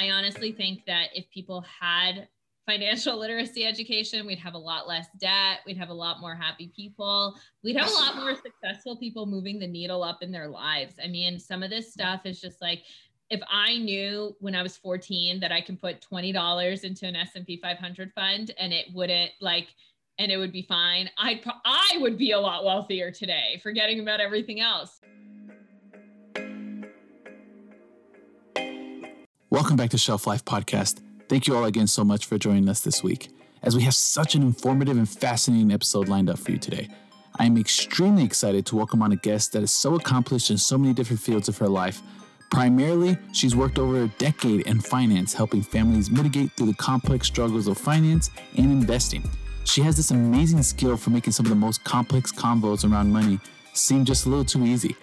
I 0.00 0.12
honestly 0.12 0.50
think 0.52 0.86
that 0.86 1.08
if 1.14 1.28
people 1.30 1.62
had 1.78 2.26
financial 2.66 3.18
literacy 3.20 3.66
education, 3.66 4.26
we'd 4.26 4.38
have 4.38 4.54
a 4.54 4.58
lot 4.58 4.88
less 4.88 5.08
debt. 5.20 5.58
We'd 5.66 5.76
have 5.76 5.90
a 5.90 5.94
lot 5.94 6.20
more 6.20 6.34
happy 6.34 6.72
people. 6.74 7.36
We'd 7.62 7.76
have 7.76 7.90
a 7.90 7.92
lot 7.92 8.16
more 8.16 8.34
successful 8.34 8.96
people 8.96 9.26
moving 9.26 9.58
the 9.58 9.66
needle 9.66 10.02
up 10.02 10.22
in 10.22 10.32
their 10.32 10.48
lives. 10.48 10.94
I 11.04 11.08
mean, 11.08 11.38
some 11.38 11.62
of 11.62 11.68
this 11.68 11.92
stuff 11.92 12.22
is 12.24 12.40
just 12.40 12.62
like, 12.62 12.82
if 13.28 13.40
I 13.48 13.76
knew 13.76 14.34
when 14.40 14.54
I 14.54 14.62
was 14.62 14.78
14 14.78 15.38
that 15.40 15.52
I 15.52 15.60
can 15.60 15.76
put 15.76 16.00
$20 16.00 16.82
into 16.82 17.06
an 17.06 17.14
S&P 17.14 17.60
500 17.62 18.12
fund 18.14 18.52
and 18.58 18.72
it 18.72 18.86
wouldn't 18.94 19.32
like, 19.42 19.68
and 20.18 20.32
it 20.32 20.38
would 20.38 20.52
be 20.52 20.62
fine, 20.62 21.10
pro- 21.42 21.52
I 21.64 21.98
would 22.00 22.16
be 22.16 22.32
a 22.32 22.40
lot 22.40 22.64
wealthier 22.64 23.10
today, 23.10 23.60
forgetting 23.62 24.00
about 24.00 24.20
everything 24.20 24.60
else. 24.60 25.00
Welcome 29.52 29.74
back 29.76 29.90
to 29.90 29.98
Shelf 29.98 30.28
Life 30.28 30.44
Podcast. 30.44 31.00
Thank 31.28 31.48
you 31.48 31.56
all 31.56 31.64
again 31.64 31.88
so 31.88 32.04
much 32.04 32.26
for 32.26 32.38
joining 32.38 32.68
us 32.68 32.82
this 32.82 33.02
week, 33.02 33.30
as 33.64 33.74
we 33.74 33.82
have 33.82 33.96
such 33.96 34.36
an 34.36 34.42
informative 34.42 34.96
and 34.96 35.08
fascinating 35.08 35.72
episode 35.72 36.08
lined 36.08 36.30
up 36.30 36.38
for 36.38 36.52
you 36.52 36.56
today. 36.56 36.88
I 37.36 37.46
am 37.46 37.58
extremely 37.58 38.22
excited 38.22 38.64
to 38.66 38.76
welcome 38.76 39.02
on 39.02 39.10
a 39.10 39.16
guest 39.16 39.52
that 39.54 39.64
is 39.64 39.72
so 39.72 39.96
accomplished 39.96 40.52
in 40.52 40.56
so 40.56 40.78
many 40.78 40.94
different 40.94 41.20
fields 41.20 41.48
of 41.48 41.58
her 41.58 41.66
life. 41.66 42.00
Primarily, 42.52 43.18
she's 43.32 43.56
worked 43.56 43.80
over 43.80 44.04
a 44.04 44.08
decade 44.18 44.68
in 44.68 44.80
finance, 44.80 45.34
helping 45.34 45.62
families 45.62 46.12
mitigate 46.12 46.52
through 46.52 46.68
the 46.68 46.74
complex 46.74 47.26
struggles 47.26 47.66
of 47.66 47.76
finance 47.76 48.30
and 48.56 48.70
investing. 48.70 49.28
She 49.64 49.80
has 49.82 49.96
this 49.96 50.12
amazing 50.12 50.62
skill 50.62 50.96
for 50.96 51.10
making 51.10 51.32
some 51.32 51.46
of 51.46 51.50
the 51.50 51.56
most 51.56 51.82
complex 51.82 52.30
convos 52.30 52.88
around 52.88 53.12
money 53.12 53.40
seem 53.72 54.04
just 54.04 54.26
a 54.26 54.28
little 54.28 54.44
too 54.44 54.64
easy. 54.64 54.94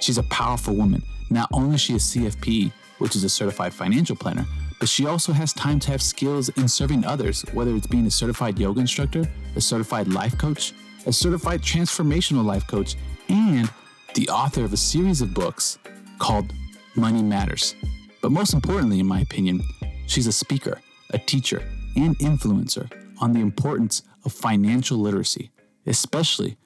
She's 0.00 0.18
a 0.18 0.24
powerful 0.24 0.74
woman. 0.74 1.02
Not 1.30 1.48
only 1.54 1.76
is 1.76 1.80
she 1.80 1.94
a 1.94 1.96
CFP, 1.96 2.70
which 2.98 3.16
is 3.16 3.24
a 3.24 3.28
certified 3.28 3.74
financial 3.74 4.16
planner, 4.16 4.44
but 4.80 4.88
she 4.88 5.06
also 5.06 5.32
has 5.32 5.52
time 5.52 5.78
to 5.80 5.90
have 5.90 6.02
skills 6.02 6.48
in 6.50 6.68
serving 6.68 7.04
others, 7.04 7.42
whether 7.52 7.74
it's 7.74 7.86
being 7.86 8.06
a 8.06 8.10
certified 8.10 8.58
yoga 8.58 8.80
instructor, 8.80 9.24
a 9.56 9.60
certified 9.60 10.08
life 10.08 10.36
coach, 10.36 10.72
a 11.06 11.12
certified 11.12 11.62
transformational 11.62 12.44
life 12.44 12.66
coach, 12.66 12.96
and 13.28 13.70
the 14.14 14.28
author 14.28 14.64
of 14.64 14.72
a 14.72 14.76
series 14.76 15.20
of 15.20 15.34
books 15.34 15.78
called 16.18 16.52
Money 16.94 17.22
Matters. 17.22 17.74
But 18.20 18.32
most 18.32 18.54
importantly, 18.54 19.00
in 19.00 19.06
my 19.06 19.20
opinion, 19.20 19.62
she's 20.06 20.26
a 20.26 20.32
speaker, 20.32 20.80
a 21.12 21.18
teacher, 21.18 21.62
and 21.96 22.18
influencer 22.18 22.90
on 23.20 23.32
the 23.32 23.40
importance 23.40 24.02
of 24.24 24.32
financial 24.32 24.98
literacy, 24.98 25.50
especially 25.86 26.56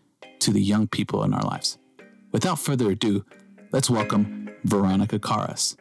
to 0.41 0.53
the 0.53 0.61
young 0.61 0.87
people 0.87 1.25
in 1.25 1.35
our 1.35 1.43
lives. 1.43 1.79
Without 2.33 2.59
further 2.59 2.91
ado, 2.91 3.25
let's 3.73 3.91
welcome 3.91 4.51
Veronica 4.65 5.19
Caras. 5.19 5.77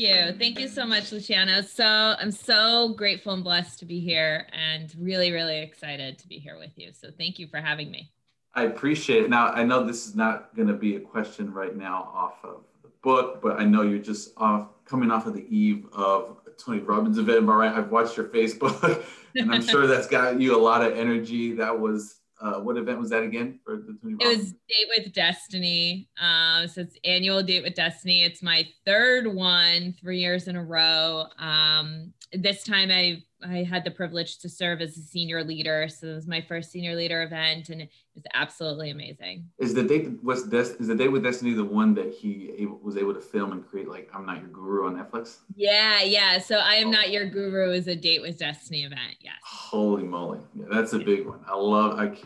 You. 0.00 0.32
Thank 0.38 0.58
you 0.58 0.68
so 0.68 0.86
much, 0.86 1.12
Luciano. 1.12 1.60
So 1.62 1.84
I'm 1.84 2.32
so 2.32 2.94
grateful 2.94 3.32
and 3.32 3.44
blessed 3.44 3.78
to 3.80 3.84
be 3.84 4.00
here 4.00 4.46
and 4.52 4.92
really, 4.98 5.30
really 5.30 5.58
excited 5.58 6.18
to 6.18 6.28
be 6.28 6.38
here 6.38 6.58
with 6.58 6.72
you. 6.76 6.92
So 6.92 7.10
thank 7.16 7.38
you 7.38 7.46
for 7.46 7.58
having 7.58 7.90
me. 7.90 8.10
I 8.54 8.64
appreciate 8.64 9.24
it. 9.24 9.30
Now, 9.30 9.48
I 9.48 9.62
know 9.62 9.84
this 9.84 10.06
is 10.06 10.16
not 10.16 10.54
going 10.56 10.68
to 10.68 10.74
be 10.74 10.96
a 10.96 11.00
question 11.00 11.52
right 11.52 11.76
now 11.76 12.10
off 12.12 12.44
of 12.44 12.64
the 12.82 12.88
book, 13.02 13.40
but 13.40 13.60
I 13.60 13.64
know 13.64 13.82
you're 13.82 13.98
just 13.98 14.32
off 14.36 14.68
coming 14.84 15.10
off 15.10 15.26
of 15.26 15.34
the 15.34 15.46
eve 15.54 15.86
of 15.92 16.38
Tony 16.58 16.80
Robbins 16.80 17.18
event. 17.18 17.38
Am 17.38 17.50
I 17.50 17.54
right? 17.54 17.72
I've 17.72 17.90
watched 17.90 18.16
your 18.16 18.26
Facebook, 18.26 19.04
and 19.36 19.52
I'm 19.54 19.62
sure 19.62 19.86
that's 19.86 20.08
got 20.08 20.40
you 20.40 20.56
a 20.56 20.58
lot 20.60 20.82
of 20.82 20.96
energy. 20.96 21.52
That 21.52 21.78
was 21.78 22.19
uh, 22.40 22.60
what 22.60 22.76
event 22.76 22.98
was 22.98 23.10
that 23.10 23.22
again 23.22 23.58
for 23.64 23.76
the 23.76 23.96
Tony 24.00 24.14
Robbins? 24.14 24.20
It 24.20 24.38
was 24.38 24.52
Date 24.52 25.04
with 25.04 25.12
Destiny. 25.12 26.08
Um, 26.20 26.68
so 26.68 26.82
it's 26.82 26.96
annual 27.04 27.42
Date 27.42 27.62
with 27.62 27.74
Destiny. 27.74 28.24
It's 28.24 28.42
my 28.42 28.66
third 28.86 29.26
one, 29.26 29.94
three 30.00 30.20
years 30.20 30.48
in 30.48 30.56
a 30.56 30.64
row. 30.64 31.26
Um, 31.38 32.12
this 32.32 32.64
time 32.64 32.90
I 32.90 33.22
I 33.42 33.64
had 33.64 33.84
the 33.84 33.90
privilege 33.90 34.38
to 34.40 34.48
serve 34.48 34.80
as 34.80 34.96
a 34.96 35.02
senior 35.02 35.42
leader. 35.42 35.88
So 35.88 36.08
it 36.08 36.14
was 36.14 36.26
my 36.26 36.40
first 36.42 36.70
senior 36.70 36.94
leader 36.94 37.22
event, 37.22 37.68
and 37.68 37.88
was 38.20 38.30
absolutely 38.34 38.90
amazing. 38.90 39.48
Is 39.58 39.74
the 39.74 39.82
date 39.82 40.22
was 40.22 40.48
this 40.48 40.70
is 40.72 40.88
the 40.88 40.94
date 40.94 41.08
with 41.08 41.22
Destiny 41.22 41.54
the 41.54 41.64
one 41.64 41.94
that 41.94 42.12
he 42.12 42.52
able, 42.58 42.78
was 42.82 42.96
able 42.96 43.14
to 43.14 43.20
film 43.20 43.52
and 43.52 43.66
create 43.66 43.88
like 43.88 44.10
I'm 44.14 44.26
Not 44.26 44.40
Your 44.40 44.48
Guru 44.48 44.86
on 44.86 44.96
Netflix? 44.96 45.38
Yeah, 45.54 46.02
yeah. 46.02 46.38
So 46.38 46.56
I 46.56 46.74
am 46.74 46.88
oh. 46.88 46.90
not 46.90 47.10
your 47.10 47.26
guru 47.26 47.70
is 47.72 47.88
a 47.88 47.96
date 47.96 48.22
with 48.22 48.38
Destiny 48.38 48.84
event. 48.84 49.16
Yes. 49.20 49.34
Holy 49.42 50.02
moly, 50.02 50.40
yeah, 50.54 50.66
that's 50.70 50.92
a 50.92 50.98
big 50.98 51.26
one. 51.26 51.40
I 51.48 51.56
love. 51.56 51.98
I 51.98 52.16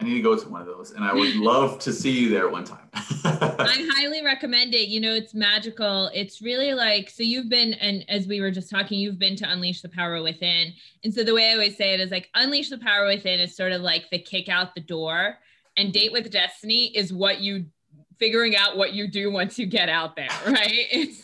I 0.00 0.04
need 0.04 0.14
to 0.14 0.22
go 0.22 0.36
to 0.36 0.48
one 0.48 0.60
of 0.60 0.66
those, 0.68 0.92
and 0.92 1.04
I 1.04 1.12
would 1.12 1.34
love 1.36 1.78
to 1.80 1.92
see 1.92 2.10
you 2.10 2.28
there 2.30 2.48
one 2.48 2.64
time. 2.64 2.88
I 2.94 3.88
highly 3.96 4.24
recommend 4.24 4.74
it. 4.74 4.88
You 4.88 5.00
know, 5.00 5.12
it's 5.12 5.34
magical. 5.34 6.10
It's 6.14 6.40
really 6.40 6.72
like 6.72 7.10
so. 7.10 7.22
You've 7.22 7.48
been, 7.48 7.74
and 7.74 8.04
as 8.08 8.28
we 8.28 8.40
were 8.40 8.50
just 8.50 8.70
talking, 8.70 8.98
you've 8.98 9.18
been 9.18 9.36
to 9.36 9.50
Unleash 9.50 9.82
the 9.82 9.88
Power 9.88 10.22
Within, 10.22 10.72
and 11.02 11.12
so 11.12 11.24
the 11.24 11.34
way 11.34 11.50
I 11.50 11.52
always 11.52 11.76
say 11.76 11.94
it 11.94 12.00
is 12.00 12.10
like 12.10 12.30
Unleash 12.34 12.70
the 12.70 12.78
Power 12.78 13.06
Within 13.06 13.40
is 13.40 13.56
sort 13.56 13.72
of 13.72 13.82
like 13.82 14.08
the 14.10 14.18
kick 14.18 14.48
out 14.48 14.74
the 14.74 14.80
door, 14.80 15.38
and 15.76 15.92
Date 15.92 16.12
with 16.12 16.30
Destiny 16.30 16.86
is 16.96 17.12
what 17.12 17.40
you 17.40 17.66
figuring 18.18 18.56
out 18.56 18.76
what 18.76 18.92
you 18.92 19.08
do 19.08 19.30
once 19.30 19.58
you 19.58 19.66
get 19.66 19.88
out 19.88 20.16
there 20.16 20.28
right 20.46 20.86
it's 20.90 21.22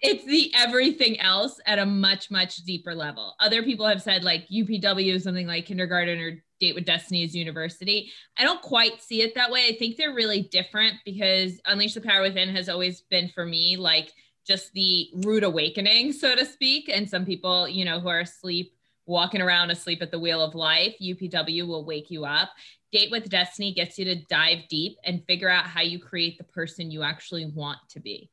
it's 0.00 0.24
the 0.24 0.50
everything 0.56 1.20
else 1.20 1.60
at 1.66 1.78
a 1.78 1.84
much 1.84 2.30
much 2.30 2.56
deeper 2.64 2.94
level 2.94 3.34
other 3.38 3.62
people 3.62 3.86
have 3.86 4.00
said 4.00 4.24
like 4.24 4.48
upw 4.48 5.20
something 5.20 5.46
like 5.46 5.66
kindergarten 5.66 6.18
or 6.18 6.42
date 6.62 6.74
with 6.74 6.84
destiny 6.84 7.24
is 7.24 7.34
university 7.34 8.10
i 8.38 8.44
don't 8.44 8.62
quite 8.62 9.02
see 9.02 9.20
it 9.20 9.34
that 9.34 9.50
way 9.50 9.66
i 9.68 9.76
think 9.76 9.96
they're 9.96 10.14
really 10.14 10.42
different 10.42 10.94
because 11.04 11.60
unleash 11.66 11.94
the 11.94 12.00
power 12.00 12.22
within 12.22 12.48
has 12.48 12.68
always 12.68 13.02
been 13.02 13.28
for 13.28 13.44
me 13.44 13.76
like 13.76 14.12
just 14.46 14.72
the 14.72 15.08
rude 15.24 15.44
awakening 15.44 16.12
so 16.12 16.34
to 16.34 16.46
speak 16.46 16.88
and 16.88 17.08
some 17.08 17.26
people 17.26 17.68
you 17.68 17.84
know 17.84 18.00
who 18.00 18.08
are 18.08 18.20
asleep 18.20 18.72
walking 19.06 19.42
around 19.42 19.70
asleep 19.70 20.00
at 20.00 20.12
the 20.12 20.18
wheel 20.18 20.40
of 20.40 20.54
life 20.54 20.94
upw 21.02 21.66
will 21.66 21.84
wake 21.84 22.10
you 22.10 22.24
up 22.24 22.50
Date 22.92 23.10
with 23.10 23.30
Destiny 23.30 23.72
gets 23.72 23.98
you 23.98 24.04
to 24.04 24.16
dive 24.26 24.68
deep 24.68 24.98
and 25.02 25.24
figure 25.26 25.48
out 25.48 25.64
how 25.64 25.80
you 25.80 25.98
create 25.98 26.36
the 26.36 26.44
person 26.44 26.90
you 26.90 27.02
actually 27.02 27.46
want 27.46 27.78
to 27.88 28.00
be. 28.00 28.30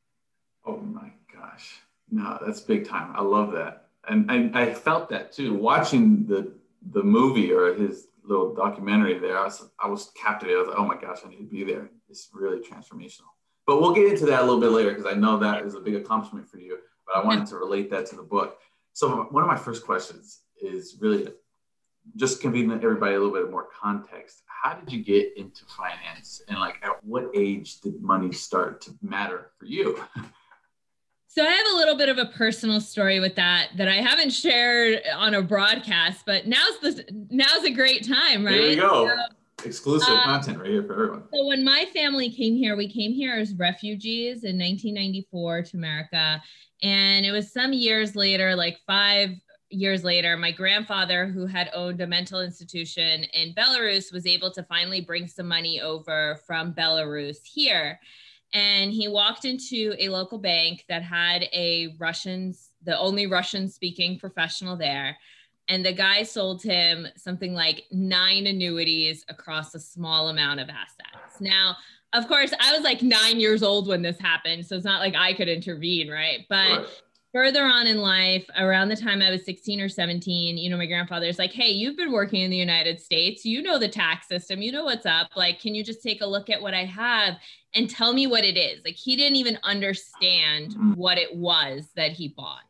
Oh 0.66 0.76
my 0.76 1.10
gosh. 1.32 1.80
No, 2.10 2.38
that's 2.44 2.60
big 2.60 2.86
time. 2.86 3.14
I 3.16 3.22
love 3.22 3.52
that. 3.52 3.86
And, 4.06 4.30
and 4.30 4.56
I 4.56 4.74
felt 4.74 5.08
that 5.08 5.32
too. 5.32 5.54
Watching 5.54 6.26
the 6.26 6.52
the 6.92 7.02
movie 7.02 7.52
or 7.52 7.74
his 7.74 8.08
little 8.24 8.54
documentary 8.54 9.18
there, 9.18 9.38
I 9.38 9.44
was 9.44 9.70
I 9.82 9.88
was 9.88 10.10
captivated. 10.14 10.58
I 10.58 10.60
was 10.60 10.68
like, 10.68 10.78
oh 10.78 10.86
my 10.86 11.00
gosh, 11.00 11.18
I 11.24 11.28
need 11.28 11.38
to 11.38 11.44
be 11.44 11.64
there. 11.64 11.90
It's 12.08 12.28
really 12.32 12.58
transformational. 12.58 13.30
But 13.66 13.80
we'll 13.80 13.94
get 13.94 14.06
into 14.06 14.26
that 14.26 14.40
a 14.40 14.44
little 14.44 14.60
bit 14.60 14.70
later 14.70 14.90
because 14.90 15.06
I 15.06 15.14
know 15.14 15.38
that 15.38 15.64
is 15.64 15.74
a 15.74 15.80
big 15.80 15.94
accomplishment 15.94 16.48
for 16.48 16.58
you. 16.58 16.78
But 17.06 17.16
I 17.16 17.24
wanted 17.24 17.46
to 17.48 17.56
relate 17.56 17.90
that 17.90 18.06
to 18.06 18.16
the 18.16 18.22
book. 18.22 18.58
So 18.92 19.28
one 19.30 19.42
of 19.42 19.48
my 19.48 19.56
first 19.56 19.84
questions 19.84 20.40
is 20.60 20.96
really 21.00 21.28
just 22.16 22.42
giving 22.42 22.70
everybody 22.70 23.14
a 23.14 23.18
little 23.18 23.32
bit 23.32 23.50
more 23.50 23.68
context 23.78 24.42
how 24.62 24.74
did 24.74 24.92
you 24.92 25.02
get 25.02 25.36
into 25.36 25.64
finance 25.66 26.42
and 26.48 26.58
like 26.58 26.76
at 26.82 27.02
what 27.04 27.30
age 27.34 27.80
did 27.80 28.00
money 28.02 28.32
start 28.32 28.80
to 28.80 28.90
matter 29.02 29.50
for 29.58 29.64
you 29.64 29.98
so 31.30 31.44
i 31.44 31.50
have 31.50 31.66
a 31.72 31.76
little 31.76 31.96
bit 31.96 32.08
of 32.08 32.18
a 32.18 32.26
personal 32.26 32.80
story 32.80 33.20
with 33.20 33.34
that 33.36 33.68
that 33.76 33.88
i 33.88 33.96
haven't 33.96 34.30
shared 34.30 35.00
on 35.14 35.34
a 35.34 35.42
broadcast 35.42 36.24
but 36.26 36.46
now's 36.46 36.78
the 36.80 37.04
now's 37.30 37.64
a 37.64 37.70
great 37.70 38.06
time 38.06 38.44
right 38.44 38.52
there 38.52 38.70
you 38.70 38.80
go. 38.80 39.08
So, 39.08 39.66
exclusive 39.66 40.14
uh, 40.14 40.24
content 40.24 40.58
right 40.58 40.70
here 40.70 40.82
for 40.82 40.92
everyone. 40.92 41.22
so 41.32 41.46
when 41.46 41.64
my 41.64 41.86
family 41.94 42.30
came 42.30 42.54
here 42.54 42.76
we 42.76 42.90
came 42.90 43.12
here 43.12 43.34
as 43.34 43.54
refugees 43.54 44.44
in 44.44 44.58
1994 44.58 45.62
to 45.62 45.76
america. 45.76 46.42
And 46.82 47.26
it 47.26 47.30
was 47.30 47.52
some 47.52 47.74
years 47.74 48.16
later 48.16 48.56
like 48.56 48.78
five 48.86 49.32
years 49.70 50.04
later, 50.04 50.36
my 50.36 50.50
grandfather, 50.50 51.26
who 51.26 51.46
had 51.46 51.70
owned 51.74 52.00
a 52.00 52.06
mental 52.06 52.40
institution 52.40 53.24
in 53.32 53.54
Belarus, 53.54 54.12
was 54.12 54.26
able 54.26 54.50
to 54.52 54.62
finally 54.64 55.00
bring 55.00 55.26
some 55.26 55.48
money 55.48 55.80
over 55.80 56.40
from 56.46 56.74
Belarus 56.74 57.38
here. 57.44 57.98
And 58.52 58.92
he 58.92 59.06
walked 59.08 59.44
into 59.44 59.94
a 59.98 60.08
local 60.08 60.38
bank 60.38 60.84
that 60.88 61.02
had 61.02 61.44
a 61.52 61.94
Russian, 61.98 62.54
the 62.82 62.98
only 62.98 63.26
Russian 63.26 63.68
speaking 63.68 64.18
professional 64.18 64.76
there. 64.76 65.16
And 65.68 65.86
the 65.86 65.92
guy 65.92 66.24
sold 66.24 66.62
him 66.62 67.06
something 67.16 67.54
like 67.54 67.84
nine 67.92 68.48
annuities 68.48 69.24
across 69.28 69.74
a 69.74 69.80
small 69.80 70.28
amount 70.28 70.58
of 70.58 70.68
assets. 70.68 71.40
Now, 71.40 71.76
of 72.12 72.26
course, 72.26 72.52
I 72.58 72.72
was 72.72 72.82
like 72.82 73.02
nine 73.02 73.38
years 73.38 73.62
old 73.62 73.86
when 73.86 74.02
this 74.02 74.18
happened. 74.18 74.66
So 74.66 74.74
it's 74.74 74.84
not 74.84 75.00
like 75.00 75.14
I 75.14 75.32
could 75.32 75.48
intervene, 75.48 76.10
right? 76.10 76.44
But 76.48 76.88
further 77.32 77.64
on 77.64 77.86
in 77.86 77.98
life, 77.98 78.44
around 78.58 78.88
the 78.88 78.96
time 78.96 79.22
I 79.22 79.30
was 79.30 79.44
16 79.44 79.80
or 79.80 79.88
17, 79.88 80.58
you 80.58 80.70
know, 80.70 80.76
my 80.76 80.86
grandfather's 80.86 81.38
like, 81.38 81.52
Hey, 81.52 81.70
you've 81.70 81.96
been 81.96 82.12
working 82.12 82.42
in 82.42 82.50
the 82.50 82.56
United 82.56 83.00
States. 83.00 83.44
You 83.44 83.62
know 83.62 83.78
the 83.78 83.88
tax 83.88 84.28
system. 84.28 84.62
You 84.62 84.72
know 84.72 84.84
what's 84.84 85.06
up. 85.06 85.30
Like, 85.36 85.60
can 85.60 85.74
you 85.74 85.84
just 85.84 86.02
take 86.02 86.20
a 86.20 86.26
look 86.26 86.50
at 86.50 86.60
what 86.60 86.74
I 86.74 86.84
have 86.84 87.36
and 87.74 87.88
tell 87.88 88.12
me 88.12 88.26
what 88.26 88.44
it 88.44 88.56
is? 88.56 88.84
Like, 88.84 88.96
he 88.96 89.16
didn't 89.16 89.36
even 89.36 89.58
understand 89.62 90.74
what 90.96 91.18
it 91.18 91.34
was 91.34 91.88
that 91.96 92.12
he 92.12 92.28
bought. 92.28 92.62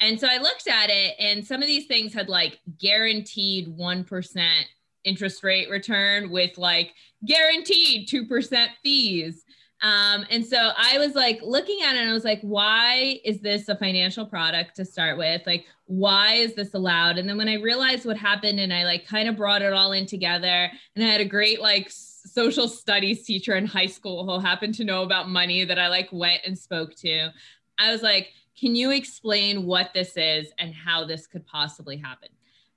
And 0.00 0.18
so 0.20 0.28
I 0.30 0.38
looked 0.38 0.68
at 0.68 0.88
it, 0.90 1.14
and 1.18 1.44
some 1.44 1.62
of 1.62 1.66
these 1.66 1.86
things 1.86 2.14
had 2.14 2.28
like 2.28 2.60
guaranteed 2.78 3.76
1% 3.76 4.62
interest 5.04 5.42
rate 5.42 5.70
return 5.70 6.30
with 6.30 6.58
like 6.58 6.92
guaranteed 7.24 8.08
2% 8.08 8.68
fees 8.82 9.44
Um, 9.82 10.26
and 10.28 10.44
so 10.44 10.72
I 10.76 10.98
was 10.98 11.14
like 11.14 11.40
looking 11.42 11.80
at 11.82 11.96
it 11.96 12.00
and 12.00 12.10
I 12.10 12.12
was 12.12 12.24
like, 12.24 12.40
why 12.42 13.20
is 13.24 13.40
this 13.40 13.68
a 13.68 13.76
financial 13.76 14.26
product 14.26 14.76
to 14.76 14.84
start 14.84 15.16
with? 15.16 15.46
Like, 15.46 15.64
why 15.86 16.34
is 16.34 16.54
this 16.54 16.74
allowed? 16.74 17.16
And 17.16 17.28
then 17.28 17.38
when 17.38 17.48
I 17.48 17.54
realized 17.54 18.04
what 18.04 18.18
happened 18.18 18.60
and 18.60 18.72
I 18.72 18.84
like 18.84 19.06
kind 19.06 19.28
of 19.28 19.36
brought 19.36 19.62
it 19.62 19.72
all 19.72 19.92
in 19.92 20.04
together 20.04 20.70
and 20.94 21.04
I 21.04 21.08
had 21.08 21.22
a 21.22 21.24
great 21.24 21.60
like 21.62 21.90
social 21.90 22.68
studies 22.68 23.24
teacher 23.24 23.56
in 23.56 23.66
high 23.66 23.86
school 23.86 24.26
who 24.26 24.38
happened 24.38 24.74
to 24.74 24.84
know 24.84 25.02
about 25.02 25.30
money 25.30 25.64
that 25.64 25.78
I 25.78 25.88
like 25.88 26.08
went 26.12 26.42
and 26.44 26.58
spoke 26.58 26.94
to. 26.96 27.30
I 27.78 27.90
was 27.90 28.02
like, 28.02 28.28
can 28.58 28.76
you 28.76 28.90
explain 28.90 29.64
what 29.64 29.94
this 29.94 30.16
is 30.16 30.52
and 30.58 30.74
how 30.74 31.06
this 31.06 31.26
could 31.26 31.46
possibly 31.46 31.96
happen? 31.96 32.28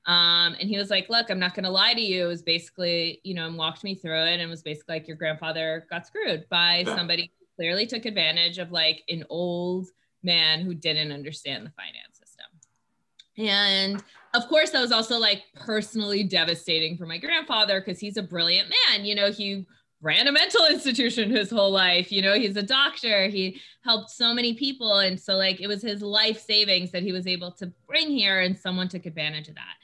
Um, 0.05 0.55
and 0.59 0.69
he 0.69 0.77
was 0.77 0.89
like, 0.89 1.09
look, 1.09 1.29
I'm 1.29 1.39
not 1.39 1.53
going 1.55 1.63
to 1.63 1.69
lie 1.69 1.93
to 1.93 2.01
you. 2.01 2.25
It 2.25 2.27
was 2.27 2.41
basically, 2.41 3.21
you 3.23 3.33
know, 3.33 3.47
and 3.47 3.57
walked 3.57 3.83
me 3.83 3.95
through 3.95 4.23
it 4.25 4.39
and 4.39 4.49
was 4.49 4.61
basically 4.61 4.95
like, 4.95 5.07
your 5.07 5.17
grandfather 5.17 5.87
got 5.89 6.05
screwed 6.05 6.47
by 6.49 6.83
somebody 6.85 7.31
who 7.39 7.45
clearly 7.55 7.85
took 7.85 8.05
advantage 8.05 8.57
of 8.57 8.71
like 8.71 9.03
an 9.07 9.23
old 9.29 9.87
man 10.21 10.61
who 10.61 10.73
didn't 10.73 11.11
understand 11.11 11.65
the 11.65 11.71
finance 11.71 12.19
system. 12.19 12.45
And 13.37 14.03
of 14.33 14.47
course, 14.47 14.71
that 14.71 14.81
was 14.81 14.91
also 14.91 15.17
like 15.17 15.43
personally 15.55 16.23
devastating 16.23 16.97
for 16.97 17.05
my 17.05 17.17
grandfather 17.17 17.79
because 17.79 17.99
he's 17.99 18.17
a 18.17 18.23
brilliant 18.23 18.69
man. 18.69 19.05
You 19.05 19.15
know, 19.15 19.31
he 19.31 19.65
ran 20.03 20.27
a 20.27 20.31
mental 20.31 20.65
institution 20.69 21.31
his 21.31 21.49
whole 21.49 21.71
life. 21.71 22.11
You 22.11 22.21
know, 22.21 22.35
he's 22.35 22.57
a 22.57 22.63
doctor. 22.63 23.27
He 23.27 23.59
helped 23.83 24.11
so 24.11 24.33
many 24.33 24.53
people. 24.53 24.99
And 24.99 25.19
so, 25.19 25.35
like, 25.35 25.61
it 25.61 25.67
was 25.67 25.81
his 25.81 26.01
life 26.01 26.39
savings 26.39 26.91
that 26.91 27.01
he 27.01 27.11
was 27.11 27.25
able 27.25 27.51
to 27.53 27.71
bring 27.87 28.09
here, 28.09 28.41
and 28.41 28.57
someone 28.57 28.89
took 28.89 29.05
advantage 29.05 29.47
of 29.47 29.55
that. 29.55 29.75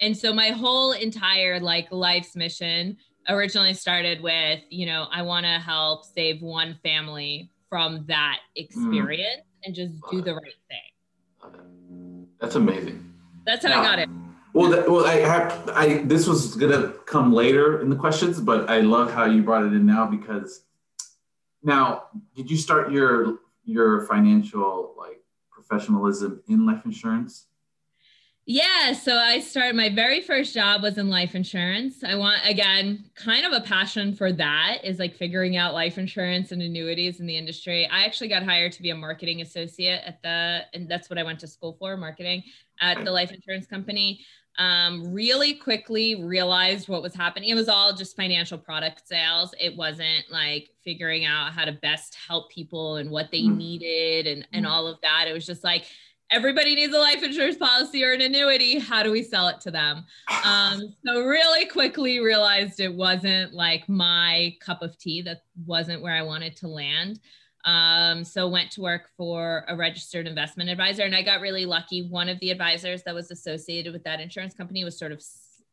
And 0.00 0.16
so, 0.16 0.34
my 0.34 0.48
whole 0.48 0.92
entire 0.92 1.60
like 1.60 1.90
life's 1.90 2.36
mission 2.36 2.98
originally 3.28 3.74
started 3.74 4.20
with, 4.22 4.60
you 4.70 4.86
know, 4.86 5.06
I 5.12 5.22
want 5.22 5.44
to 5.44 5.58
help 5.58 6.04
save 6.04 6.42
one 6.42 6.78
family 6.82 7.50
from 7.68 8.04
that 8.08 8.38
mm. 8.56 8.64
experience 8.64 9.42
mm. 9.42 9.66
and 9.66 9.74
just 9.74 9.92
do 10.10 10.20
the 10.20 10.34
right 10.34 10.54
thing. 10.68 12.26
That's 12.40 12.54
amazing. 12.54 13.12
That's 13.44 13.64
how 13.64 13.70
now, 13.70 13.80
I 13.80 13.84
got 13.84 13.98
it. 13.98 14.08
Well, 14.52 14.70
that, 14.70 14.90
well, 14.90 15.04
I 15.04 15.16
have, 15.16 15.70
I 15.74 15.98
this 15.98 16.26
was 16.26 16.56
gonna 16.56 16.94
come 17.06 17.32
later 17.32 17.80
in 17.80 17.90
the 17.90 17.96
questions, 17.96 18.40
but 18.40 18.68
I 18.68 18.80
love 18.80 19.12
how 19.12 19.24
you 19.24 19.42
brought 19.42 19.64
it 19.64 19.72
in 19.72 19.86
now 19.86 20.06
because 20.06 20.62
now 21.62 22.04
did 22.34 22.50
you 22.50 22.56
start 22.56 22.90
your 22.90 23.38
your 23.64 24.06
financial 24.06 24.94
like 24.96 25.22
professionalism 25.50 26.42
in 26.48 26.66
life 26.66 26.84
insurance? 26.84 27.46
Yeah, 28.50 28.94
so 28.94 29.14
I 29.18 29.40
started 29.40 29.76
my 29.76 29.90
very 29.90 30.22
first 30.22 30.54
job 30.54 30.82
was 30.82 30.96
in 30.96 31.10
life 31.10 31.34
insurance. 31.34 32.02
I 32.02 32.14
want 32.14 32.40
again, 32.46 33.04
kind 33.14 33.44
of 33.44 33.52
a 33.52 33.60
passion 33.60 34.14
for 34.14 34.32
that 34.32 34.78
is 34.82 34.98
like 34.98 35.14
figuring 35.16 35.58
out 35.58 35.74
life 35.74 35.98
insurance 35.98 36.50
and 36.50 36.62
annuities 36.62 37.20
in 37.20 37.26
the 37.26 37.36
industry. 37.36 37.86
I 37.86 38.04
actually 38.04 38.28
got 38.28 38.44
hired 38.44 38.72
to 38.72 38.82
be 38.82 38.88
a 38.88 38.96
marketing 38.96 39.42
associate 39.42 40.00
at 40.06 40.22
the 40.22 40.62
and 40.72 40.88
that's 40.88 41.10
what 41.10 41.18
I 41.18 41.22
went 41.24 41.40
to 41.40 41.46
school 41.46 41.76
for, 41.78 41.94
marketing 41.98 42.44
at 42.80 43.04
the 43.04 43.10
life 43.10 43.32
insurance 43.32 43.66
company 43.66 44.20
um, 44.58 45.12
really 45.12 45.54
quickly 45.54 46.24
realized 46.24 46.88
what 46.88 47.00
was 47.00 47.14
happening. 47.14 47.48
It 47.48 47.54
was 47.54 47.68
all 47.68 47.94
just 47.94 48.16
financial 48.16 48.58
product 48.58 49.06
sales. 49.06 49.54
It 49.60 49.76
wasn't 49.76 50.24
like 50.30 50.70
figuring 50.82 51.24
out 51.24 51.52
how 51.52 51.64
to 51.64 51.72
best 51.72 52.16
help 52.26 52.50
people 52.50 52.96
and 52.96 53.10
what 53.10 53.30
they 53.30 53.42
mm. 53.42 53.56
needed 53.56 54.26
and, 54.26 54.48
and 54.52 54.66
mm. 54.66 54.68
all 54.68 54.88
of 54.88 55.00
that. 55.02 55.26
It 55.28 55.32
was 55.32 55.46
just 55.46 55.62
like, 55.62 55.84
everybody 56.30 56.74
needs 56.74 56.92
a 56.92 56.98
life 56.98 57.22
insurance 57.22 57.56
policy 57.56 58.04
or 58.04 58.12
an 58.12 58.20
annuity. 58.20 58.80
How 58.80 59.04
do 59.04 59.12
we 59.12 59.22
sell 59.22 59.46
it 59.48 59.60
to 59.60 59.70
them? 59.70 60.04
Um, 60.44 60.94
so 61.06 61.22
really 61.22 61.66
quickly 61.66 62.18
realized 62.18 62.80
it 62.80 62.92
wasn't 62.92 63.54
like 63.54 63.88
my 63.88 64.56
cup 64.60 64.82
of 64.82 64.98
tea. 64.98 65.22
That 65.22 65.42
wasn't 65.66 66.02
where 66.02 66.14
I 66.14 66.22
wanted 66.22 66.56
to 66.56 66.68
land. 66.68 67.20
Um, 67.68 68.24
so 68.24 68.48
went 68.48 68.70
to 68.72 68.80
work 68.80 69.10
for 69.14 69.66
a 69.68 69.76
registered 69.76 70.26
investment 70.26 70.70
advisor, 70.70 71.02
and 71.02 71.14
I 71.14 71.22
got 71.22 71.42
really 71.42 71.66
lucky. 71.66 72.08
One 72.08 72.30
of 72.30 72.40
the 72.40 72.50
advisors 72.50 73.02
that 73.02 73.14
was 73.14 73.30
associated 73.30 73.92
with 73.92 74.02
that 74.04 74.20
insurance 74.20 74.54
company 74.54 74.84
was 74.84 74.98
sort 74.98 75.12
of 75.12 75.22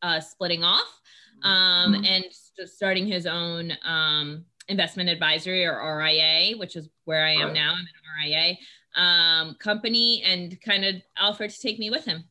uh, 0.02 0.20
splitting 0.20 0.62
off 0.62 1.00
um, 1.42 1.94
mm-hmm. 1.94 2.04
and 2.04 2.24
starting 2.68 3.06
his 3.06 3.26
own 3.26 3.72
um, 3.82 4.44
investment 4.68 5.08
advisory 5.08 5.64
or 5.64 5.98
RIA, 5.98 6.58
which 6.58 6.76
is 6.76 6.86
where 7.06 7.24
I 7.24 7.32
am 7.32 7.54
now. 7.54 7.72
I'm 7.72 7.78
an 7.78 8.30
RIA 8.30 8.56
um, 8.96 9.56
company, 9.58 10.22
and 10.22 10.60
kind 10.60 10.84
of 10.84 10.96
offered 11.18 11.48
to 11.48 11.58
take 11.58 11.78
me 11.78 11.88
with 11.88 12.04
him. 12.04 12.24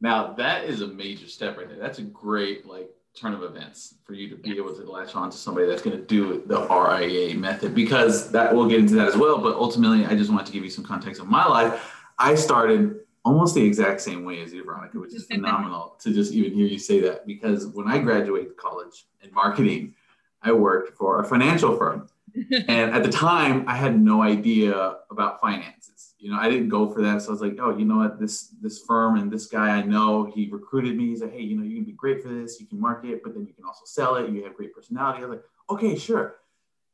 Now 0.00 0.34
that 0.34 0.66
is 0.66 0.82
a 0.82 0.86
major 0.86 1.26
step 1.26 1.58
right 1.58 1.68
there. 1.68 1.78
That's 1.78 1.98
a 1.98 2.02
great 2.02 2.64
like 2.64 2.90
turn 3.14 3.32
of 3.32 3.42
events 3.42 3.94
for 4.04 4.12
you 4.12 4.28
to 4.28 4.36
be 4.36 4.56
able 4.56 4.74
to 4.74 4.90
latch 4.90 5.14
on 5.14 5.30
to 5.30 5.36
somebody 5.36 5.66
that's 5.66 5.82
going 5.82 5.96
to 5.96 6.02
do 6.04 6.42
the 6.46 6.60
RIA 6.68 7.36
method 7.36 7.74
because 7.74 8.30
that 8.32 8.52
we'll 8.54 8.68
get 8.68 8.80
into 8.80 8.94
that 8.94 9.06
as 9.06 9.16
well. 9.16 9.38
But 9.38 9.54
ultimately, 9.54 10.04
I 10.04 10.16
just 10.16 10.30
wanted 10.30 10.46
to 10.46 10.52
give 10.52 10.64
you 10.64 10.70
some 10.70 10.84
context 10.84 11.20
of 11.20 11.28
my 11.28 11.46
life. 11.46 11.92
I 12.18 12.34
started 12.34 13.00
almost 13.24 13.54
the 13.54 13.64
exact 13.64 14.00
same 14.00 14.24
way 14.24 14.42
as 14.42 14.52
you, 14.52 14.64
Veronica, 14.64 14.98
which 14.98 15.14
is 15.14 15.26
phenomenal 15.30 15.96
to 16.00 16.12
just 16.12 16.32
even 16.32 16.52
hear 16.54 16.66
you 16.66 16.78
say 16.78 17.00
that 17.00 17.26
because 17.26 17.68
when 17.68 17.88
I 17.88 17.98
graduated 17.98 18.56
college 18.56 19.06
in 19.22 19.32
marketing, 19.32 19.94
I 20.42 20.52
worked 20.52 20.96
for 20.98 21.20
a 21.20 21.24
financial 21.24 21.76
firm. 21.76 22.08
And 22.50 22.70
at 22.70 23.02
the 23.02 23.12
time, 23.26 23.64
I 23.68 23.76
had 23.76 24.00
no 24.00 24.22
idea 24.22 24.96
about 25.10 25.40
finances 25.40 25.94
you 26.24 26.30
know, 26.30 26.38
I 26.38 26.48
didn't 26.48 26.70
go 26.70 26.90
for 26.90 27.02
that. 27.02 27.20
So 27.20 27.28
I 27.28 27.32
was 27.32 27.42
like, 27.42 27.58
oh, 27.60 27.76
you 27.76 27.84
know 27.84 27.98
what, 27.98 28.18
this 28.18 28.54
this 28.62 28.78
firm 28.78 29.18
and 29.18 29.30
this 29.30 29.44
guy 29.44 29.76
I 29.76 29.82
know, 29.82 30.24
he 30.24 30.48
recruited 30.50 30.96
me. 30.96 31.08
He's 31.08 31.20
like, 31.20 31.34
hey, 31.34 31.42
you 31.42 31.54
know, 31.54 31.62
you 31.62 31.74
can 31.74 31.84
be 31.84 31.92
great 31.92 32.22
for 32.22 32.30
this. 32.30 32.58
You 32.58 32.66
can 32.66 32.80
market, 32.80 33.20
but 33.22 33.34
then 33.34 33.46
you 33.46 33.52
can 33.52 33.66
also 33.66 33.82
sell 33.84 34.16
it. 34.16 34.30
You 34.30 34.42
have 34.44 34.56
great 34.56 34.74
personality. 34.74 35.18
I 35.22 35.26
was 35.26 35.36
like, 35.36 35.44
okay, 35.68 35.98
sure. 35.98 36.36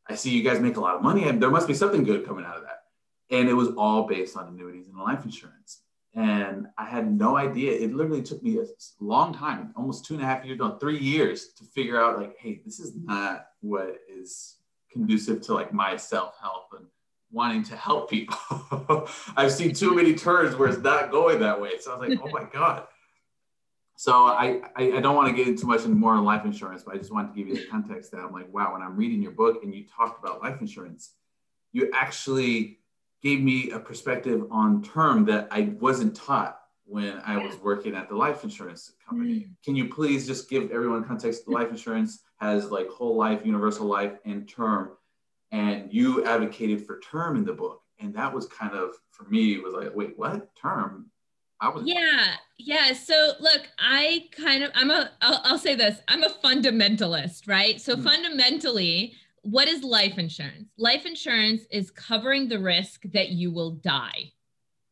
I 0.08 0.16
see 0.16 0.30
you 0.30 0.42
guys 0.42 0.58
make 0.58 0.78
a 0.78 0.80
lot 0.80 0.96
of 0.96 1.02
money, 1.02 1.28
and 1.28 1.40
there 1.40 1.48
must 1.48 1.68
be 1.68 1.74
something 1.74 2.02
good 2.02 2.26
coming 2.26 2.44
out 2.44 2.56
of 2.56 2.62
that. 2.62 2.82
And 3.30 3.48
it 3.48 3.52
was 3.52 3.68
all 3.78 4.08
based 4.08 4.36
on 4.36 4.48
annuities 4.48 4.88
and 4.88 4.98
life 4.98 5.24
insurance. 5.24 5.82
And 6.12 6.66
I 6.76 6.86
had 6.86 7.16
no 7.16 7.36
idea. 7.36 7.70
It 7.70 7.94
literally 7.94 8.22
took 8.22 8.42
me 8.42 8.58
a 8.58 8.64
long 8.98 9.32
time, 9.32 9.72
almost 9.76 10.04
two 10.04 10.14
and 10.14 10.22
a 10.24 10.26
half 10.26 10.44
years, 10.44 10.58
no, 10.58 10.76
three 10.78 10.98
years 10.98 11.52
to 11.58 11.64
figure 11.66 12.02
out 12.02 12.18
like, 12.18 12.36
hey, 12.36 12.62
this 12.64 12.80
is 12.80 12.96
not 12.96 13.46
what 13.60 13.94
is 14.12 14.56
conducive 14.92 15.40
to 15.42 15.54
like 15.54 15.72
my 15.72 15.96
self-help 15.96 16.72
and 16.76 16.86
wanting 17.32 17.62
to 17.64 17.76
help 17.76 18.10
people. 18.10 18.36
I've 19.36 19.52
seen 19.52 19.72
too 19.72 19.94
many 19.94 20.14
turns 20.14 20.56
where 20.56 20.68
it's 20.68 20.82
not 20.82 21.10
going 21.10 21.40
that 21.40 21.60
way. 21.60 21.78
So 21.78 21.92
I 21.92 21.98
was 21.98 22.08
like, 22.08 22.20
oh 22.22 22.30
my 22.30 22.44
God. 22.52 22.86
So 23.96 24.12
I, 24.12 24.62
I, 24.76 24.92
I 24.92 25.00
don't 25.00 25.14
want 25.14 25.28
to 25.28 25.34
get 25.34 25.46
into 25.46 25.66
much 25.66 25.84
more 25.84 26.14
on 26.14 26.24
life 26.24 26.44
insurance, 26.44 26.82
but 26.82 26.94
I 26.94 26.98
just 26.98 27.12
wanted 27.12 27.34
to 27.34 27.34
give 27.34 27.48
you 27.48 27.54
the 27.54 27.66
context 27.66 28.10
that 28.12 28.18
I'm 28.18 28.32
like, 28.32 28.52
wow, 28.52 28.72
when 28.72 28.82
I'm 28.82 28.96
reading 28.96 29.22
your 29.22 29.32
book 29.32 29.62
and 29.62 29.74
you 29.74 29.84
talked 29.86 30.24
about 30.24 30.42
life 30.42 30.60
insurance, 30.60 31.12
you 31.72 31.90
actually 31.94 32.78
gave 33.22 33.42
me 33.42 33.70
a 33.70 33.78
perspective 33.78 34.46
on 34.50 34.82
term 34.82 35.26
that 35.26 35.48
I 35.50 35.74
wasn't 35.78 36.16
taught 36.16 36.59
when 36.90 37.22
I 37.24 37.36
was 37.36 37.56
working 37.58 37.94
at 37.94 38.08
the 38.08 38.16
life 38.16 38.42
insurance 38.42 38.92
company. 39.06 39.34
Mm. 39.34 39.50
Can 39.64 39.76
you 39.76 39.88
please 39.88 40.26
just 40.26 40.50
give 40.50 40.70
everyone 40.70 41.04
context? 41.04 41.46
The 41.46 41.52
life 41.52 41.70
insurance 41.70 42.22
has 42.40 42.70
like 42.70 42.88
whole 42.88 43.16
life, 43.16 43.42
universal 43.44 43.86
life, 43.86 44.12
and 44.24 44.48
term 44.48 44.90
and 45.52 45.92
you 45.92 46.24
advocated 46.24 46.86
for 46.86 47.00
term 47.00 47.36
in 47.36 47.44
the 47.44 47.52
book 47.52 47.82
and 47.98 48.14
that 48.14 48.32
was 48.32 48.46
kind 48.46 48.74
of 48.74 48.94
for 49.10 49.24
me 49.24 49.58
was 49.58 49.74
like 49.74 49.94
wait 49.94 50.18
what 50.18 50.54
term 50.56 51.10
I 51.60 51.68
was 51.68 51.84
yeah 51.86 52.34
yeah 52.58 52.92
so 52.92 53.32
look 53.40 53.68
i 53.78 54.24
kind 54.32 54.62
of 54.62 54.70
i'm 54.74 54.90
a 54.90 55.10
i'll, 55.20 55.40
I'll 55.44 55.58
say 55.58 55.74
this 55.74 56.00
i'm 56.08 56.22
a 56.22 56.30
fundamentalist 56.30 57.48
right 57.48 57.80
so 57.80 57.94
mm-hmm. 57.94 58.04
fundamentally 58.04 59.14
what 59.42 59.68
is 59.68 59.82
life 59.82 60.18
insurance 60.18 60.68
life 60.78 61.04
insurance 61.04 61.62
is 61.70 61.90
covering 61.90 62.48
the 62.48 62.58
risk 62.58 63.02
that 63.12 63.30
you 63.30 63.50
will 63.50 63.72
die 63.72 64.32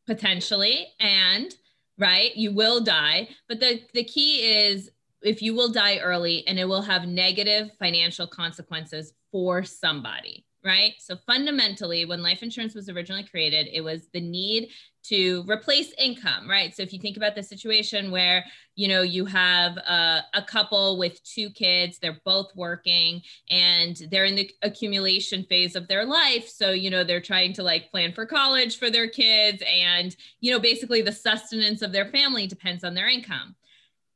potentially 0.06 0.88
and 1.00 1.54
right? 1.98 2.34
You 2.36 2.52
will 2.52 2.80
die. 2.80 3.28
But 3.48 3.60
the 3.60 3.82
the 3.92 4.04
key 4.04 4.40
is 4.40 4.90
if 5.22 5.42
you 5.42 5.54
will 5.54 5.70
die 5.70 5.98
early 5.98 6.46
and 6.46 6.58
it 6.58 6.64
will 6.64 6.82
have 6.82 7.06
negative 7.06 7.70
financial 7.78 8.26
consequences 8.26 9.12
for 9.32 9.64
somebody 9.64 10.44
right? 10.68 10.94
So 10.98 11.16
fundamentally, 11.26 12.04
when 12.04 12.22
life 12.22 12.42
insurance 12.42 12.74
was 12.74 12.90
originally 12.90 13.24
created, 13.24 13.68
it 13.72 13.80
was 13.80 14.08
the 14.12 14.20
need 14.20 14.68
to 15.04 15.42
replace 15.48 15.94
income, 15.96 16.48
right? 16.48 16.76
So 16.76 16.82
if 16.82 16.92
you 16.92 16.98
think 17.00 17.16
about 17.16 17.34
the 17.34 17.42
situation 17.42 18.10
where, 18.10 18.44
you 18.74 18.88
know, 18.88 19.00
you 19.00 19.24
have 19.24 19.78
a, 19.78 20.22
a, 20.34 20.42
couple 20.42 20.98
with 20.98 21.22
two 21.24 21.48
kids, 21.50 21.98
they're 21.98 22.20
both 22.26 22.54
working 22.54 23.22
and 23.48 23.96
they're 24.10 24.26
in 24.26 24.34
the 24.34 24.50
accumulation 24.62 25.44
phase 25.44 25.74
of 25.76 25.88
their 25.88 26.04
life. 26.04 26.46
So, 26.46 26.72
you 26.72 26.90
know, 26.90 27.04
they're 27.04 27.22
trying 27.22 27.54
to 27.54 27.62
like 27.62 27.90
plan 27.90 28.12
for 28.12 28.26
college 28.26 28.78
for 28.78 28.90
their 28.90 29.08
kids 29.08 29.62
and, 29.66 30.14
you 30.40 30.52
know, 30.52 30.60
basically 30.60 31.00
the 31.00 31.12
sustenance 31.12 31.80
of 31.80 31.92
their 31.92 32.10
family 32.10 32.46
depends 32.46 32.84
on 32.84 32.92
their 32.92 33.08
income 33.08 33.56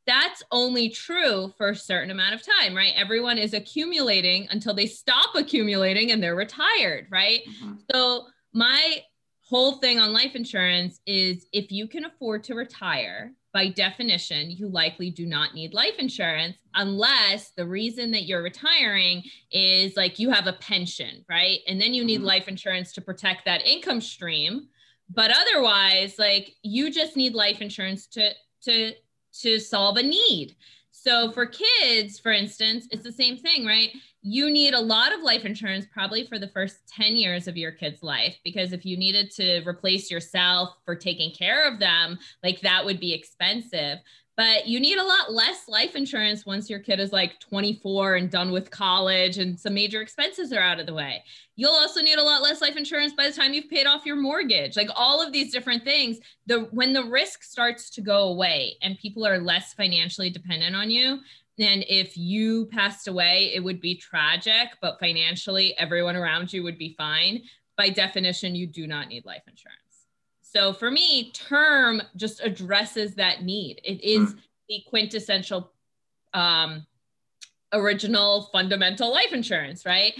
that's 0.07 0.43
only 0.51 0.89
true 0.89 1.53
for 1.57 1.71
a 1.71 1.77
certain 1.77 2.11
amount 2.11 2.35
of 2.35 2.43
time, 2.43 2.75
right? 2.75 2.93
Everyone 2.97 3.39
is 3.39 3.55
accumulating 3.55 4.49
until 4.51 4.75
they 4.75 4.87
stop 4.87 5.35
accumulating 5.35 6.11
and 6.11 6.23
they're 6.23 6.35
retired, 6.35 7.07
right? 7.11 7.41
Mm-hmm. 7.49 7.75
So, 7.93 8.27
my 8.53 9.03
whole 9.49 9.77
thing 9.77 9.99
on 9.99 10.13
life 10.13 10.35
insurance 10.35 11.01
is 11.07 11.47
if 11.53 11.71
you 11.71 11.87
can 11.87 12.05
afford 12.05 12.45
to 12.45 12.55
retire, 12.55 13.33
by 13.53 13.69
definition, 13.69 14.51
you 14.51 14.69
likely 14.69 15.11
do 15.11 15.27
not 15.27 15.55
need 15.55 15.75
life 15.75 15.99
insurance 15.99 16.57
unless 16.75 17.51
the 17.51 17.67
reason 17.67 18.11
that 18.13 18.23
you're 18.23 18.43
retiring 18.43 19.23
is 19.51 19.95
like 19.97 20.19
you 20.19 20.31
have 20.31 20.47
a 20.47 20.55
pension, 20.55 21.25
right? 21.29 21.59
And 21.69 21.81
then 21.81 21.93
you 21.93 22.05
need 22.05 22.19
mm-hmm. 22.19 22.27
life 22.27 22.49
insurance 22.49 22.93
to 22.95 23.03
protect 23.03 23.45
that 23.45 23.67
income 23.67 24.01
stream. 24.01 24.69
But 25.11 25.31
otherwise, 25.31 26.15
like 26.19 26.55
you 26.63 26.91
just 26.91 27.17
need 27.17 27.35
life 27.35 27.61
insurance 27.61 28.07
to 28.09 28.31
to 28.65 28.93
to 29.41 29.59
solve 29.59 29.97
a 29.97 30.03
need. 30.03 30.57
So 30.91 31.33
for 31.33 31.47
kids, 31.47 32.21
for 32.21 32.33
instance, 32.33 32.87
it's 32.91 33.03
the 33.03 33.13
same 33.13 33.37
thing, 33.37 33.67
right? 33.67 33.91
You 34.21 34.51
need 34.51 34.75
a 34.75 34.81
lot 34.81 35.13
of 35.13 35.23
life 35.23 35.45
insurance 35.45 35.87
probably 35.93 36.27
for 36.27 36.39
the 36.39 36.49
first 36.49 36.77
10 36.95 37.17
years 37.17 37.49
of 37.49 37.57
your 37.57 37.73
kid's 37.73 38.03
life 38.03 38.37
because 38.45 38.73
if 38.73 38.85
you 38.85 38.97
needed 38.97 39.31
to 39.33 39.63
replace 39.67 40.11
yourself 40.11 40.77
for 40.85 40.95
taking 40.95 41.33
care 41.35 41.67
of 41.67 41.81
them, 41.81 42.19
like 42.45 42.61
that 42.61 42.85
would 42.85 43.01
be 43.01 43.13
expensive 43.13 43.99
but 44.37 44.67
you 44.67 44.81
need 44.81 44.97
a 44.97 45.05
lot 45.05 45.33
less 45.33 45.69
life 45.69 45.95
insurance 45.95 46.47
once 46.47 46.71
your 46.71 46.79
kid 46.79 46.99
is 46.99 47.13
like 47.13 47.39
24 47.41 48.17
and 48.17 48.31
done 48.31 48.51
with 48.51 48.71
college 48.71 49.39
and 49.39 49.61
some 49.61 49.75
major 49.75 50.01
expenses 50.01 50.53
are 50.53 50.61
out 50.61 50.81
of 50.81 50.87
the 50.87 50.95
way. 50.95 51.23
You'll 51.57 51.73
also 51.73 52.01
need 52.01 52.19
a 52.19 52.23
lot 52.23 52.43
less 52.43 52.63
life 52.63 52.77
insurance 52.77 53.13
by 53.13 53.29
the 53.29 53.35
time 53.35 53.53
you've 53.53 53.69
paid 53.69 53.87
off 53.87 54.07
your 54.07 54.17
mortgage. 54.17 54.77
Like 54.77 54.89
all 54.97 55.21
of 55.21 55.33
these 55.33 55.53
different 55.53 55.85
things, 55.85 56.19
the 56.47 56.61
when 56.71 56.95
the 56.95 57.05
risk 57.05 57.43
starts 57.43 57.91
to 57.91 58.01
go 58.01 58.29
away 58.29 58.77
and 58.81 58.99
people 58.99 59.27
are 59.27 59.39
less 59.39 59.75
financially 59.75 60.31
dependent 60.31 60.75
on 60.75 60.91
you, 60.91 61.21
and 61.59 61.85
if 61.89 62.17
you 62.17 62.67
passed 62.67 63.09
away, 63.09 63.53
it 63.55 63.61
would 63.61 63.81
be 63.81 63.95
tragic, 63.97 64.71
but 64.81 64.99
financially 64.99 65.77
everyone 65.79 66.17
around 66.17 66.53
you 66.53 66.63
would 66.63 66.79
be 66.79 66.95
fine. 66.97 67.43
By 67.77 67.91
definition, 67.91 68.55
you 68.55 68.67
do 68.67 68.87
not 68.87 69.09
need 69.09 69.27
life 69.27 69.43
insurance. 69.47 69.92
So 70.55 70.75
for 70.75 70.91
me, 70.91 71.31
term 71.33 72.03
just 72.15 72.43
addresses 72.43 73.15
that 73.15 73.43
need. 73.43 73.81
It 73.85 74.03
is 74.05 74.35
mm. 74.35 74.39
the 74.69 74.83
quintessential 74.87 75.73
um, 76.35 76.87
original 77.73 78.51
fundamental 78.53 79.11
life 79.11 79.33
insurance, 79.33 79.87
right? 79.87 80.13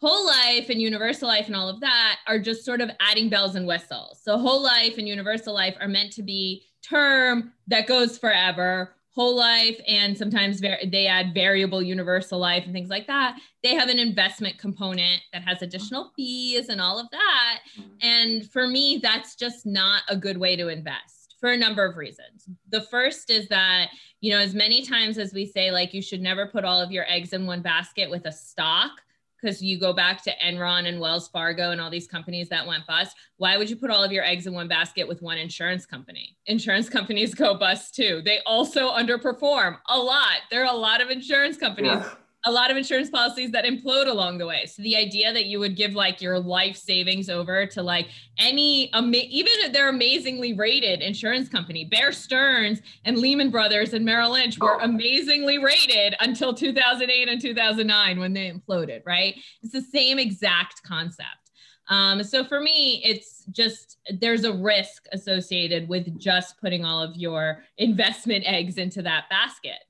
Whole 0.00 0.26
life 0.26 0.70
and 0.70 0.80
universal 0.80 1.28
life 1.28 1.46
and 1.46 1.56
all 1.56 1.68
of 1.68 1.80
that 1.80 2.20
are 2.26 2.38
just 2.38 2.64
sort 2.64 2.80
of 2.80 2.90
adding 3.00 3.28
bells 3.28 3.54
and 3.54 3.66
whistles. 3.66 4.20
So 4.22 4.38
whole 4.38 4.62
life 4.62 4.96
and 4.96 5.06
universal 5.06 5.52
life 5.52 5.76
are 5.78 5.88
meant 5.88 6.12
to 6.14 6.22
be 6.22 6.64
term 6.82 7.52
that 7.66 7.86
goes 7.86 8.16
forever 8.16 8.95
whole 9.16 9.34
life 9.34 9.80
and 9.88 10.16
sometimes 10.16 10.60
they 10.60 11.06
add 11.06 11.32
variable 11.32 11.82
universal 11.82 12.38
life 12.38 12.64
and 12.64 12.74
things 12.74 12.90
like 12.90 13.06
that 13.06 13.38
they 13.62 13.74
have 13.74 13.88
an 13.88 13.98
investment 13.98 14.58
component 14.58 15.22
that 15.32 15.42
has 15.42 15.62
additional 15.62 16.12
fees 16.14 16.68
and 16.68 16.80
all 16.80 17.00
of 17.00 17.08
that. 17.10 17.60
Mm-hmm. 17.80 17.90
and 18.02 18.50
for 18.50 18.66
me 18.66 19.00
that's 19.02 19.34
just 19.34 19.66
not 19.66 20.02
a 20.08 20.16
good 20.16 20.36
way 20.36 20.54
to 20.54 20.68
invest 20.68 21.16
for 21.40 21.50
a 21.50 21.56
number 21.56 21.84
of 21.84 21.96
reasons. 21.96 22.48
The 22.70 22.80
first 22.82 23.30
is 23.30 23.48
that 23.48 23.88
you 24.20 24.32
know 24.32 24.38
as 24.38 24.54
many 24.54 24.84
times 24.84 25.18
as 25.18 25.32
we 25.32 25.46
say 25.46 25.70
like 25.70 25.94
you 25.94 26.02
should 26.02 26.20
never 26.20 26.46
put 26.46 26.64
all 26.64 26.80
of 26.80 26.90
your 26.90 27.04
eggs 27.08 27.32
in 27.32 27.46
one 27.46 27.62
basket 27.62 28.10
with 28.10 28.26
a 28.26 28.32
stock 28.32 29.02
because 29.46 29.62
you 29.62 29.78
go 29.78 29.92
back 29.92 30.22
to 30.24 30.32
Enron 30.44 30.88
and 30.88 30.98
Wells 30.98 31.28
Fargo 31.28 31.70
and 31.70 31.80
all 31.80 31.88
these 31.88 32.08
companies 32.08 32.48
that 32.48 32.66
went 32.66 32.84
bust. 32.84 33.16
Why 33.36 33.56
would 33.56 33.70
you 33.70 33.76
put 33.76 33.90
all 33.90 34.02
of 34.02 34.10
your 34.10 34.24
eggs 34.24 34.48
in 34.48 34.52
one 34.52 34.66
basket 34.66 35.06
with 35.06 35.22
one 35.22 35.38
insurance 35.38 35.86
company? 35.86 36.36
Insurance 36.46 36.88
companies 36.88 37.32
go 37.32 37.56
bust 37.56 37.94
too. 37.94 38.22
They 38.24 38.40
also 38.44 38.90
underperform 38.90 39.78
a 39.88 39.96
lot. 39.96 40.38
There 40.50 40.62
are 40.62 40.74
a 40.74 40.76
lot 40.76 41.00
of 41.00 41.10
insurance 41.10 41.56
companies 41.56 41.92
yeah 41.92 42.14
a 42.46 42.50
lot 42.50 42.70
of 42.70 42.76
insurance 42.76 43.10
policies 43.10 43.50
that 43.50 43.64
implode 43.64 44.06
along 44.06 44.38
the 44.38 44.46
way. 44.46 44.64
So 44.66 44.80
the 44.82 44.96
idea 44.96 45.32
that 45.32 45.46
you 45.46 45.58
would 45.58 45.76
give 45.76 45.94
like 45.94 46.22
your 46.22 46.38
life 46.38 46.76
savings 46.76 47.28
over 47.28 47.66
to 47.66 47.82
like 47.82 48.08
any 48.38 48.90
ama- 48.94 49.16
even 49.28 49.72
they're 49.72 49.88
amazingly 49.88 50.54
rated 50.54 51.02
insurance 51.02 51.48
company, 51.48 51.84
Bear 51.84 52.12
Stearns 52.12 52.80
and 53.04 53.18
Lehman 53.18 53.50
Brothers 53.50 53.92
and 53.92 54.04
Merrill 54.04 54.32
Lynch 54.32 54.58
were 54.58 54.80
oh. 54.80 54.84
amazingly 54.84 55.58
rated 55.58 56.14
until 56.20 56.54
2008 56.54 57.28
and 57.28 57.40
2009 57.40 58.20
when 58.20 58.32
they 58.32 58.50
imploded, 58.50 59.02
right? 59.04 59.34
It's 59.62 59.72
the 59.72 59.82
same 59.82 60.18
exact 60.18 60.82
concept. 60.84 61.50
Um, 61.88 62.22
so 62.22 62.44
for 62.44 62.60
me, 62.60 63.02
it's 63.04 63.44
just 63.50 63.98
there's 64.20 64.44
a 64.44 64.52
risk 64.52 65.06
associated 65.12 65.88
with 65.88 66.18
just 66.18 66.60
putting 66.60 66.84
all 66.84 67.02
of 67.02 67.16
your 67.16 67.64
investment 67.78 68.44
eggs 68.46 68.78
into 68.78 69.02
that 69.02 69.28
basket. 69.30 69.82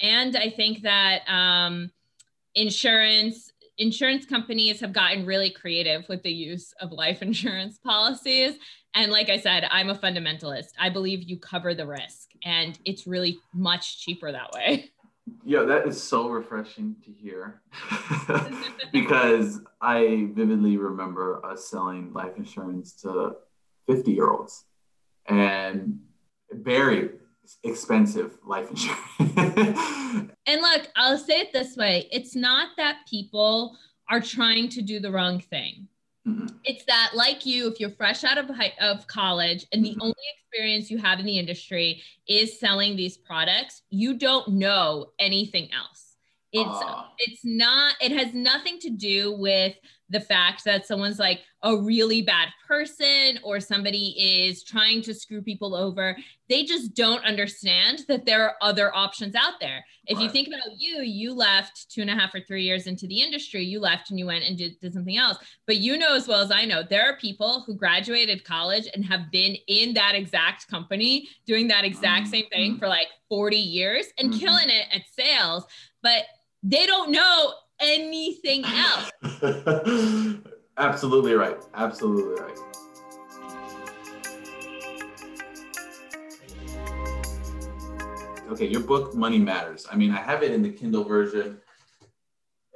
And 0.00 0.36
I 0.36 0.50
think 0.50 0.82
that 0.82 1.22
um, 1.28 1.90
insurance 2.56 3.52
insurance 3.78 4.24
companies 4.24 4.80
have 4.80 4.92
gotten 4.92 5.26
really 5.26 5.50
creative 5.50 6.08
with 6.08 6.22
the 6.22 6.32
use 6.32 6.72
of 6.80 6.92
life 6.92 7.22
insurance 7.22 7.78
policies. 7.78 8.54
And 8.94 9.12
like 9.12 9.28
I 9.28 9.38
said, 9.38 9.68
I'm 9.70 9.90
a 9.90 9.94
fundamentalist. 9.94 10.70
I 10.78 10.88
believe 10.88 11.22
you 11.22 11.38
cover 11.38 11.74
the 11.74 11.86
risk, 11.86 12.30
and 12.44 12.78
it's 12.84 13.06
really 13.06 13.38
much 13.52 14.00
cheaper 14.02 14.32
that 14.32 14.52
way. 14.52 14.90
Yeah, 15.44 15.62
that 15.64 15.86
is 15.86 16.02
so 16.02 16.28
refreshing 16.28 16.96
to 17.04 17.12
hear 17.12 17.60
because 18.92 19.60
I 19.80 20.28
vividly 20.32 20.76
remember 20.76 21.44
us 21.44 21.68
selling 21.68 22.12
life 22.12 22.36
insurance 22.36 22.92
to 23.02 23.36
50 23.86 24.12
year 24.12 24.30
olds 24.30 24.64
and 25.28 25.98
very 26.52 27.10
expensive 27.62 28.38
life 28.44 28.70
insurance. 28.70 29.02
and 30.46 30.62
look, 30.62 30.88
I'll 30.96 31.18
say 31.18 31.40
it 31.40 31.52
this 31.52 31.76
way 31.76 32.08
it's 32.10 32.34
not 32.34 32.70
that 32.76 32.98
people 33.08 33.76
are 34.08 34.20
trying 34.20 34.68
to 34.70 34.82
do 34.82 35.00
the 35.00 35.10
wrong 35.10 35.40
thing. 35.40 35.88
Mm-hmm. 36.26 36.46
It's 36.64 36.84
that, 36.86 37.12
like 37.14 37.46
you, 37.46 37.68
if 37.68 37.78
you're 37.78 37.90
fresh 37.90 38.24
out 38.24 38.38
of, 38.38 38.50
of 38.80 39.06
college 39.06 39.66
and 39.72 39.84
the 39.84 39.90
mm-hmm. 39.90 40.02
only 40.02 40.14
experience 40.36 40.90
you 40.90 40.98
have 40.98 41.20
in 41.20 41.26
the 41.26 41.38
industry 41.38 42.02
is 42.28 42.58
selling 42.58 42.96
these 42.96 43.16
products, 43.16 43.82
you 43.90 44.18
don't 44.18 44.48
know 44.48 45.12
anything 45.18 45.68
else. 45.72 46.16
It's 46.52 46.82
uh. 46.82 47.02
it's 47.18 47.40
not. 47.44 47.94
It 48.00 48.12
has 48.12 48.32
nothing 48.32 48.78
to 48.80 48.90
do 48.90 49.36
with 49.38 49.74
the 50.08 50.20
fact 50.20 50.64
that 50.64 50.86
someone's 50.86 51.18
like 51.18 51.40
a 51.62 51.76
really 51.76 52.22
bad 52.22 52.48
person 52.66 53.40
or 53.42 53.58
somebody 53.58 54.14
is 54.18 54.62
trying 54.62 55.02
to 55.02 55.12
screw 55.12 55.42
people 55.42 55.74
over. 55.74 56.16
They 56.48 56.62
just 56.62 56.94
don't 56.94 57.24
understand 57.24 58.04
that 58.06 58.24
there 58.24 58.44
are 58.44 58.54
other 58.60 58.94
options 58.94 59.34
out 59.34 59.54
there. 59.60 59.84
If 60.06 60.18
right. 60.18 60.24
you 60.24 60.30
think 60.30 60.46
about 60.46 60.78
you, 60.78 61.02
you 61.02 61.34
left 61.34 61.90
two 61.90 62.02
and 62.02 62.10
a 62.10 62.14
half 62.14 62.34
or 62.34 62.40
three 62.40 62.62
years 62.62 62.86
into 62.86 63.08
the 63.08 63.20
industry, 63.20 63.64
you 63.64 63.80
left 63.80 64.10
and 64.10 64.18
you 64.18 64.26
went 64.26 64.44
and 64.44 64.56
did, 64.56 64.78
did 64.78 64.94
something 64.94 65.16
else. 65.16 65.38
But 65.66 65.78
you 65.78 65.98
know 65.98 66.14
as 66.14 66.28
well 66.28 66.40
as 66.40 66.52
I 66.52 66.66
know, 66.66 66.84
there 66.88 67.10
are 67.10 67.16
people 67.16 67.64
who 67.66 67.74
graduated 67.74 68.44
college 68.44 68.88
and 68.94 69.04
have 69.04 69.32
been 69.32 69.56
in 69.66 69.94
that 69.94 70.14
exact 70.14 70.68
company 70.68 71.28
doing 71.46 71.66
that 71.68 71.84
exact 71.84 72.24
mm-hmm. 72.24 72.30
same 72.30 72.48
thing 72.50 72.78
for 72.78 72.86
like 72.86 73.08
40 73.28 73.56
years 73.56 74.06
and 74.18 74.30
mm-hmm. 74.30 74.38
killing 74.38 74.68
it 74.68 74.86
at 74.92 75.02
sales. 75.18 75.64
But 76.00 76.26
they 76.62 76.86
don't 76.86 77.10
know 77.10 77.54
anything 77.80 78.64
else. 78.64 79.10
Absolutely 80.78 81.32
right. 81.34 81.56
Absolutely 81.74 82.42
right. 82.42 82.58
Okay, 88.50 88.66
your 88.68 88.80
book 88.80 89.14
Money 89.14 89.38
Matters. 89.38 89.86
I 89.90 89.96
mean, 89.96 90.12
I 90.12 90.18
have 90.18 90.42
it 90.42 90.52
in 90.52 90.62
the 90.62 90.70
Kindle 90.70 91.04
version, 91.04 91.58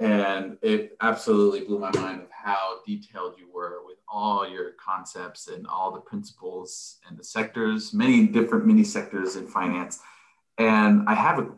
and 0.01 0.59
it 0.63 0.97
absolutely 1.01 1.61
blew 1.61 1.79
my 1.79 1.93
mind 1.93 2.23
of 2.23 2.31
how 2.31 2.81
detailed 2.87 3.37
you 3.39 3.49
were 3.53 3.79
with 3.87 3.99
all 4.09 4.49
your 4.49 4.73
concepts 4.73 5.47
and 5.49 5.67
all 5.67 5.93
the 5.93 6.01
principles 6.01 6.99
and 7.09 7.17
the 7.17 7.23
sectors, 7.23 7.95
many 7.95 8.27
different 8.27 8.67
mini 8.67 8.83
sectors 8.83 9.37
in 9.37 9.47
finance. 9.47 10.01
And 10.59 11.09
I 11.09 11.15
have 11.15 11.39
a 11.39 11.49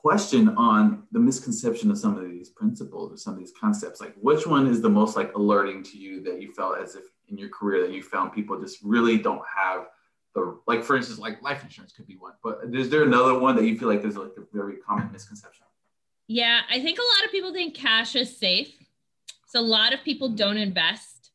question 0.00 0.48
on 0.56 1.02
the 1.12 1.18
misconception 1.18 1.90
of 1.90 1.98
some 1.98 2.16
of 2.16 2.24
these 2.24 2.48
principles 2.48 3.12
or 3.12 3.18
some 3.18 3.34
of 3.34 3.38
these 3.38 3.52
concepts. 3.58 4.00
Like 4.00 4.14
which 4.18 4.46
one 4.46 4.66
is 4.66 4.80
the 4.80 4.88
most 4.88 5.14
like 5.14 5.34
alerting 5.34 5.82
to 5.84 5.98
you 5.98 6.22
that 6.22 6.40
you 6.40 6.54
felt 6.54 6.78
as 6.78 6.94
if 6.94 7.04
in 7.28 7.36
your 7.36 7.50
career 7.50 7.86
that 7.86 7.92
you 7.92 8.02
found 8.02 8.32
people 8.32 8.58
just 8.58 8.78
really 8.82 9.18
don't 9.18 9.42
have 9.54 9.88
the 10.34 10.58
like 10.66 10.82
for 10.82 10.96
instance 10.96 11.18
like 11.18 11.42
life 11.42 11.62
insurance 11.62 11.92
could 11.92 12.06
be 12.06 12.16
one 12.16 12.32
but 12.42 12.60
is 12.72 12.88
there 12.88 13.02
another 13.02 13.36
one 13.36 13.56
that 13.56 13.64
you 13.64 13.76
feel 13.76 13.88
like 13.88 14.00
there's 14.00 14.16
like 14.16 14.30
a 14.38 14.44
very 14.52 14.76
common 14.76 15.10
misconception? 15.12 15.64
Yeah 16.28 16.60
i 16.70 16.80
think 16.80 16.98
a 16.98 17.02
lot 17.02 17.26
of 17.26 17.30
people 17.30 17.52
think 17.52 17.74
cash 17.74 18.16
is 18.16 18.36
safe. 18.36 18.72
So 19.46 19.60
a 19.60 19.62
lot 19.62 19.92
of 19.92 20.02
people 20.04 20.28
don't 20.28 20.56
invest. 20.56 21.32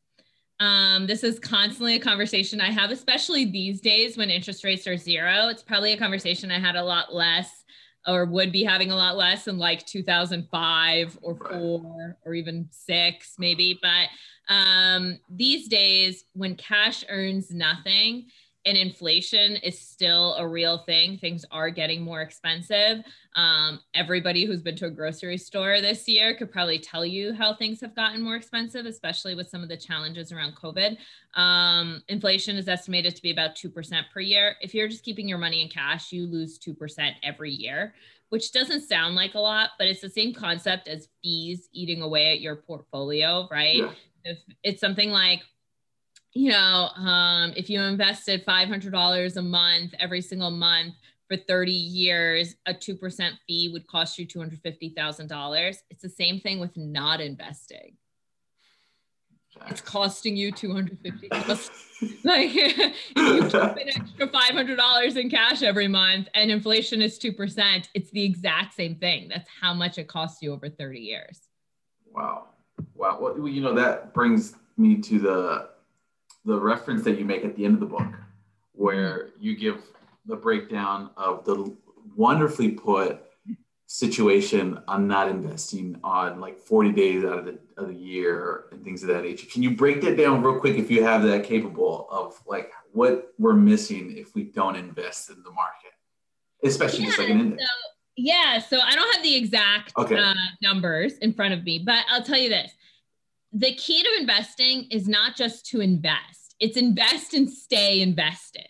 Um, 0.58 1.06
this 1.06 1.22
is 1.22 1.38
constantly 1.38 1.96
a 1.96 2.00
conversation 2.00 2.62
I 2.62 2.70
have, 2.70 2.90
especially 2.90 3.44
these 3.44 3.82
days 3.82 4.16
when 4.16 4.30
interest 4.30 4.64
rates 4.64 4.86
are 4.86 4.96
zero. 4.96 5.48
It's 5.48 5.62
probably 5.62 5.92
a 5.92 5.98
conversation 5.98 6.50
I 6.50 6.58
had 6.58 6.76
a 6.76 6.82
lot 6.82 7.14
less 7.14 7.65
or 8.06 8.24
would 8.24 8.52
be 8.52 8.62
having 8.62 8.90
a 8.90 8.96
lot 8.96 9.16
less 9.16 9.48
in 9.48 9.58
like 9.58 9.84
2005 9.86 11.18
or 11.22 11.36
four 11.36 12.16
or 12.24 12.34
even 12.34 12.68
six 12.70 13.34
maybe 13.38 13.78
but 13.82 14.08
um, 14.48 15.18
these 15.28 15.68
days 15.68 16.24
when 16.34 16.54
cash 16.54 17.04
earns 17.08 17.50
nothing 17.50 18.26
and 18.66 18.76
inflation 18.76 19.54
is 19.56 19.80
still 19.80 20.34
a 20.34 20.46
real 20.46 20.78
thing. 20.78 21.18
Things 21.18 21.44
are 21.52 21.70
getting 21.70 22.02
more 22.02 22.20
expensive. 22.20 22.98
Um, 23.36 23.78
everybody 23.94 24.44
who's 24.44 24.60
been 24.60 24.74
to 24.76 24.86
a 24.86 24.90
grocery 24.90 25.38
store 25.38 25.80
this 25.80 26.08
year 26.08 26.34
could 26.34 26.50
probably 26.50 26.80
tell 26.80 27.06
you 27.06 27.32
how 27.32 27.54
things 27.54 27.80
have 27.80 27.94
gotten 27.94 28.20
more 28.20 28.34
expensive, 28.34 28.84
especially 28.84 29.36
with 29.36 29.48
some 29.48 29.62
of 29.62 29.68
the 29.68 29.76
challenges 29.76 30.32
around 30.32 30.56
COVID. 30.56 30.96
Um, 31.34 32.02
inflation 32.08 32.56
is 32.56 32.66
estimated 32.66 33.14
to 33.14 33.22
be 33.22 33.30
about 33.30 33.54
2% 33.54 34.02
per 34.12 34.20
year. 34.20 34.56
If 34.60 34.74
you're 34.74 34.88
just 34.88 35.04
keeping 35.04 35.28
your 35.28 35.38
money 35.38 35.62
in 35.62 35.68
cash, 35.68 36.10
you 36.10 36.26
lose 36.26 36.58
2% 36.58 37.12
every 37.22 37.52
year, 37.52 37.94
which 38.30 38.50
doesn't 38.50 38.88
sound 38.88 39.14
like 39.14 39.34
a 39.34 39.40
lot, 39.40 39.70
but 39.78 39.86
it's 39.86 40.00
the 40.00 40.10
same 40.10 40.34
concept 40.34 40.88
as 40.88 41.08
fees 41.22 41.68
eating 41.72 42.02
away 42.02 42.32
at 42.32 42.40
your 42.40 42.56
portfolio, 42.56 43.46
right? 43.48 43.76
Yeah. 43.76 43.92
If 44.24 44.38
it's 44.64 44.80
something 44.80 45.10
like 45.10 45.42
you 46.36 46.50
know, 46.50 46.90
um, 46.96 47.54
if 47.56 47.70
you 47.70 47.80
invested 47.80 48.44
$500 48.44 49.36
a 49.36 49.42
month 49.42 49.94
every 49.98 50.20
single 50.20 50.50
month 50.50 50.94
for 51.28 51.38
30 51.38 51.72
years, 51.72 52.56
a 52.66 52.74
2% 52.74 53.30
fee 53.46 53.70
would 53.72 53.86
cost 53.86 54.18
you 54.18 54.26
$250,000. 54.26 55.76
It's 55.88 56.02
the 56.02 56.08
same 56.10 56.38
thing 56.40 56.60
with 56.60 56.76
not 56.76 57.22
investing. 57.22 57.96
It's 59.68 59.80
costing 59.80 60.36
you 60.36 60.52
250 60.52 61.28
like 62.24 62.50
if 62.52 62.76
you 63.16 63.42
keep 63.44 63.54
an 63.54 63.88
extra 63.88 64.28
$500 64.28 65.16
in 65.16 65.30
cash 65.30 65.62
every 65.62 65.88
month 65.88 66.28
and 66.34 66.50
inflation 66.50 67.00
is 67.00 67.18
2%, 67.18 67.88
it's 67.94 68.10
the 68.10 68.22
exact 68.22 68.74
same 68.74 68.96
thing. 68.96 69.28
That's 69.30 69.48
how 69.62 69.72
much 69.72 69.96
it 69.96 70.06
costs 70.06 70.42
you 70.42 70.52
over 70.52 70.68
30 70.68 71.00
years. 71.00 71.40
Wow. 72.12 72.48
Wow. 72.94 73.16
Well, 73.18 73.48
you 73.48 73.62
know, 73.62 73.72
that 73.72 74.12
brings 74.12 74.56
me 74.76 74.96
to 74.98 75.18
the 75.18 75.75
the 76.46 76.58
reference 76.58 77.02
that 77.04 77.18
you 77.18 77.24
make 77.24 77.44
at 77.44 77.56
the 77.56 77.64
end 77.64 77.74
of 77.74 77.80
the 77.80 77.86
book, 77.86 78.14
where 78.72 79.30
you 79.38 79.56
give 79.56 79.82
the 80.24 80.36
breakdown 80.36 81.10
of 81.16 81.44
the 81.44 81.76
wonderfully 82.16 82.70
put 82.70 83.22
situation 83.86 84.80
on 84.88 85.06
not 85.06 85.28
investing 85.28 85.98
on 86.02 86.40
like 86.40 86.58
40 86.58 86.92
days 86.92 87.24
out 87.24 87.38
of 87.38 87.44
the, 87.44 87.58
of 87.76 87.88
the 87.88 87.94
year 87.94 88.64
and 88.72 88.82
things 88.82 89.02
of 89.02 89.08
that 89.08 89.22
nature. 89.22 89.46
Can 89.46 89.62
you 89.62 89.76
break 89.76 90.00
that 90.00 90.16
down 90.16 90.42
real 90.42 90.58
quick 90.58 90.76
if 90.76 90.90
you 90.90 91.04
have 91.04 91.22
that 91.22 91.44
capable 91.44 92.08
of 92.10 92.40
like 92.46 92.72
what 92.92 93.32
we're 93.38 93.54
missing 93.54 94.16
if 94.16 94.34
we 94.34 94.44
don't 94.44 94.76
invest 94.76 95.30
in 95.30 95.42
the 95.42 95.50
market, 95.52 95.92
especially 96.64 97.04
yeah, 97.04 97.06
just 97.06 97.18
like 97.18 97.28
an 97.28 97.40
index? 97.40 97.62
So, 97.62 97.68
yeah, 98.16 98.58
so 98.58 98.80
I 98.80 98.94
don't 98.94 99.14
have 99.14 99.22
the 99.22 99.36
exact 99.36 99.92
okay. 99.96 100.18
uh, 100.18 100.34
numbers 100.62 101.18
in 101.18 101.32
front 101.32 101.54
of 101.54 101.62
me, 101.62 101.82
but 101.84 102.04
I'll 102.10 102.24
tell 102.24 102.38
you 102.38 102.48
this 102.48 102.72
the 103.52 103.74
key 103.74 104.02
to 104.02 104.20
investing 104.20 104.84
is 104.90 105.08
not 105.08 105.36
just 105.36 105.66
to 105.66 105.80
invest, 105.80 106.54
it's 106.60 106.76
invest 106.76 107.34
and 107.34 107.48
stay 107.50 108.00
invested. 108.00 108.68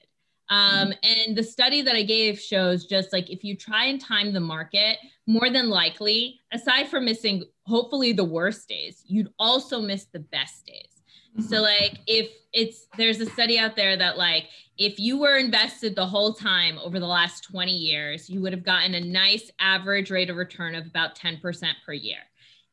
Um, 0.49 0.90
mm-hmm. 0.90 0.92
and 1.02 1.37
the 1.37 1.42
study 1.42 1.83
that 1.83 1.97
I 1.97 2.02
gave 2.02 2.38
shows 2.38 2.87
just 2.87 3.12
like 3.12 3.30
if 3.30 3.42
you 3.42 3.56
try 3.56 3.87
and 3.87 4.00
time 4.00 4.33
the 4.33 4.40
market, 4.40 4.99
more 5.26 5.50
than 5.50 5.68
likely, 5.68 6.40
aside 6.52 6.88
from 6.88 7.04
missing 7.04 7.45
hopefully 7.64 8.12
the 8.12 8.25
worst 8.25 8.68
days, 8.68 9.02
you'd 9.06 9.33
also 9.38 9.80
miss 9.80 10.04
the 10.04 10.21
best 10.21 10.64
days. 10.66 10.97
Mm-hmm. 11.37 11.49
So, 11.49 11.62
like, 11.62 11.99
if 12.06 12.30
it's 12.52 12.87
there's 12.97 13.21
a 13.21 13.26
study 13.26 13.59
out 13.59 13.75
there 13.75 13.97
that, 13.97 14.16
like, 14.16 14.45
if 14.78 14.99
you 15.00 15.18
were 15.18 15.37
invested 15.37 15.97
the 15.97 16.06
whole 16.06 16.33
time 16.33 16.78
over 16.78 17.00
the 17.00 17.06
last 17.06 17.45
20 17.45 17.73
years, 17.73 18.30
you 18.30 18.40
would 18.40 18.52
have 18.52 18.64
gotten 18.64 18.95
a 18.95 19.00
nice 19.00 19.50
average 19.59 20.11
rate 20.11 20.30
of 20.30 20.37
return 20.37 20.75
of 20.75 20.87
about 20.87 21.18
10% 21.18 21.40
per 21.85 21.92
year. 21.92 22.18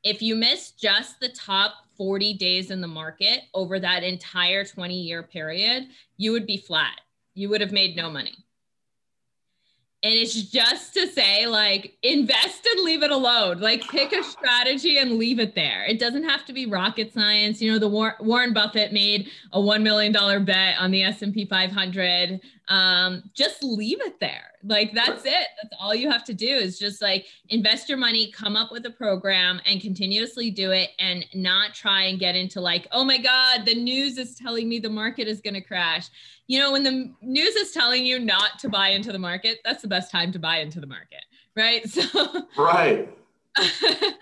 If 0.03 0.21
you 0.21 0.35
miss 0.35 0.71
just 0.71 1.19
the 1.19 1.29
top 1.29 1.73
40 1.97 2.33
days 2.35 2.71
in 2.71 2.81
the 2.81 2.87
market 2.87 3.41
over 3.53 3.79
that 3.79 4.03
entire 4.03 4.65
20 4.65 4.93
year 4.93 5.23
period, 5.23 5.87
you 6.17 6.31
would 6.31 6.45
be 6.45 6.57
flat. 6.57 6.99
You 7.35 7.49
would 7.49 7.61
have 7.61 7.71
made 7.71 7.95
no 7.95 8.09
money. 8.09 8.43
And 10.03 10.13
it's 10.13 10.33
just 10.33 10.93
to 10.95 11.07
say, 11.07 11.47
like, 11.47 11.97
invest 12.03 12.67
and 12.75 12.83
leave 12.83 13.03
it 13.03 13.11
alone. 13.11 13.59
Like, 13.59 13.87
pick 13.87 14.11
a 14.11 14.21
strategy 14.21 14.97
and 14.97 15.13
leave 15.13 15.39
it 15.39 15.55
there. 15.55 15.85
It 15.85 15.97
doesn't 15.97 16.25
have 16.25 16.43
to 16.47 16.53
be 16.53 16.65
rocket 16.65 17.13
science. 17.13 17.61
You 17.61 17.71
know, 17.71 17.79
the 17.79 17.87
War- 17.87 18.17
Warren 18.19 18.53
Buffett 18.53 18.91
made 18.91 19.29
a 19.53 19.59
$1 19.59 19.81
million 19.81 20.11
bet 20.43 20.75
on 20.77 20.91
the 20.91 21.03
S&P 21.03 21.45
500. 21.45 22.41
Um, 22.69 23.23
just 23.33 23.63
leave 23.63 24.01
it 24.01 24.19
there 24.19 24.53
like 24.65 24.93
that's 24.93 25.25
it. 25.25 25.47
That's 25.61 25.75
all 25.79 25.93
you 25.93 26.09
have 26.09 26.23
to 26.25 26.33
do 26.33 26.47
is 26.47 26.79
just 26.79 27.01
like 27.01 27.27
invest 27.49 27.89
your 27.89 27.97
money, 27.97 28.31
come 28.31 28.55
up 28.55 28.71
with 28.71 28.85
a 28.85 28.89
program 28.89 29.59
and 29.65 29.81
continuously 29.81 30.49
do 30.51 30.71
it 30.71 30.91
and 30.99 31.25
not 31.33 31.73
try 31.73 32.03
and 32.03 32.19
get 32.19 32.35
into 32.35 32.61
like, 32.61 32.87
oh 32.91 33.03
my 33.03 33.17
God, 33.17 33.65
the 33.65 33.75
news 33.75 34.17
is 34.17 34.35
telling 34.35 34.69
me 34.69 34.79
the 34.79 34.89
market 34.89 35.27
is 35.27 35.41
going 35.41 35.55
to 35.55 35.61
crash. 35.61 36.07
You 36.47 36.59
know, 36.59 36.71
when 36.71 36.83
the 36.83 37.13
news 37.21 37.55
is 37.55 37.71
telling 37.71 38.05
you 38.05 38.19
not 38.19 38.59
to 38.59 38.69
buy 38.69 38.89
into 38.89 39.11
the 39.11 39.19
market, 39.19 39.59
that's 39.65 39.81
the 39.81 39.87
best 39.87 40.11
time 40.11 40.31
to 40.31 40.39
buy 40.39 40.59
into 40.59 40.79
the 40.79 40.87
market. 40.87 41.23
Right. 41.55 41.83
So, 41.89 42.47
right. 42.57 43.09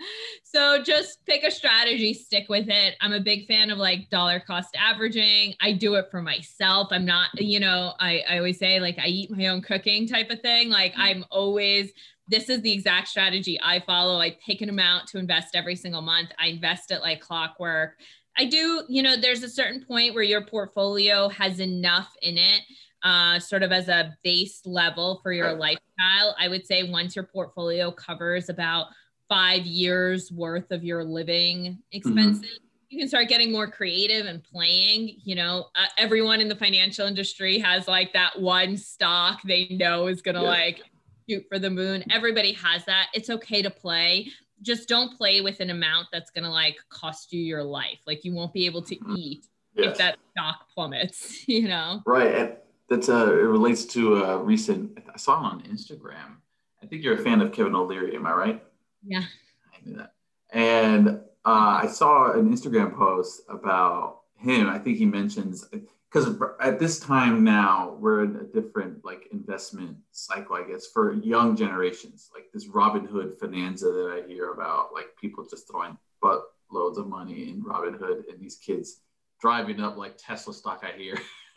so 0.42 0.82
just 0.82 1.24
pick 1.26 1.42
a 1.44 1.50
strategy, 1.50 2.12
stick 2.14 2.48
with 2.48 2.68
it. 2.68 2.94
I'm 3.00 3.12
a 3.12 3.20
big 3.20 3.46
fan 3.46 3.70
of 3.70 3.78
like 3.78 4.10
dollar 4.10 4.40
cost 4.40 4.76
averaging. 4.76 5.54
I 5.60 5.72
do 5.72 5.94
it 5.94 6.06
for 6.10 6.22
myself. 6.22 6.88
I'm 6.90 7.04
not, 7.04 7.28
you 7.34 7.60
know, 7.60 7.94
I, 7.98 8.22
I 8.28 8.38
always 8.38 8.58
say 8.58 8.80
like 8.80 8.98
I 8.98 9.06
eat 9.06 9.30
my 9.30 9.46
own 9.48 9.62
cooking 9.62 10.06
type 10.06 10.30
of 10.30 10.40
thing. 10.40 10.68
Like 10.68 10.92
I'm 10.96 11.24
always, 11.30 11.92
this 12.28 12.48
is 12.48 12.60
the 12.62 12.72
exact 12.72 13.08
strategy 13.08 13.58
I 13.62 13.80
follow. 13.80 14.20
I 14.20 14.36
pick 14.44 14.60
an 14.60 14.68
amount 14.68 15.08
to 15.08 15.18
invest 15.18 15.54
every 15.54 15.76
single 15.76 16.02
month. 16.02 16.30
I 16.38 16.48
invest 16.48 16.90
it 16.90 17.00
like 17.00 17.20
clockwork. 17.20 17.94
I 18.36 18.46
do, 18.46 18.84
you 18.88 19.02
know, 19.02 19.16
there's 19.16 19.42
a 19.42 19.48
certain 19.48 19.84
point 19.84 20.14
where 20.14 20.22
your 20.22 20.44
portfolio 20.44 21.28
has 21.28 21.60
enough 21.60 22.10
in 22.22 22.38
it 22.38 22.62
uh, 23.02 23.38
sort 23.38 23.62
of 23.62 23.72
as 23.72 23.88
a 23.88 24.16
base 24.22 24.62
level 24.64 25.20
for 25.22 25.32
your 25.32 25.54
lifestyle. 25.54 26.36
I 26.38 26.48
would 26.48 26.66
say 26.66 26.84
once 26.84 27.16
your 27.16 27.24
portfolio 27.24 27.90
covers 27.90 28.48
about 28.48 28.86
five 29.32 29.64
years 29.64 30.30
worth 30.30 30.70
of 30.70 30.84
your 30.84 31.02
living 31.02 31.64
mm-hmm. 31.64 31.76
expenses. 31.92 32.42
Mm-hmm. 32.42 32.64
You 32.90 32.98
can 32.98 33.08
start 33.08 33.28
getting 33.28 33.50
more 33.50 33.66
creative 33.66 34.26
and 34.26 34.44
playing. 34.44 35.16
You 35.24 35.36
know, 35.36 35.68
uh, 35.74 35.86
everyone 35.96 36.42
in 36.42 36.48
the 36.48 36.54
financial 36.54 37.06
industry 37.06 37.58
has 37.58 37.88
like 37.88 38.12
that 38.12 38.38
one 38.38 38.76
stock 38.76 39.40
they 39.44 39.68
know 39.70 40.08
is 40.08 40.20
going 40.20 40.34
to 40.34 40.42
yeah. 40.42 40.48
like 40.48 40.82
shoot 41.26 41.46
for 41.48 41.58
the 41.58 41.70
moon. 41.70 42.04
Everybody 42.10 42.52
has 42.52 42.84
that. 42.84 43.06
It's 43.14 43.30
okay 43.30 43.62
to 43.62 43.70
play. 43.70 44.28
Just 44.60 44.86
don't 44.86 45.16
play 45.16 45.40
with 45.40 45.60
an 45.60 45.70
amount 45.70 46.08
that's 46.12 46.30
going 46.30 46.44
to 46.44 46.50
like 46.50 46.76
cost 46.90 47.32
you 47.32 47.40
your 47.40 47.64
life. 47.64 48.00
Like 48.06 48.26
you 48.26 48.34
won't 48.34 48.52
be 48.52 48.66
able 48.66 48.82
to 48.82 48.94
mm-hmm. 48.94 49.16
eat 49.16 49.46
yes. 49.74 49.92
if 49.92 49.98
that 49.98 50.18
stock 50.32 50.68
plummets, 50.74 51.48
you 51.48 51.68
know? 51.68 52.02
Right. 52.04 52.34
And 52.34 52.56
that's 52.90 53.08
uh, 53.08 53.32
it 53.32 53.46
relates 53.46 53.86
to 53.86 54.16
a 54.24 54.36
recent, 54.36 54.98
I 55.10 55.16
saw 55.16 55.38
him 55.38 55.46
on 55.46 55.62
Instagram. 55.62 56.36
I 56.82 56.86
think 56.86 57.02
you're 57.02 57.14
a 57.14 57.22
fan 57.22 57.40
of 57.40 57.52
Kevin 57.52 57.74
O'Leary. 57.74 58.14
Am 58.14 58.26
I 58.26 58.32
right? 58.34 58.62
Yeah. 59.04 59.24
I 59.72 59.88
knew 59.88 59.96
that. 59.96 60.14
And 60.52 61.08
uh, 61.44 61.80
I 61.82 61.86
saw 61.86 62.32
an 62.32 62.50
Instagram 62.52 62.96
post 62.96 63.42
about 63.48 64.20
him. 64.38 64.68
I 64.68 64.78
think 64.78 64.98
he 64.98 65.06
mentions 65.06 65.66
because 66.12 66.36
at 66.60 66.78
this 66.78 67.00
time 67.00 67.42
now 67.42 67.96
we're 67.98 68.24
in 68.24 68.36
a 68.36 68.44
different 68.44 69.04
like 69.04 69.28
investment 69.32 69.96
cycle, 70.10 70.56
I 70.56 70.64
guess, 70.64 70.86
for 70.92 71.14
young 71.14 71.56
generations. 71.56 72.30
Like 72.34 72.44
this 72.52 72.68
Robinhood 72.68 73.38
Finanza 73.38 73.92
that 73.92 74.22
I 74.22 74.28
hear 74.28 74.52
about, 74.52 74.92
like 74.92 75.06
people 75.20 75.46
just 75.48 75.70
throwing 75.70 75.96
butt 76.20 76.42
loads 76.70 76.98
of 76.98 77.06
money 77.06 77.48
in 77.48 77.62
Robinhood, 77.62 78.28
and 78.30 78.40
these 78.40 78.56
kids 78.56 79.00
driving 79.40 79.80
up 79.80 79.96
like 79.96 80.16
Tesla 80.18 80.54
stock. 80.54 80.84
I 80.84 80.96
hear 80.96 81.18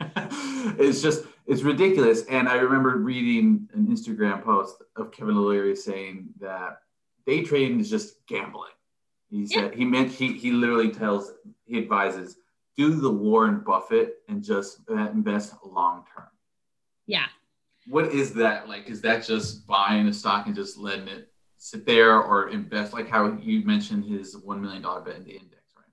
it's 0.78 1.02
just 1.02 1.24
it's 1.46 1.62
ridiculous. 1.62 2.24
And 2.24 2.48
I 2.48 2.56
remember 2.56 2.96
reading 2.96 3.68
an 3.74 3.86
Instagram 3.86 4.42
post 4.42 4.82
of 4.96 5.12
Kevin 5.12 5.36
O'Leary 5.36 5.76
saying 5.76 6.28
that 6.40 6.78
day 7.26 7.42
trading 7.42 7.80
is 7.80 7.90
just 7.90 8.26
gambling. 8.26 8.70
He 9.28 9.46
said 9.46 9.72
yeah. 9.72 9.78
he 9.78 9.84
meant 9.84 10.12
he 10.12 10.34
he 10.34 10.52
literally 10.52 10.90
tells 10.90 11.32
he 11.64 11.78
advises 11.78 12.36
do 12.76 12.94
the 12.94 13.10
Warren 13.10 13.62
Buffett 13.66 14.18
and 14.28 14.42
just 14.44 14.80
invest 14.88 15.54
long 15.64 16.04
term. 16.14 16.28
Yeah. 17.06 17.26
What 17.88 18.06
is 18.06 18.32
that 18.34 18.68
like? 18.68 18.88
Is 18.88 19.00
that 19.02 19.24
just 19.24 19.66
buying 19.66 20.06
a 20.08 20.12
stock 20.12 20.46
and 20.46 20.54
just 20.54 20.76
letting 20.76 21.08
it 21.08 21.28
sit 21.58 21.86
there, 21.86 22.20
or 22.20 22.50
invest 22.50 22.92
like 22.92 23.08
how 23.08 23.38
you 23.40 23.64
mentioned 23.64 24.04
his 24.04 24.36
one 24.36 24.60
million 24.60 24.82
dollar 24.82 25.00
bet 25.00 25.16
in 25.16 25.24
the 25.24 25.30
index, 25.30 25.62
right? 25.76 25.86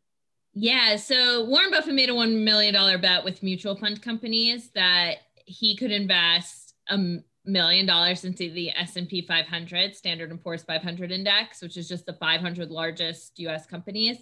Yeah. 0.53 0.95
So 0.97 1.45
Warren 1.45 1.71
Buffett 1.71 1.93
made 1.93 2.09
a 2.09 2.15
one 2.15 2.43
million 2.43 2.73
dollar 2.73 2.97
bet 2.97 3.23
with 3.23 3.43
mutual 3.43 3.75
fund 3.75 4.01
companies 4.01 4.69
that 4.75 5.17
he 5.45 5.75
could 5.75 5.91
invest 5.91 6.73
um 6.89 7.23
million 7.45 7.85
dollars 7.85 8.23
into 8.23 8.51
the 8.51 8.71
S&P 8.71 9.25
500 9.27 9.95
Standard 9.95 10.41
& 10.41 10.43
Poor's 10.43 10.63
500 10.63 11.11
index, 11.11 11.61
which 11.61 11.77
is 11.77 11.87
just 11.87 12.05
the 12.05 12.13
500 12.13 12.69
largest 12.69 13.37
US 13.39 13.65
companies, 13.65 14.17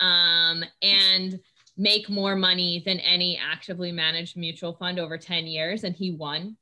um, 0.00 0.64
and 0.82 1.38
make 1.76 2.08
more 2.08 2.36
money 2.36 2.82
than 2.84 3.00
any 3.00 3.38
actively 3.38 3.92
managed 3.92 4.36
mutual 4.36 4.74
fund 4.74 4.98
over 4.98 5.18
10 5.18 5.46
years. 5.46 5.84
And 5.84 5.94
he 5.94 6.12
won. 6.12 6.56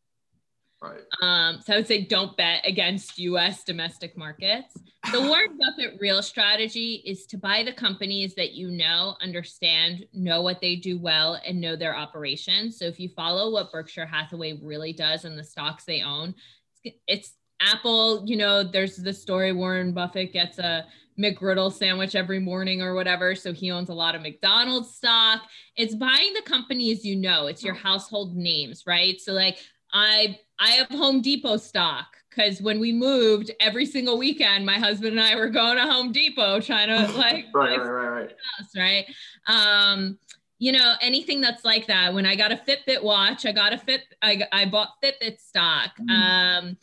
Right. 0.83 1.01
Um, 1.23 1.61
so 1.61 1.75
I 1.75 1.77
would 1.77 1.87
say 1.87 2.05
don't 2.05 2.37
bet 2.37 2.63
against 2.65 3.19
US 3.19 3.63
domestic 3.63 4.17
markets. 4.17 4.77
The 5.13 5.21
Warren 5.29 5.57
Buffett 5.57 6.01
real 6.01 6.23
strategy 6.23 7.03
is 7.07 7.25
to 7.27 7.39
buy 7.39 7.63
the 7.63 7.73
companies 7.73 8.35
that 8.35 8.53
you 8.53 8.71
know, 8.71 9.15
understand, 9.21 10.07
know 10.13 10.43
what 10.43 10.61
they 10.61 10.75
do 10.75 10.99
well, 10.99 11.41
and 11.47 11.61
know 11.61 11.77
their 11.77 11.95
operations. 11.95 12.79
So 12.79 12.87
if 12.87 12.99
you 12.99 13.09
follow 13.11 13.53
what 13.53 13.71
Berkshire 13.71 14.07
Hathaway 14.07 14.59
really 14.61 14.93
does 14.93 15.25
and 15.25 15.39
the 15.39 15.45
stocks 15.45 15.85
they 15.85 16.03
own, 16.03 16.35
it's, 16.83 16.99
it's 17.07 17.33
Apple, 17.61 18.25
you 18.27 18.37
know, 18.37 18.65
there's 18.65 18.97
the 18.97 19.13
story 19.13 19.53
Warren 19.53 19.93
Buffett 19.93 20.33
gets 20.33 20.59
a 20.59 20.85
McGriddle 21.17 21.73
sandwich 21.73 22.17
every 22.17 22.41
morning 22.41 22.83
or 22.83 22.95
whatever. 22.95 23.37
So 23.37 23.53
he 23.53 23.71
owns 23.71 23.89
a 23.89 23.95
lot 23.95 24.17
of 24.17 24.23
McDonald's 24.23 24.95
stock. 24.95 25.43
It's 25.77 25.95
buying 25.95 26.33
the 26.33 26.43
companies 26.43 27.05
you 27.05 27.15
know, 27.15 27.47
it's 27.47 27.63
your 27.63 27.75
household 27.75 28.35
names, 28.35 28.83
right? 28.85 29.21
So, 29.21 29.33
like, 29.33 29.59
I 29.93 30.39
I 30.63 30.71
have 30.73 30.89
Home 30.91 31.21
Depot 31.21 31.57
stock 31.57 32.17
because 32.31 32.63
when 32.63 32.79
we 32.79 32.93
moved 32.93 33.51
every 33.59 33.85
single 33.85 34.17
weekend, 34.17 34.65
my 34.65 34.79
husband 34.79 35.19
and 35.19 35.21
I 35.21 35.35
were 35.35 35.49
going 35.49 35.77
to 35.77 35.83
Home 35.83 36.13
Depot 36.13 36.61
trying 36.61 36.87
to 36.89 37.13
like 37.19 37.47
right, 37.53 37.79
right, 37.79 37.79
right, 37.79 38.09
right. 38.09 38.33
House, 38.59 38.71
right. 38.77 39.05
Um, 39.49 40.19
you 40.61 40.71
know, 40.71 40.95
anything 41.01 41.41
that's 41.41 41.65
like 41.65 41.89
that. 41.89 42.15
When 42.15 42.25
I 42.25 42.37
got 42.37 42.53
a 42.53 42.57
Fitbit 42.57 43.03
watch, 43.03 43.45
I 43.45 43.51
got 43.51 43.73
a 43.73 43.79
Fit, 43.79 44.03
I, 44.23 44.47
I 44.53 44.67
bought 44.67 44.91
Fitbit 45.03 45.41
stock. 45.41 45.91
Mm. 46.01 46.11
Um, 46.11 46.77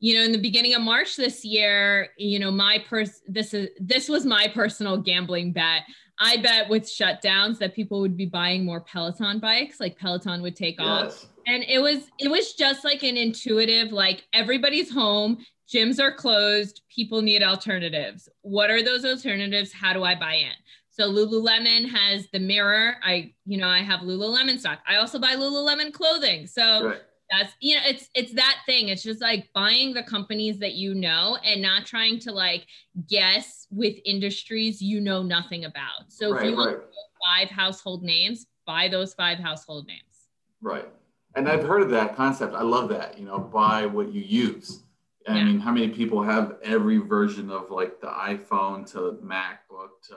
you 0.00 0.14
know, 0.14 0.24
in 0.24 0.32
the 0.32 0.38
beginning 0.38 0.74
of 0.74 0.80
March 0.80 1.16
this 1.16 1.44
year, 1.44 2.08
you 2.16 2.38
know, 2.38 2.50
my 2.50 2.82
pers 2.88 3.20
this 3.28 3.52
is 3.52 3.68
this 3.78 4.08
was 4.08 4.24
my 4.24 4.48
personal 4.48 4.96
gambling 4.96 5.52
bet. 5.52 5.82
I 6.18 6.38
bet 6.38 6.70
with 6.70 6.84
shutdowns 6.84 7.58
that 7.58 7.74
people 7.74 8.00
would 8.00 8.16
be 8.16 8.24
buying 8.24 8.64
more 8.64 8.80
Peloton 8.80 9.40
bikes, 9.40 9.78
like 9.78 9.98
Peloton 9.98 10.40
would 10.40 10.56
take 10.56 10.80
yes. 10.80 10.88
off 10.88 11.26
and 11.46 11.64
it 11.64 11.80
was 11.80 12.10
it 12.18 12.28
was 12.28 12.54
just 12.54 12.84
like 12.84 13.02
an 13.02 13.16
intuitive 13.16 13.92
like 13.92 14.26
everybody's 14.32 14.92
home 14.92 15.38
gyms 15.72 16.00
are 16.00 16.12
closed 16.12 16.82
people 16.88 17.22
need 17.22 17.42
alternatives. 17.42 18.28
What 18.42 18.70
are 18.70 18.82
those 18.82 19.04
alternatives? 19.04 19.72
How 19.72 19.92
do 19.92 20.04
i 20.04 20.14
buy 20.14 20.34
in? 20.34 20.52
So 20.90 21.10
lululemon 21.10 21.88
has 21.88 22.28
the 22.32 22.38
mirror. 22.38 22.96
I 23.02 23.32
you 23.44 23.58
know 23.58 23.68
i 23.68 23.78
have 23.78 24.00
lululemon 24.00 24.58
stock. 24.58 24.80
I 24.86 24.96
also 24.96 25.18
buy 25.18 25.34
lululemon 25.34 25.92
clothing. 25.92 26.46
So 26.46 26.88
right. 26.88 27.00
that's 27.30 27.52
you 27.60 27.76
know 27.76 27.82
it's 27.84 28.08
it's 28.14 28.32
that 28.34 28.58
thing. 28.66 28.88
It's 28.88 29.02
just 29.02 29.20
like 29.20 29.48
buying 29.54 29.94
the 29.94 30.02
companies 30.02 30.58
that 30.58 30.74
you 30.74 30.94
know 30.94 31.38
and 31.44 31.62
not 31.62 31.86
trying 31.86 32.18
to 32.20 32.32
like 32.32 32.66
guess 33.08 33.66
with 33.70 33.96
industries 34.04 34.80
you 34.80 35.00
know 35.00 35.22
nothing 35.22 35.64
about. 35.64 36.08
So 36.08 36.32
right, 36.32 36.44
if 36.44 36.50
you 36.50 36.56
right. 36.56 36.66
want 36.66 36.82
five 37.24 37.50
household 37.50 38.02
names 38.02 38.46
buy 38.66 38.88
those 38.88 39.14
five 39.14 39.38
household 39.38 39.86
names. 39.86 40.28
Right 40.60 40.88
and 41.36 41.48
I've 41.48 41.62
heard 41.62 41.82
of 41.82 41.90
that 41.90 42.16
concept. 42.16 42.54
I 42.54 42.62
love 42.62 42.88
that. 42.88 43.18
You 43.18 43.26
know, 43.26 43.38
buy 43.38 43.86
what 43.86 44.12
you 44.12 44.22
use. 44.22 44.82
I 45.28 45.42
mean, 45.42 45.58
how 45.58 45.72
many 45.72 45.88
people 45.88 46.22
have 46.22 46.54
every 46.62 46.98
version 46.98 47.50
of 47.50 47.70
like 47.70 48.00
the 48.00 48.06
iPhone 48.06 48.90
to 48.92 49.18
MacBook 49.24 49.88
to 50.08 50.16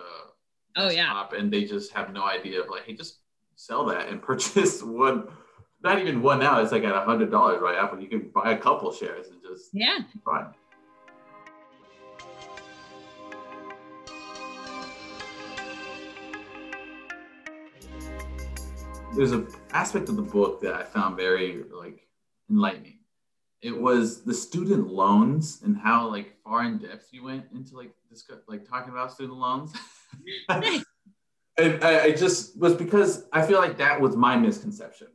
oh 0.75 0.89
yeah, 0.89 1.27
and 1.35 1.51
they 1.51 1.65
just 1.65 1.91
have 1.93 2.13
no 2.13 2.23
idea 2.23 2.61
of 2.61 2.69
like, 2.69 2.83
hey, 2.83 2.93
just 2.93 3.19
sell 3.55 3.85
that 3.85 4.07
and 4.09 4.21
purchase 4.31 4.83
one. 4.83 5.27
Not 5.81 5.99
even 5.99 6.21
one 6.21 6.39
now. 6.39 6.61
It's 6.61 6.71
like 6.71 6.83
at 6.83 6.95
a 6.95 7.01
hundred 7.01 7.31
dollars, 7.31 7.59
right? 7.61 7.77
Apple, 7.77 7.99
you 7.99 8.07
can 8.07 8.29
buy 8.33 8.51
a 8.51 8.57
couple 8.57 8.91
shares 8.93 9.27
and 9.29 9.41
just 9.41 9.69
yeah, 9.73 9.99
fine. 10.23 10.53
There's 19.13 19.31
an 19.31 19.47
aspect 19.71 20.09
of 20.09 20.15
the 20.15 20.21
book 20.21 20.61
that 20.61 20.73
I 20.73 20.83
found 20.83 21.17
very 21.17 21.63
like 21.71 22.07
enlightening. 22.49 22.99
It 23.61 23.79
was 23.79 24.23
the 24.23 24.33
student 24.33 24.87
loans 24.87 25.61
and 25.63 25.75
how 25.75 26.07
like 26.07 26.35
far 26.43 26.63
in 26.63 26.77
depth 26.77 27.09
you 27.11 27.23
went 27.23 27.45
into 27.53 27.75
like 27.75 27.91
discuss, 28.09 28.37
like 28.47 28.67
talking 28.67 28.91
about 28.91 29.11
student 29.11 29.37
loans. 29.37 29.73
and 30.49 31.83
I, 31.83 32.03
I 32.03 32.11
just 32.11 32.57
was 32.57 32.75
because 32.75 33.25
I 33.33 33.41
feel 33.45 33.59
like 33.59 33.77
that 33.77 33.99
was 33.99 34.15
my 34.15 34.37
misconception. 34.37 35.07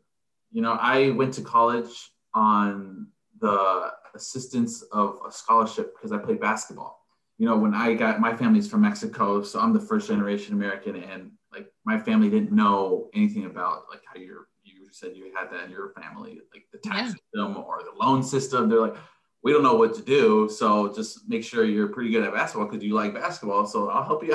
You 0.53 0.63
know, 0.63 0.73
I 0.73 1.11
went 1.11 1.35
to 1.35 1.43
college 1.43 2.11
on 2.35 3.09
the 3.41 3.93
assistance 4.15 4.83
of 4.93 5.19
a 5.27 5.33
scholarship 5.33 5.95
because 5.95 6.13
I 6.13 6.19
played 6.19 6.41
basketball. 6.41 7.01
You 7.39 7.47
know, 7.47 7.57
when 7.57 7.75
I 7.75 7.95
got 7.95 8.21
my 8.21 8.37
family's 8.37 8.69
from 8.69 8.83
Mexico, 8.83 9.43
so 9.43 9.59
I'm 9.59 9.73
the 9.73 9.81
first 9.81 10.07
generation 10.07 10.55
American, 10.55 10.97
and 10.97 11.33
like 11.55 11.73
my 11.85 11.99
family 11.99 12.29
didn't 12.29 12.53
know 12.53 13.09
anything 13.15 13.47
about 13.47 13.85
like 13.91 14.03
how 14.05 14.19
you're 14.19 14.49
you 14.63 14.89
said 14.91 15.13
you 15.15 15.33
had 15.37 15.51
that 15.51 15.65
in 15.65 15.71
your 15.71 15.91
family 15.91 16.41
like 16.53 16.65
the 16.73 16.79
tax 16.79 16.97
yeah. 16.97 17.07
system 17.07 17.57
or 17.57 17.81
the 17.83 18.05
loan 18.05 18.23
system. 18.23 18.69
They're 18.69 18.81
like 18.81 18.97
we 19.43 19.53
don't 19.53 19.63
know 19.63 19.75
what 19.75 19.95
to 19.95 20.03
do 20.03 20.49
so 20.49 20.93
just 20.95 21.29
make 21.29 21.45
sure 21.45 21.65
you're 21.65 21.89
pretty 21.89 22.11
good 22.11 22.25
at 22.25 22.33
basketball 22.33 22.67
because 22.67 22.83
you 22.83 22.95
like 22.95 23.13
basketball 23.13 23.67
so 23.67 23.91
i'll 23.91 24.03
help 24.03 24.25
you 24.25 24.35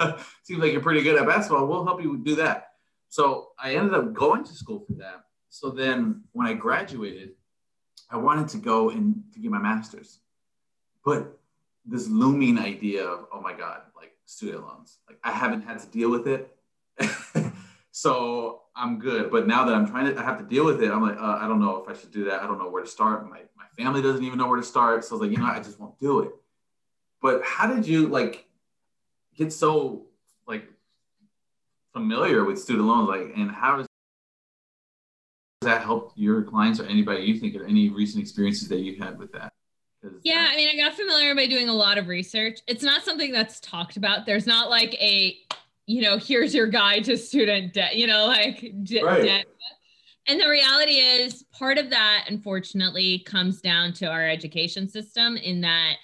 seems 0.42 0.60
like 0.60 0.72
you're 0.72 0.80
pretty 0.80 1.02
good 1.02 1.20
at 1.20 1.26
basketball. 1.26 1.66
We'll 1.66 1.84
help 1.84 2.02
you 2.02 2.18
do 2.18 2.36
that. 2.36 2.68
So 3.08 3.48
i 3.58 3.74
ended 3.74 3.94
up 3.94 4.12
going 4.12 4.44
to 4.44 4.52
school 4.52 4.84
for 4.86 4.94
that. 4.94 5.24
So 5.48 5.70
then 5.70 6.24
when 6.32 6.46
i 6.46 6.52
graduated 6.52 7.30
i 8.10 8.16
wanted 8.16 8.48
to 8.48 8.58
go 8.58 8.90
and 8.90 9.22
to 9.32 9.40
get 9.40 9.50
my 9.50 9.58
master's. 9.58 10.20
But 11.04 11.38
this 11.84 12.08
looming 12.08 12.58
idea 12.58 13.04
of 13.04 13.26
oh 13.32 13.40
my 13.40 13.52
god 13.52 13.82
like 13.94 14.12
student 14.24 14.66
loans 14.66 14.98
like 15.08 15.18
i 15.22 15.30
haven't 15.30 15.62
had 15.62 15.78
to 15.78 15.86
deal 15.86 16.10
with 16.10 16.26
it 16.26 16.55
so 17.96 18.64
I'm 18.76 18.98
good. 18.98 19.30
But 19.30 19.46
now 19.46 19.64
that 19.64 19.74
I'm 19.74 19.86
trying 19.86 20.14
to, 20.14 20.20
I 20.20 20.22
have 20.22 20.36
to 20.36 20.44
deal 20.44 20.66
with 20.66 20.82
it. 20.82 20.90
I'm 20.90 21.00
like, 21.00 21.16
uh, 21.16 21.38
I 21.40 21.48
don't 21.48 21.60
know 21.60 21.82
if 21.82 21.88
I 21.88 21.98
should 21.98 22.10
do 22.10 22.24
that. 22.24 22.42
I 22.42 22.46
don't 22.46 22.58
know 22.58 22.68
where 22.68 22.82
to 22.82 22.88
start. 22.88 23.26
My, 23.26 23.40
my 23.56 23.64
family 23.74 24.02
doesn't 24.02 24.22
even 24.22 24.36
know 24.38 24.46
where 24.48 24.58
to 24.58 24.66
start. 24.66 25.02
So 25.02 25.12
I 25.12 25.18
was 25.18 25.26
like, 25.26 25.30
you 25.30 25.42
know, 25.42 25.50
I 25.50 25.60
just 25.60 25.80
won't 25.80 25.98
do 25.98 26.20
it. 26.20 26.30
But 27.22 27.42
how 27.42 27.72
did 27.72 27.86
you 27.86 28.08
like 28.08 28.48
get 29.34 29.50
so 29.50 30.08
like 30.46 30.68
familiar 31.94 32.44
with 32.44 32.60
student 32.60 32.86
loans? 32.86 33.08
Like, 33.08 33.32
and 33.34 33.50
how 33.50 33.78
does 33.78 33.86
that 35.62 35.80
help 35.80 36.12
your 36.16 36.42
clients 36.42 36.78
or 36.78 36.84
anybody 36.84 37.24
you 37.24 37.40
think 37.40 37.54
of 37.54 37.62
any 37.62 37.88
recent 37.88 38.20
experiences 38.20 38.68
that 38.68 38.80
you 38.80 39.02
had 39.02 39.18
with 39.18 39.32
that? 39.32 39.54
Yeah, 40.22 40.48
I 40.52 40.54
mean, 40.56 40.68
I 40.68 40.76
got 40.76 40.94
familiar 40.94 41.34
by 41.34 41.46
doing 41.46 41.70
a 41.70 41.74
lot 41.74 41.96
of 41.96 42.08
research. 42.08 42.60
It's 42.66 42.82
not 42.82 43.04
something 43.04 43.32
that's 43.32 43.58
talked 43.60 43.96
about. 43.96 44.26
There's 44.26 44.46
not 44.46 44.68
like 44.68 44.92
a 45.00 45.38
you 45.86 46.02
know, 46.02 46.18
here's 46.18 46.54
your 46.54 46.66
guide 46.66 47.04
to 47.04 47.16
student 47.16 47.72
debt, 47.72 47.96
you 47.96 48.06
know, 48.06 48.26
like 48.26 48.72
d- 48.82 49.02
right. 49.02 49.22
debt. 49.22 49.46
And 50.28 50.40
the 50.40 50.48
reality 50.48 50.94
is, 50.94 51.44
part 51.52 51.78
of 51.78 51.90
that, 51.90 52.24
unfortunately, 52.28 53.20
comes 53.20 53.60
down 53.60 53.92
to 53.94 54.06
our 54.06 54.28
education 54.28 54.88
system 54.88 55.36
in 55.36 55.60
that, 55.60 55.94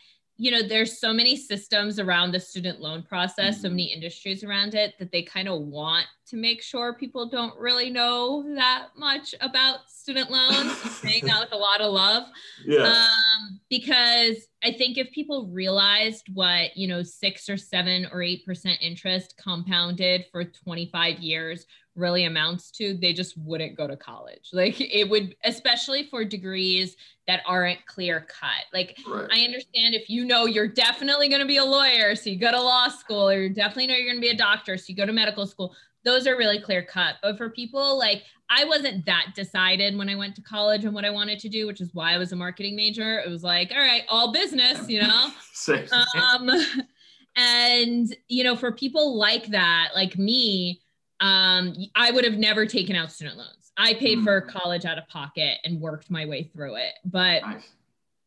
you 0.42 0.50
know, 0.50 0.60
there's 0.60 0.98
so 0.98 1.12
many 1.12 1.36
systems 1.36 2.00
around 2.00 2.32
the 2.32 2.40
student 2.40 2.80
loan 2.80 3.04
process, 3.04 3.54
mm-hmm. 3.54 3.62
so 3.62 3.68
many 3.68 3.92
industries 3.92 4.42
around 4.42 4.74
it 4.74 4.98
that 4.98 5.12
they 5.12 5.22
kind 5.22 5.46
of 5.46 5.60
want 5.60 6.04
to 6.26 6.36
make 6.36 6.60
sure 6.60 6.94
people 6.94 7.28
don't 7.28 7.56
really 7.60 7.90
know 7.90 8.44
that 8.56 8.88
much 8.96 9.36
about 9.40 9.88
student 9.88 10.32
loans, 10.32 10.72
saying 11.00 11.26
that 11.26 11.38
with 11.38 11.52
a 11.52 11.56
lot 11.56 11.80
of 11.80 11.92
love. 11.92 12.24
Yeah. 12.66 12.82
Um, 12.82 13.60
because 13.70 14.48
I 14.64 14.72
think 14.72 14.98
if 14.98 15.12
people 15.12 15.46
realized 15.46 16.26
what, 16.34 16.76
you 16.76 16.88
know, 16.88 17.04
six 17.04 17.48
or 17.48 17.56
seven 17.56 18.08
or 18.12 18.20
eight 18.20 18.44
percent 18.44 18.78
interest 18.80 19.40
compounded 19.40 20.24
for 20.32 20.42
25 20.42 21.20
years 21.20 21.66
really 21.94 22.24
amounts 22.24 22.70
to, 22.72 22.94
they 22.94 23.12
just 23.12 23.36
wouldn't 23.36 23.76
go 23.76 23.86
to 23.86 23.96
college. 23.96 24.50
Like 24.52 24.80
it 24.80 25.08
would, 25.08 25.36
especially 25.44 26.04
for 26.04 26.24
degrees 26.24 26.96
that 27.26 27.42
aren't 27.46 27.84
clear 27.86 28.26
cut. 28.28 28.64
Like 28.72 28.98
right. 29.06 29.28
I 29.30 29.40
understand 29.42 29.94
if 29.94 30.08
you 30.08 30.24
know 30.24 30.46
you're 30.46 30.68
definitely 30.68 31.28
going 31.28 31.40
to 31.40 31.46
be 31.46 31.58
a 31.58 31.64
lawyer, 31.64 32.14
so 32.14 32.30
you 32.30 32.38
go 32.38 32.50
to 32.50 32.60
law 32.60 32.88
school, 32.88 33.28
or 33.28 33.42
you 33.42 33.50
definitely 33.50 33.88
know 33.88 33.94
you're 33.94 34.10
going 34.10 34.20
to 34.22 34.26
be 34.26 34.34
a 34.34 34.36
doctor, 34.36 34.76
so 34.76 34.84
you 34.88 34.96
go 34.96 35.06
to 35.06 35.12
medical 35.12 35.46
school 35.46 35.74
those 36.04 36.26
are 36.26 36.36
really 36.36 36.60
clear 36.60 36.82
cut. 36.82 37.16
But 37.22 37.36
for 37.36 37.50
people 37.50 37.98
like 37.98 38.24
I 38.48 38.64
wasn't 38.64 39.06
that 39.06 39.28
decided 39.34 39.96
when 39.96 40.08
I 40.08 40.14
went 40.14 40.36
to 40.36 40.42
college 40.42 40.84
and 40.84 40.94
what 40.94 41.04
I 41.04 41.10
wanted 41.10 41.38
to 41.40 41.48
do, 41.48 41.66
which 41.66 41.80
is 41.80 41.94
why 41.94 42.12
I 42.12 42.18
was 42.18 42.32
a 42.32 42.36
marketing 42.36 42.76
major. 42.76 43.18
It 43.20 43.30
was 43.30 43.42
like, 43.42 43.72
all 43.72 43.80
right, 43.80 44.02
all 44.08 44.32
business, 44.32 44.88
you 44.88 45.00
know. 45.00 45.30
um, 45.92 46.50
and 47.36 48.14
you 48.28 48.44
know, 48.44 48.56
for 48.56 48.72
people 48.72 49.16
like 49.16 49.46
that, 49.48 49.90
like 49.94 50.18
me, 50.18 50.82
um, 51.22 51.74
I 51.94 52.10
would 52.10 52.24
have 52.24 52.34
never 52.34 52.66
taken 52.66 52.96
out 52.96 53.12
student 53.12 53.38
loans. 53.38 53.72
I 53.78 53.94
paid 53.94 54.18
mm. 54.18 54.24
for 54.24 54.40
college 54.42 54.84
out 54.84 54.98
of 54.98 55.08
pocket 55.08 55.58
and 55.64 55.80
worked 55.80 56.10
my 56.10 56.26
way 56.26 56.42
through 56.42 56.76
it. 56.76 56.92
But 57.04 57.42
nice. 57.42 57.62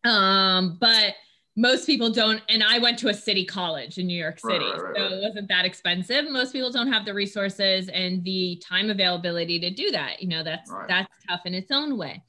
um, 0.05 0.77
but 0.79 1.13
most 1.58 1.86
people 1.86 2.10
don't 2.10 2.41
and 2.49 2.62
i 2.63 2.77
went 2.77 2.99
to 2.99 3.08
a 3.08 3.13
city 3.13 3.45
college 3.45 3.97
in 3.97 4.08
new 4.08 4.17
york 4.17 4.39
city 4.39 4.58
right, 4.65 4.73
right, 4.73 4.84
right, 4.84 4.95
so 4.97 5.15
it 5.15 5.21
wasn't 5.21 5.47
that 5.47 5.63
expensive 5.63 6.29
most 6.29 6.51
people 6.51 6.69
don't 6.69 6.91
have 6.91 7.05
the 7.05 7.13
resources 7.13 7.88
and 7.89 8.23
the 8.25 8.62
time 8.65 8.89
availability 8.89 9.58
to 9.58 9.69
do 9.69 9.89
that 9.89 10.21
you 10.21 10.27
know 10.27 10.43
that's 10.43 10.69
that's 10.89 11.13
tough 11.27 11.41
in 11.45 11.53
its 11.53 11.71
own 11.71 11.97
way 11.97 12.21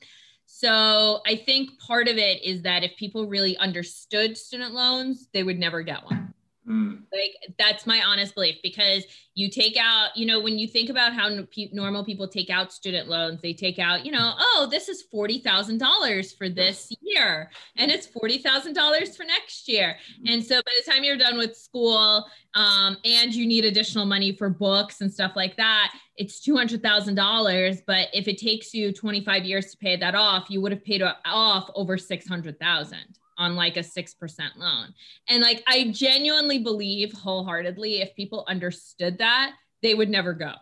so 0.46 1.20
i 1.26 1.34
think 1.34 1.70
part 1.80 2.06
of 2.06 2.16
it 2.16 2.40
is 2.44 2.62
that 2.62 2.84
if 2.84 2.96
people 2.96 3.26
really 3.26 3.56
understood 3.56 4.38
student 4.38 4.72
loans 4.72 5.28
they 5.32 5.42
would 5.42 5.58
never 5.58 5.82
get 5.82 6.04
one 6.04 6.32
Mm. 6.68 7.02
Like 7.12 7.54
that's 7.58 7.86
my 7.86 8.02
honest 8.04 8.34
belief 8.34 8.56
because 8.62 9.04
you 9.34 9.48
take 9.48 9.76
out, 9.78 10.16
you 10.16 10.26
know, 10.26 10.40
when 10.40 10.58
you 10.58 10.66
think 10.66 10.90
about 10.90 11.12
how 11.12 11.28
normal 11.72 12.04
people 12.04 12.26
take 12.26 12.50
out 12.50 12.72
student 12.72 13.08
loans, 13.08 13.40
they 13.40 13.52
take 13.52 13.78
out, 13.78 14.04
you 14.04 14.10
know, 14.10 14.34
oh, 14.36 14.66
this 14.68 14.88
is 14.88 15.04
$40,000 15.14 16.36
for 16.36 16.48
this 16.48 16.90
year 17.02 17.50
and 17.76 17.90
it's 17.90 18.08
$40,000 18.08 19.16
for 19.16 19.24
next 19.24 19.68
year. 19.68 19.96
Mm. 20.24 20.34
And 20.34 20.44
so 20.44 20.56
by 20.56 20.72
the 20.84 20.90
time 20.90 21.04
you're 21.04 21.16
done 21.16 21.38
with 21.38 21.56
school 21.56 22.26
um, 22.54 22.96
and 23.04 23.32
you 23.32 23.46
need 23.46 23.64
additional 23.64 24.06
money 24.06 24.32
for 24.32 24.48
books 24.48 25.02
and 25.02 25.12
stuff 25.12 25.32
like 25.36 25.56
that, 25.56 25.92
it's 26.16 26.44
$200,000. 26.46 27.82
But 27.86 28.08
if 28.12 28.26
it 28.26 28.38
takes 28.38 28.74
you 28.74 28.92
25 28.92 29.44
years 29.44 29.70
to 29.70 29.76
pay 29.76 29.96
that 29.96 30.16
off, 30.16 30.46
you 30.48 30.60
would 30.62 30.72
have 30.72 30.84
paid 30.84 31.02
off 31.02 31.70
over 31.74 31.96
600,000 31.96 33.18
on 33.38 33.56
like 33.56 33.76
a 33.76 33.80
6% 33.80 34.40
loan. 34.56 34.94
And 35.28 35.42
like 35.42 35.62
I 35.66 35.90
genuinely 35.92 36.58
believe 36.58 37.12
wholeheartedly 37.12 38.00
if 38.00 38.14
people 38.14 38.44
understood 38.48 39.18
that, 39.18 39.52
they 39.82 39.94
would 39.94 40.08
never 40.08 40.32
go. 40.32 40.52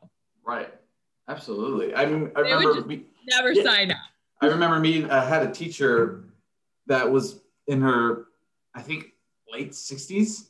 Right. 0.44 0.72
Absolutely. 1.28 1.94
I 1.94 2.06
mean, 2.06 2.30
I 2.36 2.42
they 2.42 2.52
remember 2.52 2.86
me, 2.86 3.04
never 3.30 3.52
yeah, 3.52 3.62
sign 3.62 3.90
up. 3.90 3.98
I 4.40 4.46
remember 4.46 4.78
me 4.78 5.08
I 5.08 5.24
had 5.24 5.42
a 5.42 5.50
teacher 5.50 6.24
that 6.86 7.10
was 7.10 7.40
in 7.66 7.80
her 7.80 8.26
I 8.74 8.82
think 8.82 9.12
late 9.50 9.70
60s 9.70 10.48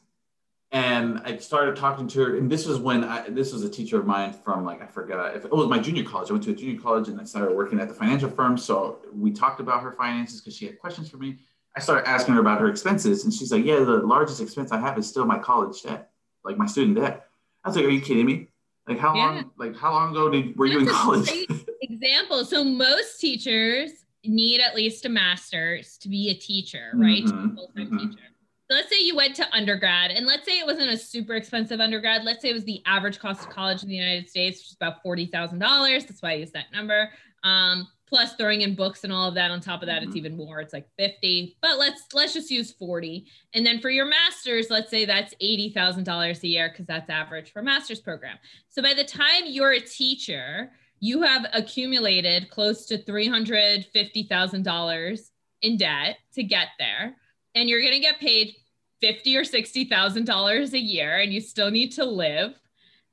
and 0.73 1.21
I 1.25 1.37
started 1.37 1.77
talking 1.77 2.09
to 2.09 2.25
her 2.25 2.37
and 2.39 2.51
this 2.51 2.67
was 2.67 2.79
when 2.79 3.05
I, 3.05 3.29
this 3.29 3.53
was 3.53 3.63
a 3.63 3.69
teacher 3.69 4.01
of 4.01 4.07
mine 4.07 4.33
from 4.33 4.65
like 4.65 4.83
I 4.83 4.87
forgot 4.87 5.37
if 5.37 5.45
it 5.45 5.53
was 5.53 5.69
my 5.69 5.79
junior 5.79 6.03
college. 6.03 6.31
I 6.31 6.33
went 6.33 6.45
to 6.45 6.51
a 6.51 6.55
junior 6.55 6.81
college 6.81 7.09
and 7.09 7.21
I 7.21 7.25
started 7.25 7.55
working 7.55 7.79
at 7.79 7.87
the 7.87 7.95
financial 7.95 8.31
firm 8.31 8.59
so 8.59 8.99
we 9.13 9.31
talked 9.31 9.61
about 9.61 9.83
her 9.83 9.93
finances 9.93 10.41
because 10.41 10.57
she 10.57 10.67
had 10.67 10.79
questions 10.81 11.09
for 11.09 11.19
me 11.19 11.39
I 11.77 11.81
started 11.81 12.09
asking 12.09 12.35
her 12.35 12.41
about 12.41 12.61
her 12.61 12.69
expenses, 12.69 13.25
and 13.25 13.33
she's 13.33 13.51
like, 13.51 13.65
"Yeah, 13.65 13.81
the 13.81 13.99
largest 13.99 14.41
expense 14.41 14.73
I 14.73 14.79
have 14.79 14.97
is 14.99 15.09
still 15.09 15.25
my 15.27 15.39
college 15.39 15.83
debt, 15.83 16.11
like 16.45 16.57
my 16.57 16.67
student 16.67 16.99
debt." 16.99 17.27
I 17.65 17.69
was 17.69 17.77
like, 17.77 17.85
"Are 17.85 17.91
you 17.91 18.01
kidding 18.01 18.27
me? 18.27 18.49
Like 18.87 18.99
how 18.99 19.15
yeah. 19.15 19.27
long? 19.27 19.51
Like 19.59 19.77
how 19.77 19.93
long 19.93 20.13
ago 20.13 20.31
did 20.31 20.57
were 20.57 20.69
That's 20.69 20.81
you 20.81 20.87
in 20.87 20.95
college?" 20.95 21.47
example. 21.81 22.45
So 22.45 22.65
most 22.65 23.21
teachers 23.21 24.05
need 24.25 24.61
at 24.61 24.75
least 24.75 25.05
a 25.05 25.09
master's 25.09 25.99
to 25.99 26.09
be 26.09 26.31
a 26.31 26.35
teacher, 26.35 26.91
right? 26.95 27.25
Mm-hmm. 27.25 27.57
Full-time 27.57 27.87
mm-hmm. 27.87 27.99
teacher. 27.99 28.23
So 28.71 28.77
let's 28.77 28.89
say 28.89 29.05
you 29.05 29.15
went 29.15 29.37
to 29.37 29.55
undergrad, 29.55 30.11
and 30.11 30.27
let's 30.27 30.47
say 30.47 30.59
it 30.59 30.67
wasn't 30.67 30.91
a 30.91 30.97
super 30.97 31.35
expensive 31.35 31.81
undergrad. 31.81 32.25
Let's 32.25 32.41
say 32.41 32.49
it 32.49 32.55
was 32.55 32.65
the 32.65 32.83
average 32.87 33.19
cost 33.19 33.43
of 33.43 33.51
college 33.51 33.83
in 33.83 33.91
the 33.91 33.95
United 33.95 34.31
States, 34.31 34.61
which 34.61 34.69
is 34.69 34.77
about 34.77 35.03
forty 35.03 35.27
thousand 35.27 35.59
dollars. 35.59 36.07
That's 36.07 36.23
why 36.23 36.31
I 36.31 36.35
use 36.35 36.53
that 36.53 36.73
number. 36.73 37.11
Um, 37.43 37.89
plus 38.15 38.35
throwing 38.35 38.61
in 38.61 38.77
books 38.77 39.03
and 39.03 39.13
all 39.13 39.29
of 39.29 39.35
that 39.35 39.51
on 39.51 39.61
top 39.61 39.83
of 39.83 39.87
that 39.87 40.01
mm-hmm. 40.01 40.11
it's 40.11 40.17
even 40.17 40.37
more. 40.37 40.61
It's 40.61 40.73
like 40.73 40.87
50 40.97 41.57
but 41.61 41.81
let's 41.81 42.05
let's 42.13 42.33
just 42.33 42.49
use 42.49 42.71
40 42.71 43.27
and 43.55 43.67
then 43.67 43.81
for 43.81 43.91
your 43.91 44.07
masters 44.07 44.71
let's 44.71 44.89
say 44.89 45.05
that's 45.05 45.35
$80000 45.43 46.43
a 46.45 46.47
year 46.47 46.69
because 46.69 46.87
that's 46.87 47.11
average 47.11 47.53
for 47.53 47.59
a 47.59 47.65
master's 47.65 47.99
program. 47.99 48.39
So 48.69 48.83
by 48.83 48.95
the 48.95 49.03
time 49.03 49.43
you're 49.47 49.73
a 49.73 49.81
teacher 49.81 50.71
you 51.01 51.23
have 51.23 51.47
accumulated 51.53 52.51
close 52.51 52.87
to 52.87 52.99
$350000 52.99 55.31
in 55.63 55.77
debt 55.77 56.19
to 56.35 56.45
get 56.45 56.69
there 56.79 57.17
and 57.57 57.69
you're 57.69 57.81
going 57.81 57.95
to 57.95 57.99
get 57.99 58.21
paid 58.21 58.55
50 59.01 59.37
or 59.37 59.43
60,000 59.43 60.25
dollars 60.25 60.73
a 60.73 60.79
year 60.79 61.19
and 61.19 61.33
you 61.33 61.41
still 61.41 61.73
need 61.73 61.91
to 61.95 62.05
live. 62.05 62.55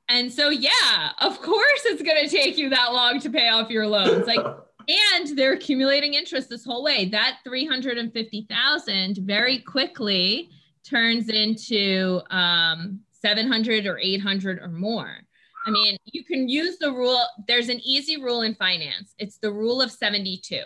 And 0.08 0.32
so 0.32 0.50
yeah 0.50 1.10
of 1.20 1.42
course 1.42 1.80
it's 1.86 2.02
going 2.02 2.22
to 2.22 2.28
take 2.30 2.56
you 2.56 2.70
that 2.70 2.92
long 2.92 3.18
to 3.18 3.30
pay 3.30 3.48
off 3.48 3.68
your 3.68 3.88
loans. 3.88 4.28
Like 4.28 4.46
and 4.88 5.36
they're 5.36 5.54
accumulating 5.54 6.14
interest 6.14 6.48
this 6.48 6.64
whole 6.64 6.82
way. 6.82 7.06
That 7.06 7.38
350,000 7.44 9.18
very 9.18 9.58
quickly 9.58 10.50
turns 10.84 11.28
into 11.28 12.20
um, 12.30 13.00
700 13.10 13.86
or 13.86 13.98
800 13.98 14.58
or 14.60 14.68
more. 14.68 15.16
I 15.64 15.70
mean, 15.70 15.96
you 16.06 16.24
can 16.24 16.48
use 16.48 16.78
the 16.78 16.90
rule. 16.90 17.20
There's 17.46 17.68
an 17.68 17.80
easy 17.84 18.20
rule 18.20 18.42
in 18.42 18.54
finance. 18.56 19.14
It's 19.18 19.38
the 19.38 19.52
rule 19.52 19.80
of 19.80 19.92
72, 19.92 20.62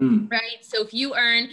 mm. 0.00 0.30
right? 0.30 0.58
So 0.62 0.82
if 0.82 0.94
you 0.94 1.16
earn, 1.16 1.48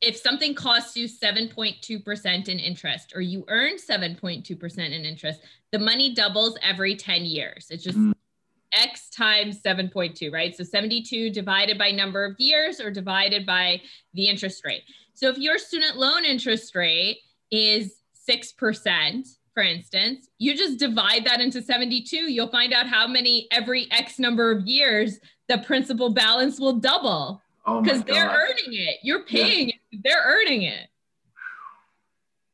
if 0.00 0.16
something 0.16 0.54
costs 0.54 0.96
you 0.96 1.06
7.2% 1.06 2.48
in 2.48 2.58
interest, 2.58 3.12
or 3.14 3.20
you 3.20 3.44
earn 3.48 3.76
7.2% 3.76 4.78
in 4.78 4.92
interest, 4.92 5.40
the 5.70 5.78
money 5.78 6.14
doubles 6.14 6.56
every 6.62 6.96
10 6.96 7.26
years. 7.26 7.66
It's 7.68 7.84
just 7.84 7.98
mm. 7.98 8.12
X 8.72 9.10
times 9.10 9.60
7.2, 9.60 10.32
right? 10.32 10.56
So 10.56 10.64
72 10.64 11.30
divided 11.30 11.78
by 11.78 11.90
number 11.90 12.24
of 12.24 12.38
years 12.38 12.80
or 12.80 12.90
divided 12.90 13.46
by 13.46 13.80
the 14.14 14.26
interest 14.26 14.64
rate. 14.64 14.82
So 15.14 15.28
if 15.28 15.38
your 15.38 15.58
student 15.58 15.96
loan 15.96 16.24
interest 16.24 16.74
rate 16.74 17.18
is 17.50 17.96
6%, 18.28 19.26
for 19.52 19.62
instance, 19.62 20.28
you 20.38 20.56
just 20.56 20.78
divide 20.78 21.24
that 21.26 21.40
into 21.40 21.60
72, 21.60 22.16
you'll 22.16 22.48
find 22.48 22.72
out 22.72 22.86
how 22.86 23.06
many 23.06 23.48
every 23.50 23.88
X 23.90 24.18
number 24.18 24.50
of 24.50 24.66
years 24.66 25.18
the 25.48 25.58
principal 25.58 26.10
balance 26.10 26.60
will 26.60 26.74
double 26.74 27.42
oh 27.66 27.82
because 27.82 28.00
oh 28.02 28.04
they're 28.06 28.28
earning 28.28 28.74
it. 28.74 28.96
You're 29.02 29.24
paying 29.24 29.68
yeah. 29.68 29.74
it, 29.92 30.00
they're 30.04 30.22
earning 30.24 30.62
it. 30.62 30.86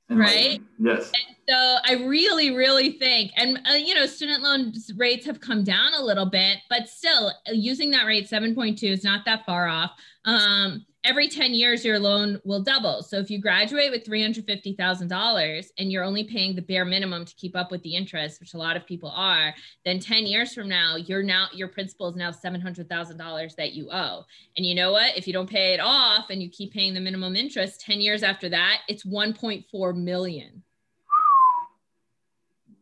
And 0.08 0.18
right? 0.18 0.50
Like, 0.50 0.60
yes. 0.78 1.12
And 1.12 1.36
so 1.48 1.76
I 1.84 2.04
really, 2.06 2.54
really 2.54 2.92
think, 2.92 3.32
and 3.36 3.60
uh, 3.68 3.74
you 3.74 3.94
know, 3.94 4.06
student 4.06 4.42
loan 4.42 4.72
rates 4.96 5.26
have 5.26 5.40
come 5.40 5.64
down 5.64 5.94
a 5.94 6.02
little 6.02 6.26
bit, 6.26 6.58
but 6.68 6.88
still 6.88 7.32
using 7.52 7.90
that 7.90 8.06
rate 8.06 8.28
7.2 8.28 8.82
is 8.84 9.04
not 9.04 9.24
that 9.24 9.44
far 9.44 9.66
off. 9.68 9.92
Um, 10.24 10.84
every 11.06 11.28
10 11.28 11.54
years 11.54 11.84
your 11.84 12.00
loan 12.00 12.40
will 12.44 12.60
double. 12.60 13.00
So 13.00 13.18
if 13.18 13.30
you 13.30 13.40
graduate 13.40 13.92
with 13.92 14.04
$350,000 14.04 15.66
and 15.78 15.92
you're 15.92 16.02
only 16.02 16.24
paying 16.24 16.56
the 16.56 16.62
bare 16.62 16.84
minimum 16.84 17.24
to 17.24 17.34
keep 17.36 17.54
up 17.54 17.70
with 17.70 17.80
the 17.82 17.94
interest, 17.94 18.40
which 18.40 18.54
a 18.54 18.58
lot 18.58 18.76
of 18.76 18.84
people 18.86 19.12
are, 19.14 19.54
then 19.84 20.00
10 20.00 20.26
years 20.26 20.52
from 20.52 20.68
now, 20.68 20.96
you're 20.96 21.22
now 21.22 21.46
your 21.54 21.68
principal 21.68 22.08
is 22.08 22.16
now 22.16 22.32
$700,000 22.32 23.54
that 23.54 23.72
you 23.72 23.88
owe. 23.92 24.24
And 24.56 24.66
you 24.66 24.74
know 24.74 24.90
what? 24.90 25.16
If 25.16 25.28
you 25.28 25.32
don't 25.32 25.48
pay 25.48 25.74
it 25.74 25.80
off 25.80 26.26
and 26.30 26.42
you 26.42 26.50
keep 26.50 26.72
paying 26.72 26.92
the 26.92 27.00
minimum 27.00 27.36
interest 27.36 27.80
10 27.82 28.00
years 28.00 28.24
after 28.24 28.48
that, 28.48 28.80
it's 28.88 29.04
1.4 29.04 29.96
million. 29.96 30.62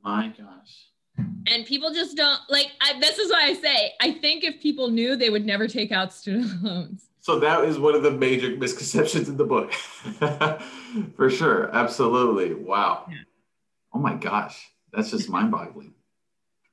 My 0.02 0.28
gosh 0.28 0.88
and 1.46 1.64
people 1.64 1.92
just 1.92 2.16
don't 2.16 2.40
like 2.48 2.72
I, 2.80 2.98
this 2.98 3.18
is 3.18 3.30
why 3.30 3.44
i 3.44 3.54
say 3.54 3.92
i 4.00 4.10
think 4.10 4.42
if 4.42 4.60
people 4.60 4.90
knew 4.90 5.14
they 5.14 5.30
would 5.30 5.46
never 5.46 5.68
take 5.68 5.92
out 5.92 6.12
student 6.12 6.50
loans 6.62 7.08
so 7.24 7.38
that 7.38 7.64
is 7.64 7.78
one 7.78 7.94
of 7.94 8.02
the 8.02 8.10
major 8.10 8.54
misconceptions 8.54 9.30
in 9.30 9.38
the 9.38 9.46
book. 9.46 9.72
For 11.16 11.30
sure. 11.30 11.74
Absolutely. 11.74 12.52
Wow. 12.52 13.06
Yeah. 13.08 13.16
Oh 13.94 13.98
my 13.98 14.12
gosh. 14.12 14.70
That's 14.92 15.10
just 15.10 15.30
mind 15.30 15.50
boggling. 15.50 15.94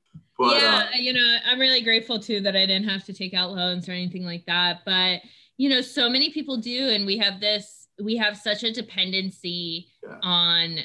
yeah, 0.38 0.88
uh, 0.92 0.98
you 0.98 1.14
know, 1.14 1.36
I'm 1.46 1.58
really 1.58 1.80
grateful 1.80 2.18
too 2.18 2.42
that 2.42 2.54
I 2.54 2.66
didn't 2.66 2.86
have 2.86 3.02
to 3.04 3.14
take 3.14 3.32
out 3.32 3.52
loans 3.52 3.88
or 3.88 3.92
anything 3.92 4.26
like 4.26 4.44
that. 4.44 4.80
But, 4.84 5.22
you 5.56 5.70
know, 5.70 5.80
so 5.80 6.10
many 6.10 6.28
people 6.28 6.58
do. 6.58 6.90
And 6.90 7.06
we 7.06 7.16
have 7.16 7.40
this, 7.40 7.88
we 7.98 8.18
have 8.18 8.36
such 8.36 8.62
a 8.62 8.70
dependency 8.70 9.88
yeah. 10.06 10.18
on 10.22 10.80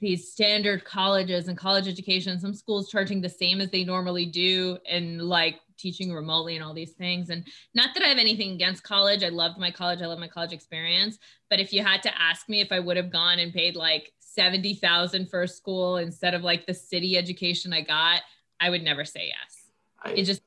these 0.00 0.32
standard 0.32 0.84
colleges 0.84 1.46
and 1.46 1.56
college 1.56 1.86
education 1.86 2.40
some 2.40 2.52
schools 2.52 2.90
charging 2.90 3.20
the 3.20 3.28
same 3.28 3.60
as 3.60 3.70
they 3.70 3.84
normally 3.84 4.26
do 4.26 4.76
and 4.90 5.22
like 5.22 5.60
teaching 5.76 6.12
remotely 6.12 6.56
and 6.56 6.64
all 6.64 6.74
these 6.74 6.92
things. 6.92 7.30
And 7.30 7.46
not 7.74 7.90
that 7.94 8.02
I 8.02 8.08
have 8.08 8.18
anything 8.18 8.52
against 8.52 8.82
college. 8.82 9.22
I 9.22 9.28
loved 9.28 9.58
my 9.58 9.70
college. 9.70 10.02
I 10.02 10.06
love 10.06 10.18
my 10.18 10.28
college 10.28 10.52
experience. 10.52 11.18
But 11.50 11.60
if 11.60 11.72
you 11.72 11.82
had 11.82 12.02
to 12.02 12.20
ask 12.20 12.48
me 12.48 12.60
if 12.60 12.72
I 12.72 12.80
would 12.80 12.96
have 12.96 13.10
gone 13.10 13.38
and 13.38 13.52
paid 13.52 13.76
like 13.76 14.12
70,000 14.18 15.28
for 15.28 15.42
a 15.42 15.48
school 15.48 15.98
instead 15.98 16.34
of 16.34 16.42
like 16.42 16.66
the 16.66 16.74
city 16.74 17.16
education 17.16 17.72
I 17.72 17.82
got, 17.82 18.22
I 18.60 18.70
would 18.70 18.82
never 18.82 19.04
say 19.04 19.28
yes. 19.28 19.70
I, 20.02 20.12
it 20.12 20.24
just 20.24 20.42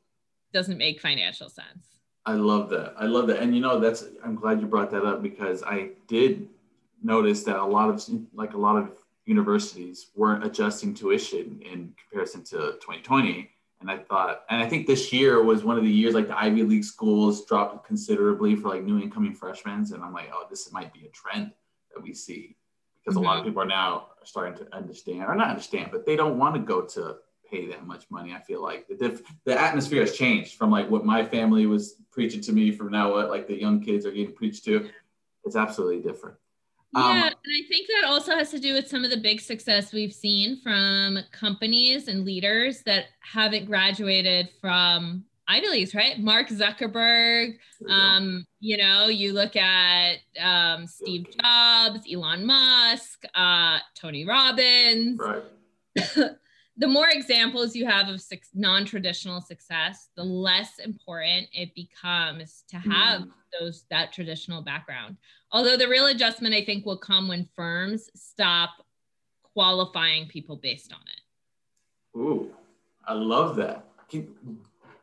doesn't 0.54 0.78
make 0.78 1.02
financial 1.02 1.50
sense. 1.50 1.86
I 2.26 2.34
love 2.34 2.70
that. 2.72 2.94
I 2.98 3.06
love 3.06 3.28
that. 3.28 3.40
And 3.40 3.56
you 3.56 3.62
know, 3.62 3.80
that's, 3.80 4.06
I'm 4.24 4.36
glad 4.36 4.60
you 4.60 4.68
brought 4.68 4.92
that 4.92 5.06
up 5.06 5.22
because 5.22 5.64
I 5.64 5.92
did 6.08 6.50
notice 7.02 7.44
that 7.44 7.58
a 7.58 7.66
lot 7.66 7.90
of, 7.90 8.04
like 8.34 8.54
a 8.54 8.58
lot 8.58 8.76
of 8.76 8.92
universities 9.26 10.08
weren't 10.16 10.44
adjusting 10.44 10.94
tuition 10.94 11.62
in 11.62 11.94
comparison 11.98 12.44
to 12.46 12.74
2020 12.82 13.50
and 13.80 13.92
I 13.92 13.98
thought, 13.98 14.44
and 14.50 14.62
I 14.62 14.68
think 14.68 14.88
this 14.88 15.14
year 15.14 15.44
was 15.44 15.64
one 15.64 15.78
of 15.78 15.84
the 15.84 15.92
years 15.92 16.16
like 16.16 16.28
the 16.28 16.38
Ivy 16.38 16.64
League 16.64 16.84
schools 16.84 17.46
dropped 17.46 17.86
considerably 17.86 18.56
for 18.56 18.70
like 18.70 18.84
new 18.84 19.00
incoming 19.00 19.34
freshmen. 19.34 19.86
And 19.94 20.04
I'm 20.04 20.14
like, 20.14 20.32
oh, 20.34 20.46
this 20.50 20.72
might 20.72 20.94
be 20.94 21.06
a 21.06 21.10
trend 21.10 21.52
that 21.94 22.02
we 22.02 22.14
see 22.14 22.56
because 23.04 23.16
mm-hmm. 23.16 23.26
a 23.26 23.28
lot 23.28 23.38
of 23.38 23.42
mm-hmm. 23.42 23.50
people 23.50 23.62
are 23.62 23.66
now 23.66 24.08
starting 24.24 24.58
to 24.66 24.76
understand 24.76 25.24
or 25.24 25.36
not 25.36 25.50
understand, 25.50 25.90
but 25.92 26.06
they 26.06 26.16
don't 26.16 26.40
want 26.40 26.56
to 26.56 26.62
go 26.62 26.82
to 26.82 27.18
pay 27.50 27.68
that 27.68 27.86
much 27.86 28.06
money. 28.10 28.34
I 28.34 28.42
feel 28.42 28.62
like 28.62 28.88
the 28.88 28.96
diff- 28.96 29.22
the 29.46 29.60
atmosphere 29.60 30.02
has 30.02 30.18
changed 30.18 30.56
from 30.56 30.72
like 30.72 30.90
what 30.90 31.06
my 31.06 31.24
family 31.24 31.66
was 31.68 31.96
preaching 32.12 32.42
to 32.42 32.54
me 32.54 32.72
from 32.72 32.92
now 32.92 33.14
what 33.14 33.30
like 33.30 33.48
the 33.48 33.60
young 33.60 33.80
kids 33.80 34.06
are 34.06 34.12
getting 34.12 34.34
preached 34.34 34.66
to. 34.66 34.90
It's 35.46 35.56
absolutely 35.56 36.02
different. 36.02 36.36
Um, 36.96 37.04
yeah, 37.04 37.28
and 37.28 37.36
I 37.36 37.68
think 37.68 37.88
that 37.88 38.08
also 38.08 38.32
has 38.32 38.50
to 38.52 38.60
do 38.60 38.74
with 38.74 38.88
some 38.88 39.04
of 39.04 39.12
the 39.12 39.18
big 39.18 39.42
success 39.42 39.92
we've 39.92 40.14
seen 40.14 40.62
from 40.62 41.20
companies 41.32 42.08
and 42.08 42.24
leaders 42.24 42.82
that 42.86 43.06
haven't 43.20 43.66
graduated 43.66 44.50
from 44.62 45.26
Ivy 45.50 45.70
Leagues, 45.70 45.96
right? 45.96 46.20
Mark 46.20 46.50
Zuckerberg. 46.50 47.58
Um, 47.90 48.46
you 48.60 48.78
know, 48.78 49.08
you 49.08 49.34
look 49.34 49.56
at 49.56 50.18
um, 50.42 50.86
Steve 50.88 51.28
Jobs, 51.42 52.02
Elon 52.12 52.46
Musk, 52.46 53.24
uh, 53.34 53.80
Tony 53.96 54.26
Robbins. 54.26 55.20
Right. 55.20 55.44
the 56.78 56.88
more 56.88 57.08
examples 57.10 57.76
you 57.76 57.88
have 57.88 58.10
of 58.10 58.22
non-traditional 58.54 59.42
success, 59.42 60.10
the 60.16 60.24
less 60.24 60.80
important 60.80 61.48
it 61.54 61.74
becomes 61.76 62.64
to 62.70 62.78
have 62.78 63.22
mm. 63.22 63.32
those 63.60 63.86
that 63.90 64.12
traditional 64.12 64.62
background. 64.62 65.18
Although 65.52 65.78
the 65.78 65.88
real 65.88 66.08
adjustment 66.08 66.54
I 66.54 66.64
think 66.64 66.86
will 66.86 66.98
come 66.98 67.28
when 67.28 67.48
firms 67.56 68.10
stop 68.16 68.72
qualifying 69.54 70.28
people 70.28 70.58
based 70.58 70.94
on 70.94 71.00
it. 71.00 72.20
Ooh, 72.20 72.52
I 73.08 73.14
love 73.14 73.56
that. 73.56 73.86
Can, 74.10 74.28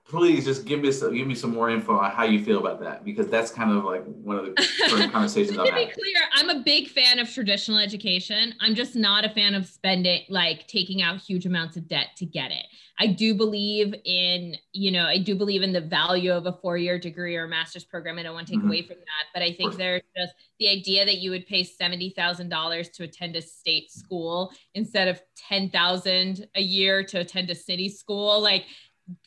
please 0.07 0.45
just 0.45 0.67
give 0.67 0.81
me 0.81 0.93
some, 0.93 1.15
give 1.15 1.27
me 1.27 1.35
some 1.35 1.51
more 1.51 1.71
info 1.71 1.97
on 1.97 2.11
how 2.11 2.25
you 2.25 2.45
feel 2.45 2.59
about 2.59 2.79
that 2.81 3.05
because 3.05 3.27
that's 3.29 3.51
kind 3.51 3.71
of 3.71 3.85
like 3.85 4.05
one 4.05 4.37
of 4.37 4.45
the 4.45 5.09
conversations. 5.11 5.57
to 5.57 5.63
be 5.65 5.71
clear, 5.71 6.21
I'm 6.35 6.51
a 6.51 6.61
big 6.61 6.89
fan 6.89 7.19
of 7.19 7.33
traditional 7.33 7.79
education. 7.79 8.55
I'm 8.61 8.75
just 8.75 8.95
not 8.97 9.25
a 9.25 9.31
fan 9.31 9.55
of 9.55 9.67
spending 9.67 10.23
like 10.29 10.67
taking 10.69 11.01
out 11.01 11.21
huge 11.21 11.47
amounts 11.47 11.77
of 11.77 11.89
debt 11.89 12.09
to 12.17 12.27
get 12.27 12.51
it. 12.51 12.67
I 12.99 13.09
do 13.09 13.35
believe 13.35 13.95
in 14.05 14.57
you 14.73 14.93
know 14.93 15.07
I 15.07 15.19
do 15.19 15.35
believe 15.35 15.63
in 15.63 15.73
the 15.73 15.81
value 15.81 16.33
of 16.33 16.47
a 16.47 16.53
four 16.53 16.77
year 16.77 16.99
degree 16.99 17.35
or 17.35 17.45
a 17.45 17.49
master's 17.49 17.85
program. 17.85 18.19
I 18.19 18.23
don't 18.23 18.35
want 18.35 18.47
to 18.47 18.53
take 18.53 18.61
mm-hmm. 18.61 18.69
away 18.69 18.83
from 18.83 18.99
that, 18.99 19.27
but 19.33 19.43
I 19.43 19.53
think 19.53 19.77
there's 19.77 20.03
just 20.17 20.33
the 20.61 20.69
idea 20.69 21.05
that 21.05 21.19
you 21.19 21.31
would 21.31 21.47
pay 21.47 21.65
seventy 21.65 22.11
thousand 22.11 22.51
dollars 22.51 22.91
to 22.91 23.05
attend 23.05 23.37
a 23.37 23.43
state 23.43 23.91
school 23.91 24.53
instead 24.75 25.09
of 25.09 25.21
ten 25.49 25.71
thousand 25.71 26.47
a 26.55 26.63
year 26.63 27.03
to 27.05 27.21
attend 27.21 27.51
a 27.51 27.55
city 27.55 27.89
school 27.89 28.41
like 28.41 28.67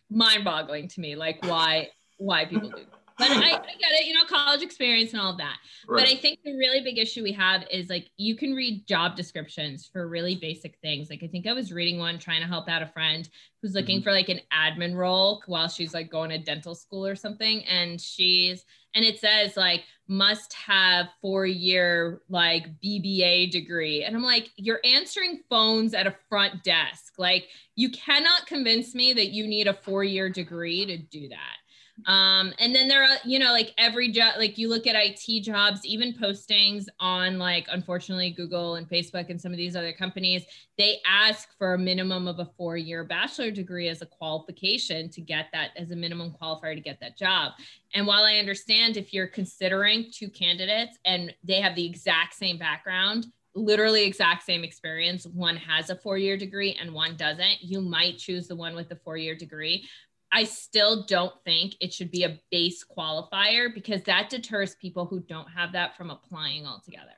mind 0.09 0.43
boggling 0.43 0.87
to 0.89 1.01
me, 1.01 1.15
like 1.15 1.43
why 1.43 1.89
why 2.17 2.45
people 2.45 2.69
do. 2.69 2.85
But 3.17 3.31
I, 3.31 3.35
I, 3.35 3.51
get 3.51 3.91
it, 3.99 4.05
you 4.05 4.13
know, 4.13 4.25
college 4.25 4.61
experience 4.61 5.11
and 5.11 5.19
all 5.19 5.31
of 5.31 5.37
that. 5.39 5.57
Right. 5.87 6.05
But 6.05 6.13
I 6.13 6.15
think 6.15 6.39
the 6.43 6.55
really 6.55 6.81
big 6.83 6.99
issue 6.99 7.23
we 7.23 7.31
have 7.31 7.63
is 7.71 7.89
like 7.89 8.09
you 8.17 8.35
can 8.35 8.53
read 8.53 8.85
job 8.87 9.15
descriptions 9.15 9.89
for 9.91 10.07
really 10.07 10.35
basic 10.35 10.77
things. 10.83 11.09
Like 11.09 11.23
I 11.23 11.27
think 11.27 11.47
I 11.47 11.53
was 11.53 11.71
reading 11.71 11.97
one 11.97 12.19
trying 12.19 12.41
to 12.41 12.47
help 12.47 12.69
out 12.69 12.83
a 12.83 12.87
friend 12.87 13.27
who's 13.61 13.73
looking 13.73 13.99
mm-hmm. 13.99 14.03
for 14.03 14.11
like 14.11 14.29
an 14.29 14.41
admin 14.53 14.95
role 14.95 15.41
while 15.47 15.67
she's 15.67 15.95
like 15.95 16.11
going 16.11 16.29
to 16.29 16.37
dental 16.37 16.75
school 16.75 17.07
or 17.07 17.15
something. 17.15 17.65
And 17.65 17.99
she's 17.99 18.63
and 18.97 19.05
it 19.05 19.19
says 19.19 19.55
like 19.55 19.83
must 20.07 20.53
have 20.53 21.07
four 21.21 21.45
year 21.45 22.21
like 22.29 22.65
BBA 22.83 23.51
degree. 23.51 24.03
And 24.03 24.15
I'm 24.15 24.23
like, 24.23 24.49
you're 24.55 24.79
answering 24.83 25.41
phones 25.49 25.93
at 25.93 26.07
a 26.07 26.15
front 26.29 26.63
desk. 26.63 27.13
Like 27.19 27.47
you 27.75 27.91
cannot 27.91 28.47
convince 28.47 28.95
me 28.95 29.13
that 29.13 29.29
you 29.29 29.47
need 29.47 29.67
a 29.67 29.73
four 29.73 30.03
year 30.03 30.29
degree 30.29 30.85
to 30.87 30.97
do 30.97 31.29
that. 31.29 31.57
Um, 32.05 32.53
and 32.59 32.73
then 32.75 32.87
there 32.87 33.03
are, 33.03 33.17
you 33.25 33.39
know, 33.39 33.51
like 33.51 33.73
every 33.77 34.11
job, 34.11 34.35
like 34.37 34.57
you 34.57 34.69
look 34.69 34.85
at 34.85 34.95
IT 34.95 35.41
jobs, 35.41 35.85
even 35.85 36.13
postings 36.13 36.85
on 36.99 37.39
like, 37.39 37.65
unfortunately, 37.71 38.31
Google 38.31 38.75
and 38.75 38.87
Facebook 38.87 39.29
and 39.29 39.41
some 39.41 39.51
of 39.51 39.57
these 39.57 39.75
other 39.75 39.91
companies, 39.91 40.43
they 40.77 40.99
ask 41.07 41.49
for 41.57 41.73
a 41.73 41.77
minimum 41.77 42.27
of 42.27 42.39
a 42.39 42.49
four 42.57 42.77
year 42.77 43.03
bachelor 43.03 43.51
degree 43.51 43.89
as 43.89 44.01
a 44.01 44.05
qualification 44.05 45.09
to 45.09 45.21
get 45.21 45.47
that 45.53 45.71
as 45.75 45.91
a 45.91 45.95
minimum 45.95 46.35
qualifier 46.39 46.75
to 46.75 46.81
get 46.81 46.99
that 46.99 47.17
job. 47.17 47.53
And 47.93 48.05
while 48.05 48.23
I 48.23 48.37
understand 48.37 48.95
if 48.95 49.13
you're 49.13 49.27
considering 49.27 50.11
two 50.11 50.29
candidates 50.29 50.97
and 51.05 51.33
they 51.43 51.61
have 51.61 51.75
the 51.75 51.85
exact 51.85 52.35
same 52.35 52.57
background, 52.57 53.27
literally 53.57 54.03
exact 54.03 54.43
same 54.43 54.63
experience 54.63 55.25
one 55.25 55.55
has 55.57 55.89
a 55.89 55.95
four 55.95 56.17
year 56.17 56.37
degree 56.37 56.77
and 56.79 56.93
one 56.93 57.15
doesn't 57.17 57.57
you 57.61 57.81
might 57.81 58.17
choose 58.17 58.47
the 58.47 58.55
one 58.55 58.75
with 58.75 58.87
the 58.87 58.95
four 58.97 59.17
year 59.17 59.35
degree 59.35 59.83
I 60.31 60.43
still 60.43 61.03
don't 61.03 61.33
think 61.45 61.75
it 61.79 61.93
should 61.93 62.11
be 62.11 62.23
a 62.23 62.39
base 62.51 62.83
qualifier 62.85 63.73
because 63.73 64.03
that 64.03 64.29
deters 64.29 64.75
people 64.75 65.05
who 65.05 65.21
don't 65.21 65.49
have 65.49 65.71
that 65.73 65.95
from 65.95 66.09
applying 66.09 66.65
altogether. 66.65 67.11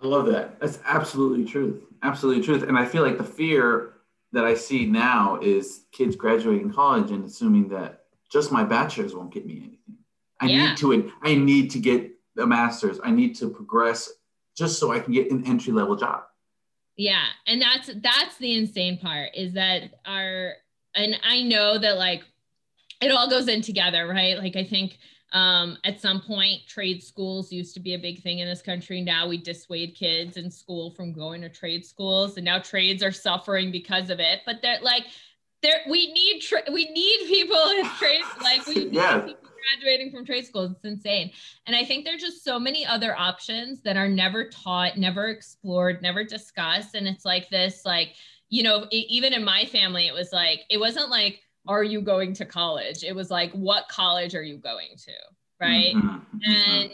I 0.00 0.06
love 0.06 0.26
that. 0.26 0.60
That's 0.60 0.78
absolutely 0.84 1.44
truth. 1.44 1.82
Absolutely 2.02 2.42
truth. 2.44 2.62
And 2.62 2.78
I 2.78 2.84
feel 2.84 3.02
like 3.02 3.18
the 3.18 3.24
fear 3.24 3.94
that 4.32 4.44
I 4.44 4.54
see 4.54 4.86
now 4.86 5.38
is 5.42 5.86
kids 5.90 6.14
graduating 6.16 6.72
college 6.72 7.10
and 7.10 7.24
assuming 7.24 7.68
that 7.68 8.04
just 8.30 8.52
my 8.52 8.62
bachelor's 8.62 9.14
won't 9.14 9.32
get 9.32 9.46
me 9.46 9.56
anything. 9.56 9.96
I 10.40 10.46
yeah. 10.46 10.68
need 10.68 10.76
to 10.78 11.12
I 11.22 11.34
need 11.34 11.70
to 11.72 11.80
get 11.80 12.12
a 12.38 12.46
master's. 12.46 13.00
I 13.02 13.10
need 13.10 13.34
to 13.36 13.48
progress 13.48 14.12
just 14.56 14.78
so 14.78 14.92
I 14.92 15.00
can 15.00 15.12
get 15.12 15.30
an 15.30 15.44
entry 15.46 15.72
level 15.72 15.96
job. 15.96 16.22
Yeah, 16.96 17.24
and 17.46 17.62
that's 17.62 17.90
that's 18.02 18.36
the 18.38 18.56
insane 18.56 18.98
part 18.98 19.30
is 19.34 19.54
that 19.54 19.94
our 20.04 20.54
and 20.94 21.18
I 21.24 21.42
know 21.42 21.78
that 21.78 21.96
like 21.96 22.24
it 23.00 23.10
all 23.10 23.28
goes 23.28 23.48
in 23.48 23.62
together, 23.62 24.06
right? 24.06 24.36
Like 24.38 24.56
I 24.56 24.64
think 24.64 24.98
um, 25.32 25.76
at 25.84 26.00
some 26.00 26.20
point 26.20 26.66
trade 26.66 27.02
schools 27.02 27.52
used 27.52 27.74
to 27.74 27.80
be 27.80 27.94
a 27.94 27.98
big 27.98 28.22
thing 28.22 28.38
in 28.38 28.48
this 28.48 28.62
country. 28.62 29.00
Now 29.00 29.28
we 29.28 29.36
dissuade 29.36 29.94
kids 29.94 30.36
in 30.36 30.50
school 30.50 30.90
from 30.92 31.12
going 31.12 31.42
to 31.42 31.48
trade 31.48 31.84
schools, 31.84 32.36
and 32.36 32.44
now 32.44 32.58
trades 32.58 33.02
are 33.02 33.12
suffering 33.12 33.70
because 33.70 34.10
of 34.10 34.20
it. 34.20 34.40
But 34.46 34.56
they're 34.62 34.80
like, 34.80 35.04
there 35.62 35.80
we 35.88 36.12
need 36.12 36.40
tra- 36.40 36.70
we 36.72 36.90
need 36.90 37.28
people 37.28 37.70
in 37.70 37.84
trade 37.98 38.22
like 38.42 38.66
we 38.66 38.74
need 38.74 38.94
yeah. 38.94 39.18
people 39.18 39.50
graduating 39.74 40.10
from 40.10 40.24
trade 40.24 40.46
schools. 40.46 40.72
It's 40.72 40.84
insane. 40.84 41.32
And 41.66 41.74
I 41.74 41.84
think 41.84 42.04
there's 42.04 42.22
just 42.22 42.44
so 42.44 42.58
many 42.58 42.86
other 42.86 43.18
options 43.18 43.82
that 43.82 43.96
are 43.96 44.08
never 44.08 44.48
taught, 44.48 44.96
never 44.96 45.28
explored, 45.28 46.00
never 46.00 46.24
discussed. 46.24 46.94
And 46.94 47.06
it's 47.06 47.24
like 47.24 47.48
this 47.50 47.82
like 47.84 48.14
you 48.50 48.62
know, 48.62 48.86
it, 48.90 49.06
even 49.08 49.32
in 49.32 49.44
my 49.44 49.64
family, 49.64 50.06
it 50.06 50.14
was 50.14 50.32
like, 50.32 50.64
it 50.70 50.78
wasn't 50.78 51.10
like, 51.10 51.40
are 51.66 51.84
you 51.84 52.00
going 52.00 52.32
to 52.34 52.44
college? 52.44 53.04
It 53.04 53.14
was 53.14 53.30
like, 53.30 53.52
what 53.52 53.88
college 53.88 54.34
are 54.34 54.42
you 54.42 54.56
going 54.56 54.96
to? 54.96 55.12
Right. 55.60 55.94
Mm-hmm. 55.94 56.50
And, 56.50 56.90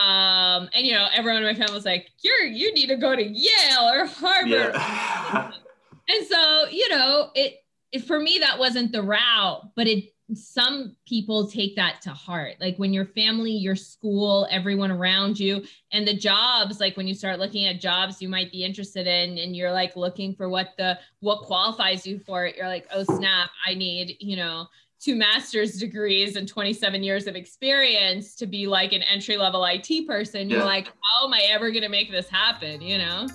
um, 0.00 0.68
and 0.72 0.86
you 0.86 0.92
know, 0.92 1.08
everyone 1.12 1.42
in 1.42 1.48
my 1.48 1.54
family 1.54 1.74
was 1.74 1.84
like, 1.84 2.10
you're, 2.22 2.44
you 2.44 2.72
need 2.74 2.88
to 2.88 2.96
go 2.96 3.16
to 3.16 3.22
Yale 3.22 3.90
or 3.92 4.06
Harvard. 4.06 4.74
Yeah. 4.74 5.50
and 6.08 6.26
so, 6.26 6.66
you 6.70 6.88
know, 6.90 7.30
it, 7.34 7.64
it, 7.92 8.04
for 8.04 8.20
me, 8.20 8.38
that 8.40 8.58
wasn't 8.58 8.92
the 8.92 9.02
route, 9.02 9.70
but 9.74 9.86
it 9.86 10.13
some 10.32 10.96
people 11.06 11.46
take 11.46 11.76
that 11.76 12.00
to 12.02 12.10
heart. 12.10 12.54
Like 12.60 12.76
when 12.78 12.92
your 12.92 13.04
family 13.04 13.52
your 13.52 13.76
school 13.76 14.46
everyone 14.50 14.90
around 14.90 15.38
you 15.38 15.62
and 15.92 16.06
the 16.06 16.16
jobs 16.16 16.80
like 16.80 16.96
when 16.96 17.06
you 17.06 17.14
start 17.14 17.38
looking 17.38 17.66
at 17.66 17.80
jobs 17.80 18.22
you 18.22 18.28
might 18.28 18.50
be 18.50 18.64
interested 18.64 19.06
in 19.06 19.38
and 19.38 19.54
you're 19.54 19.72
like 19.72 19.96
looking 19.96 20.34
for 20.34 20.48
what 20.48 20.70
the 20.78 20.98
what 21.20 21.42
qualifies 21.42 22.06
you 22.06 22.18
for 22.18 22.46
it 22.46 22.56
you're 22.56 22.68
like 22.68 22.86
oh 22.92 23.04
snap 23.04 23.50
i 23.66 23.74
need 23.74 24.16
you 24.20 24.36
know 24.36 24.66
two 25.00 25.14
master's 25.14 25.78
degrees 25.78 26.36
and 26.36 26.48
27 26.48 27.02
years 27.02 27.26
of 27.26 27.36
experience 27.36 28.34
to 28.34 28.46
be 28.46 28.66
like 28.66 28.92
an 28.92 29.02
entry 29.02 29.36
level 29.36 29.64
IT 29.66 30.06
person. 30.06 30.48
You're 30.48 30.64
like 30.64 30.86
how 30.86 31.26
am 31.26 31.34
i 31.34 31.42
ever 31.50 31.70
going 31.70 31.82
to 31.82 31.88
make 31.88 32.10
this 32.10 32.28
happen 32.28 32.80
you 32.80 32.98
know 32.98 33.26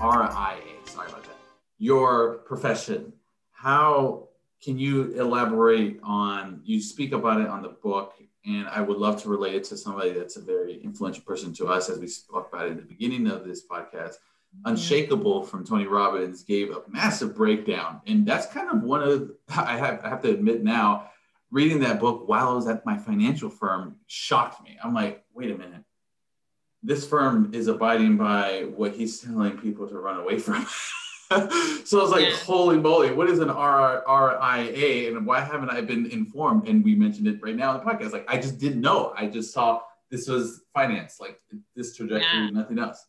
RIA, 0.00 0.62
sorry 0.86 1.08
about 1.08 1.24
that. 1.24 1.36
Your 1.78 2.38
profession, 2.38 3.12
how 3.52 4.28
can 4.62 4.78
you 4.78 5.12
elaborate 5.12 6.00
on, 6.02 6.60
you 6.64 6.80
speak 6.80 7.12
about 7.12 7.40
it 7.40 7.48
on 7.48 7.62
the 7.62 7.68
book, 7.68 8.14
and 8.46 8.66
I 8.68 8.80
would 8.80 8.96
love 8.96 9.22
to 9.22 9.28
relate 9.28 9.54
it 9.54 9.64
to 9.64 9.76
somebody 9.76 10.12
that's 10.12 10.36
a 10.36 10.40
very 10.40 10.82
influential 10.82 11.22
person 11.24 11.52
to 11.54 11.66
us 11.66 11.90
as 11.90 11.98
we 11.98 12.06
spoke 12.06 12.48
about 12.50 12.66
it 12.66 12.72
in 12.72 12.76
the 12.78 12.82
beginning 12.82 13.26
of 13.26 13.44
this 13.44 13.66
podcast. 13.66 14.14
Mm-hmm. 14.14 14.70
Unshakable 14.70 15.42
from 15.42 15.66
Tony 15.66 15.86
Robbins 15.86 16.44
gave 16.44 16.70
a 16.70 16.82
massive 16.88 17.36
breakdown. 17.36 18.00
And 18.06 18.26
that's 18.26 18.46
kind 18.46 18.70
of 18.70 18.82
one 18.82 19.02
of, 19.02 19.32
I 19.50 19.76
have, 19.76 20.02
I 20.02 20.08
have 20.08 20.22
to 20.22 20.30
admit 20.30 20.64
now, 20.64 21.10
reading 21.50 21.80
that 21.80 22.00
book 22.00 22.26
while 22.26 22.48
I 22.48 22.54
was 22.54 22.68
at 22.68 22.86
my 22.86 22.96
financial 22.96 23.50
firm 23.50 23.96
shocked 24.06 24.62
me. 24.64 24.78
I'm 24.82 24.94
like, 24.94 25.24
wait 25.34 25.50
a 25.50 25.58
minute 25.58 25.84
this 26.82 27.06
firm 27.06 27.50
is 27.52 27.68
abiding 27.68 28.16
by 28.16 28.66
what 28.74 28.94
he's 28.94 29.20
telling 29.20 29.58
people 29.58 29.86
to 29.86 29.98
run 29.98 30.18
away 30.18 30.38
from. 30.38 30.66
so 31.84 31.98
I 31.98 32.02
was 32.02 32.10
like, 32.10 32.28
yeah. 32.28 32.36
holy 32.36 32.78
moly, 32.78 33.12
what 33.12 33.28
is 33.28 33.38
an 33.38 33.48
RIA 33.48 35.16
and 35.16 35.26
why 35.26 35.40
haven't 35.40 35.70
I 35.70 35.80
been 35.80 36.06
informed? 36.06 36.66
And 36.68 36.82
we 36.82 36.94
mentioned 36.94 37.28
it 37.28 37.38
right 37.42 37.54
now 37.54 37.78
in 37.78 37.84
the 37.84 37.90
podcast. 37.90 38.12
Like, 38.12 38.28
I 38.28 38.36
just 38.36 38.58
didn't 38.58 38.80
know. 38.80 39.12
I 39.16 39.26
just 39.26 39.52
saw 39.52 39.80
this 40.10 40.26
was 40.26 40.62
finance, 40.74 41.18
like 41.20 41.38
this 41.76 41.96
trajectory, 41.96 42.26
yeah. 42.40 42.50
nothing 42.50 42.78
else. 42.78 43.06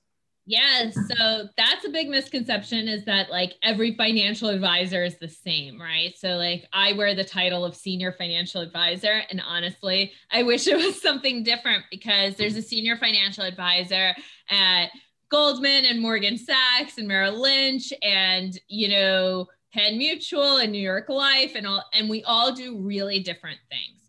Yes. 0.51 0.97
So 1.07 1.47
that's 1.55 1.85
a 1.85 1.89
big 1.89 2.09
misconception 2.09 2.89
is 2.89 3.05
that 3.05 3.31
like 3.31 3.53
every 3.63 3.95
financial 3.95 4.49
advisor 4.49 5.01
is 5.01 5.17
the 5.17 5.29
same, 5.29 5.79
right? 5.79 6.13
So 6.17 6.35
like 6.35 6.65
I 6.73 6.91
wear 6.91 7.15
the 7.15 7.23
title 7.23 7.63
of 7.63 7.73
senior 7.73 8.11
financial 8.11 8.59
advisor. 8.59 9.23
And 9.29 9.41
honestly, 9.47 10.11
I 10.29 10.43
wish 10.43 10.67
it 10.67 10.75
was 10.75 11.01
something 11.01 11.43
different 11.43 11.85
because 11.89 12.35
there's 12.35 12.57
a 12.57 12.61
senior 12.61 12.97
financial 12.97 13.45
advisor 13.45 14.13
at 14.49 14.87
Goldman 15.29 15.85
and 15.85 16.01
Morgan 16.01 16.37
Sachs 16.37 16.97
and 16.97 17.07
Merrill 17.07 17.39
Lynch 17.39 17.93
and, 18.01 18.59
you 18.67 18.89
know, 18.89 19.47
Penn 19.73 19.97
Mutual 19.97 20.57
and 20.57 20.73
New 20.73 20.81
York 20.81 21.07
Life 21.07 21.53
and 21.55 21.65
all, 21.65 21.85
and 21.93 22.09
we 22.09 22.25
all 22.25 22.51
do 22.51 22.77
really 22.77 23.21
different 23.21 23.59
things. 23.69 24.01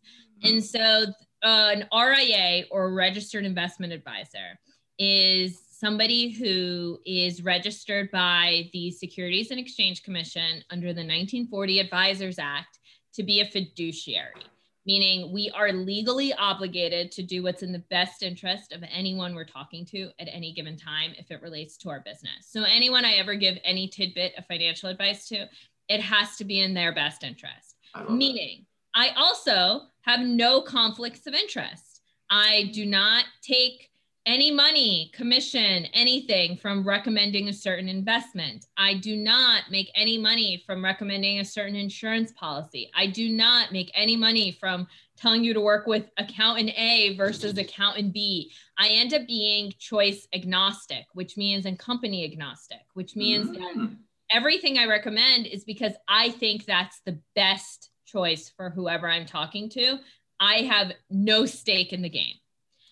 And 0.42 0.64
so 0.64 1.04
uh, 1.44 1.72
an 1.72 1.84
RIA 1.96 2.64
or 2.72 2.92
registered 2.92 3.44
investment 3.44 3.92
advisor 3.92 4.58
is 4.98 5.71
somebody 5.82 6.30
who 6.30 6.96
is 7.04 7.42
registered 7.42 8.08
by 8.12 8.70
the 8.72 8.88
Securities 8.92 9.50
and 9.50 9.58
Exchange 9.58 10.04
Commission 10.04 10.62
under 10.70 10.86
the 10.86 11.00
1940 11.00 11.80
Advisors 11.80 12.38
Act 12.38 12.78
to 13.14 13.24
be 13.24 13.40
a 13.40 13.44
fiduciary, 13.44 14.44
meaning 14.86 15.32
we 15.32 15.50
are 15.56 15.72
legally 15.72 16.32
obligated 16.34 17.10
to 17.10 17.24
do 17.24 17.42
what's 17.42 17.64
in 17.64 17.72
the 17.72 17.82
best 17.90 18.22
interest 18.22 18.72
of 18.72 18.84
anyone 18.92 19.34
we're 19.34 19.44
talking 19.44 19.84
to 19.86 20.10
at 20.20 20.28
any 20.30 20.52
given 20.52 20.76
time 20.76 21.14
if 21.18 21.32
it 21.32 21.42
relates 21.42 21.76
to 21.78 21.90
our 21.90 21.98
business. 21.98 22.46
So, 22.48 22.62
anyone 22.62 23.04
I 23.04 23.14
ever 23.14 23.34
give 23.34 23.58
any 23.64 23.88
tidbit 23.88 24.34
of 24.38 24.46
financial 24.46 24.88
advice 24.88 25.26
to, 25.30 25.48
it 25.88 26.00
has 26.00 26.36
to 26.36 26.44
be 26.44 26.60
in 26.60 26.74
their 26.74 26.94
best 26.94 27.24
interest. 27.24 27.74
Meaning, 28.08 28.66
that. 28.94 29.10
I 29.16 29.20
also 29.20 29.86
have 30.02 30.20
no 30.20 30.62
conflicts 30.62 31.26
of 31.26 31.34
interest. 31.34 32.02
I 32.30 32.70
do 32.72 32.86
not 32.86 33.24
take 33.42 33.90
any 34.24 34.52
money, 34.52 35.10
commission, 35.14 35.86
anything 35.92 36.56
from 36.56 36.86
recommending 36.86 37.48
a 37.48 37.52
certain 37.52 37.88
investment. 37.88 38.66
I 38.76 38.94
do 38.94 39.16
not 39.16 39.64
make 39.70 39.90
any 39.94 40.16
money 40.16 40.62
from 40.64 40.84
recommending 40.84 41.40
a 41.40 41.44
certain 41.44 41.74
insurance 41.74 42.32
policy. 42.32 42.90
I 42.94 43.08
do 43.08 43.28
not 43.28 43.72
make 43.72 43.90
any 43.94 44.16
money 44.16 44.52
from 44.52 44.86
telling 45.16 45.42
you 45.42 45.52
to 45.54 45.60
work 45.60 45.86
with 45.86 46.08
accountant 46.18 46.70
A 46.76 47.16
versus 47.16 47.58
accountant 47.58 48.12
B. 48.12 48.52
I 48.78 48.88
end 48.88 49.12
up 49.12 49.26
being 49.26 49.72
choice 49.78 50.28
agnostic, 50.32 51.06
which 51.14 51.36
means 51.36 51.66
and 51.66 51.78
company 51.78 52.24
agnostic, 52.24 52.82
which 52.94 53.16
means 53.16 53.48
mm. 53.48 53.54
that 53.54 53.96
everything 54.32 54.78
I 54.78 54.86
recommend 54.86 55.46
is 55.46 55.64
because 55.64 55.92
I 56.08 56.30
think 56.30 56.64
that's 56.64 57.00
the 57.04 57.18
best 57.34 57.90
choice 58.06 58.52
for 58.56 58.70
whoever 58.70 59.08
I'm 59.08 59.26
talking 59.26 59.68
to. 59.70 59.98
I 60.38 60.62
have 60.62 60.92
no 61.10 61.46
stake 61.46 61.92
in 61.92 62.02
the 62.02 62.08
game. 62.08 62.36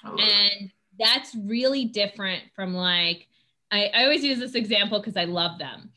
And 0.03 0.71
that's 1.01 1.35
really 1.35 1.87
different 1.87 2.45
from 2.55 2.75
like, 2.75 3.27
I, 3.73 3.91
I 3.95 4.05
always 4.05 4.23
use 4.23 4.39
this 4.39 4.55
example 4.55 4.99
because 4.99 5.17
I 5.17 5.25
love 5.25 5.59
them. 5.59 5.91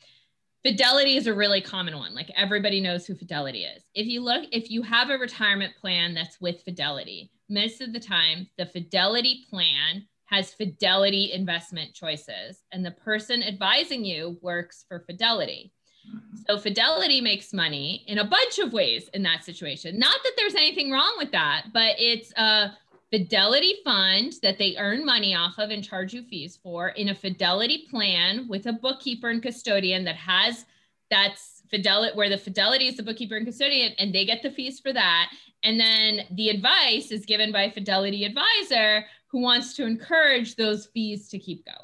Fidelity 0.64 1.16
is 1.16 1.26
a 1.26 1.34
really 1.34 1.60
common 1.60 1.98
one. 1.98 2.14
Like 2.14 2.30
everybody 2.36 2.80
knows 2.80 3.06
who 3.06 3.14
Fidelity 3.14 3.64
is. 3.64 3.82
If 3.94 4.06
you 4.06 4.20
look, 4.22 4.46
if 4.50 4.70
you 4.70 4.80
have 4.82 5.10
a 5.10 5.18
retirement 5.18 5.74
plan 5.80 6.14
that's 6.14 6.40
with 6.40 6.62
Fidelity, 6.62 7.30
most 7.50 7.82
of 7.82 7.92
the 7.92 8.00
time, 8.00 8.48
the 8.56 8.64
Fidelity 8.64 9.44
plan 9.50 10.06
has 10.26 10.54
Fidelity 10.54 11.32
investment 11.32 11.92
choices, 11.92 12.62
and 12.72 12.84
the 12.84 12.92
person 12.92 13.42
advising 13.42 14.04
you 14.04 14.38
works 14.40 14.86
for 14.88 15.00
Fidelity. 15.00 15.70
Mm-hmm. 16.08 16.38
So 16.48 16.58
Fidelity 16.58 17.20
makes 17.20 17.52
money 17.52 18.04
in 18.06 18.18
a 18.18 18.24
bunch 18.24 18.58
of 18.58 18.72
ways 18.72 19.08
in 19.12 19.22
that 19.24 19.44
situation. 19.44 19.98
Not 19.98 20.16
that 20.22 20.32
there's 20.38 20.54
anything 20.54 20.90
wrong 20.90 21.14
with 21.18 21.30
that, 21.32 21.66
but 21.74 21.96
it's 21.98 22.32
a 22.36 22.72
Fidelity 23.14 23.76
fund 23.84 24.34
that 24.42 24.58
they 24.58 24.74
earn 24.76 25.04
money 25.04 25.36
off 25.36 25.58
of 25.58 25.70
and 25.70 25.84
charge 25.84 26.12
you 26.12 26.24
fees 26.24 26.58
for 26.60 26.88
in 26.88 27.10
a 27.10 27.14
Fidelity 27.14 27.86
plan 27.88 28.48
with 28.48 28.66
a 28.66 28.72
bookkeeper 28.72 29.30
and 29.30 29.40
custodian 29.40 30.02
that 30.04 30.16
has 30.16 30.64
that's 31.12 31.62
Fidelity 31.70 32.16
where 32.16 32.28
the 32.28 32.36
Fidelity 32.36 32.88
is 32.88 32.96
the 32.96 33.04
bookkeeper 33.04 33.36
and 33.36 33.46
custodian 33.46 33.92
and 34.00 34.12
they 34.12 34.24
get 34.24 34.42
the 34.42 34.50
fees 34.50 34.80
for 34.80 34.92
that. 34.92 35.30
And 35.62 35.78
then 35.78 36.22
the 36.32 36.48
advice 36.48 37.12
is 37.12 37.24
given 37.24 37.52
by 37.52 37.70
Fidelity 37.70 38.24
advisor 38.24 39.04
who 39.28 39.38
wants 39.38 39.74
to 39.74 39.86
encourage 39.86 40.56
those 40.56 40.86
fees 40.86 41.28
to 41.28 41.38
keep 41.38 41.64
going. 41.64 41.76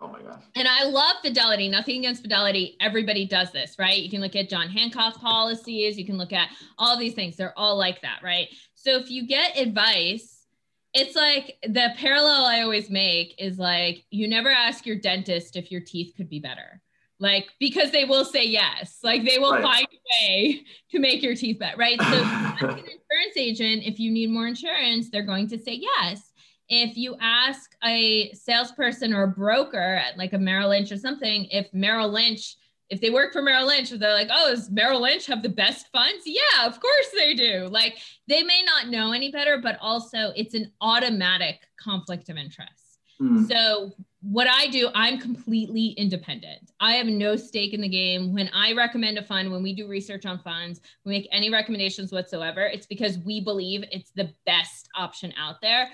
Oh 0.00 0.08
my 0.08 0.22
gosh. 0.22 0.42
And 0.56 0.66
I 0.66 0.84
love 0.84 1.16
Fidelity, 1.22 1.68
nothing 1.68 1.98
against 1.98 2.22
Fidelity. 2.22 2.78
Everybody 2.80 3.26
does 3.26 3.52
this, 3.52 3.76
right? 3.78 4.00
You 4.00 4.08
can 4.08 4.22
look 4.22 4.34
at 4.34 4.48
John 4.48 4.70
Hancock 4.70 5.16
policies, 5.16 5.98
you 5.98 6.06
can 6.06 6.16
look 6.16 6.32
at 6.32 6.48
all 6.78 6.98
these 6.98 7.12
things. 7.12 7.36
They're 7.36 7.58
all 7.58 7.76
like 7.76 8.00
that, 8.00 8.20
right? 8.22 8.48
So 8.76 8.96
if 8.96 9.10
you 9.10 9.26
get 9.26 9.58
advice 9.58 10.39
it's 10.92 11.14
like 11.14 11.56
the 11.62 11.90
parallel 11.96 12.44
I 12.44 12.62
always 12.62 12.90
make 12.90 13.34
is 13.38 13.58
like 13.58 14.04
you 14.10 14.28
never 14.28 14.50
ask 14.50 14.86
your 14.86 14.96
dentist 14.96 15.56
if 15.56 15.70
your 15.70 15.80
teeth 15.80 16.14
could 16.16 16.28
be 16.28 16.40
better. 16.40 16.82
Like 17.20 17.48
because 17.60 17.90
they 17.90 18.04
will 18.04 18.24
say 18.24 18.44
yes. 18.44 18.98
Like 19.02 19.24
they 19.24 19.38
will 19.38 19.52
right. 19.52 19.62
find 19.62 19.86
a 19.86 20.24
way 20.24 20.62
to 20.90 20.98
make 20.98 21.22
your 21.22 21.36
teeth 21.36 21.58
better, 21.58 21.76
right? 21.76 22.00
So 22.00 22.06
ask 22.06 22.62
an 22.62 22.70
insurance 22.78 23.36
agent 23.36 23.82
if 23.84 24.00
you 24.00 24.10
need 24.10 24.30
more 24.30 24.46
insurance, 24.46 25.10
they're 25.10 25.22
going 25.22 25.48
to 25.48 25.58
say 25.58 25.80
yes. 25.80 26.32
If 26.68 26.96
you 26.96 27.16
ask 27.20 27.72
a 27.84 28.32
salesperson 28.32 29.12
or 29.12 29.24
a 29.24 29.28
broker 29.28 29.96
at 29.96 30.16
like 30.16 30.32
a 30.32 30.38
Merrill 30.38 30.70
Lynch 30.70 30.90
or 30.92 30.96
something, 30.96 31.46
if 31.50 31.66
Merrill 31.74 32.10
Lynch 32.10 32.56
if 32.90 33.00
they 33.00 33.10
work 33.10 33.32
for 33.32 33.40
Merrill 33.40 33.68
Lynch, 33.68 33.90
they're 33.90 34.12
like, 34.12 34.28
oh, 34.32 34.50
does 34.50 34.68
Merrill 34.70 35.02
Lynch 35.02 35.26
have 35.26 35.42
the 35.42 35.48
best 35.48 35.86
funds? 35.92 36.24
Yeah, 36.26 36.66
of 36.66 36.80
course 36.80 37.08
they 37.14 37.34
do. 37.34 37.68
Like 37.70 37.98
they 38.28 38.42
may 38.42 38.62
not 38.64 38.88
know 38.88 39.12
any 39.12 39.30
better, 39.30 39.58
but 39.58 39.78
also 39.80 40.32
it's 40.36 40.54
an 40.54 40.72
automatic 40.80 41.60
conflict 41.80 42.28
of 42.28 42.36
interest. 42.36 42.98
Mm. 43.22 43.48
So 43.48 43.92
what 44.22 44.48
I 44.48 44.66
do, 44.66 44.90
I'm 44.94 45.18
completely 45.18 45.88
independent. 45.90 46.72
I 46.80 46.94
have 46.94 47.06
no 47.06 47.36
stake 47.36 47.72
in 47.72 47.80
the 47.80 47.88
game. 47.88 48.34
When 48.34 48.50
I 48.52 48.72
recommend 48.72 49.18
a 49.18 49.22
fund, 49.22 49.50
when 49.50 49.62
we 49.62 49.74
do 49.74 49.86
research 49.86 50.26
on 50.26 50.40
funds, 50.40 50.80
we 51.04 51.12
make 51.12 51.28
any 51.30 51.50
recommendations 51.50 52.12
whatsoever, 52.12 52.62
it's 52.62 52.86
because 52.86 53.18
we 53.18 53.40
believe 53.40 53.84
it's 53.92 54.10
the 54.10 54.32
best 54.46 54.88
option 54.94 55.32
out 55.38 55.60
there 55.62 55.88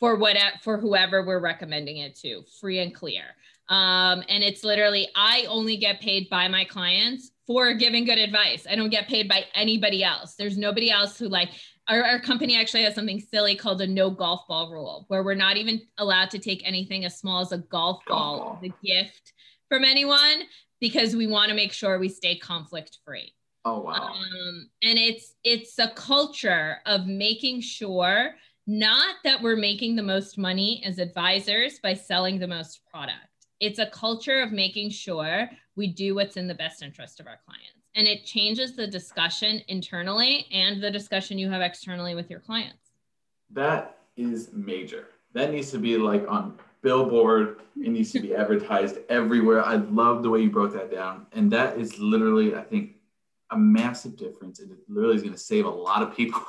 for 0.00 0.16
what 0.16 0.36
for 0.62 0.76
whoever 0.76 1.24
we're 1.24 1.40
recommending 1.40 1.98
it 1.98 2.14
to, 2.16 2.42
free 2.60 2.80
and 2.80 2.94
clear. 2.94 3.24
Um, 3.68 4.22
and 4.28 4.44
it's 4.44 4.62
literally, 4.62 5.08
I 5.14 5.46
only 5.48 5.76
get 5.76 6.00
paid 6.00 6.28
by 6.28 6.48
my 6.48 6.64
clients 6.64 7.30
for 7.46 7.74
giving 7.74 8.04
good 8.04 8.18
advice. 8.18 8.66
I 8.68 8.76
don't 8.76 8.90
get 8.90 9.08
paid 9.08 9.28
by 9.28 9.44
anybody 9.54 10.04
else. 10.04 10.34
There's 10.34 10.58
nobody 10.58 10.90
else 10.90 11.18
who 11.18 11.28
like 11.28 11.50
our, 11.88 12.02
our 12.02 12.20
company 12.20 12.56
actually 12.56 12.84
has 12.84 12.94
something 12.94 13.20
silly 13.20 13.56
called 13.56 13.80
a 13.82 13.86
no 13.86 14.10
golf 14.10 14.46
ball 14.48 14.70
rule, 14.70 15.04
where 15.08 15.22
we're 15.22 15.34
not 15.34 15.56
even 15.56 15.80
allowed 15.98 16.30
to 16.30 16.38
take 16.38 16.62
anything 16.66 17.04
as 17.04 17.18
small 17.18 17.40
as 17.40 17.52
a 17.52 17.58
golf, 17.58 18.02
ball, 18.06 18.58
the 18.62 18.72
gift 18.82 19.32
from 19.68 19.84
anyone 19.84 20.42
because 20.80 21.14
we 21.16 21.26
want 21.26 21.50
to 21.50 21.54
make 21.54 21.72
sure 21.72 21.98
we 21.98 22.08
stay 22.08 22.36
conflict 22.36 22.98
free. 23.04 23.32
Oh 23.64 23.80
wow. 23.80 24.12
Um, 24.12 24.68
and 24.82 24.98
it's 24.98 25.34
it's 25.42 25.78
a 25.78 25.88
culture 25.88 26.78
of 26.84 27.06
making 27.06 27.62
sure 27.62 28.34
not 28.66 29.16
that 29.24 29.42
we're 29.42 29.56
making 29.56 29.96
the 29.96 30.02
most 30.02 30.38
money 30.38 30.82
as 30.86 30.98
advisors 30.98 31.78
by 31.80 31.94
selling 31.94 32.38
the 32.38 32.46
most 32.46 32.80
product 32.90 33.33
it's 33.60 33.78
a 33.78 33.86
culture 33.86 34.42
of 34.42 34.52
making 34.52 34.90
sure 34.90 35.48
we 35.76 35.86
do 35.86 36.14
what's 36.14 36.36
in 36.36 36.46
the 36.46 36.54
best 36.54 36.82
interest 36.82 37.20
of 37.20 37.26
our 37.26 37.38
clients. 37.44 37.70
And 37.94 38.06
it 38.06 38.24
changes 38.24 38.74
the 38.74 38.86
discussion 38.86 39.60
internally 39.68 40.46
and 40.52 40.82
the 40.82 40.90
discussion 40.90 41.38
you 41.38 41.48
have 41.50 41.62
externally 41.62 42.14
with 42.14 42.28
your 42.28 42.40
clients. 42.40 42.90
That 43.50 43.98
is 44.16 44.50
major. 44.52 45.08
That 45.32 45.52
needs 45.52 45.70
to 45.70 45.78
be 45.78 45.96
like 45.96 46.26
on 46.28 46.58
billboard. 46.82 47.60
It 47.80 47.90
needs 47.90 48.12
to 48.12 48.20
be 48.20 48.34
advertised 48.36 48.98
everywhere. 49.08 49.64
I 49.64 49.76
love 49.76 50.22
the 50.22 50.30
way 50.30 50.40
you 50.40 50.50
broke 50.50 50.72
that 50.74 50.90
down. 50.90 51.26
And 51.32 51.50
that 51.52 51.78
is 51.78 51.98
literally, 51.98 52.54
I 52.54 52.62
think, 52.62 52.96
a 53.50 53.56
massive 53.56 54.16
difference. 54.16 54.58
And 54.58 54.72
it 54.72 54.78
literally 54.88 55.16
is 55.16 55.22
going 55.22 55.34
to 55.34 55.38
save 55.38 55.66
a 55.66 55.70
lot 55.70 56.02
of 56.02 56.16
people, 56.16 56.40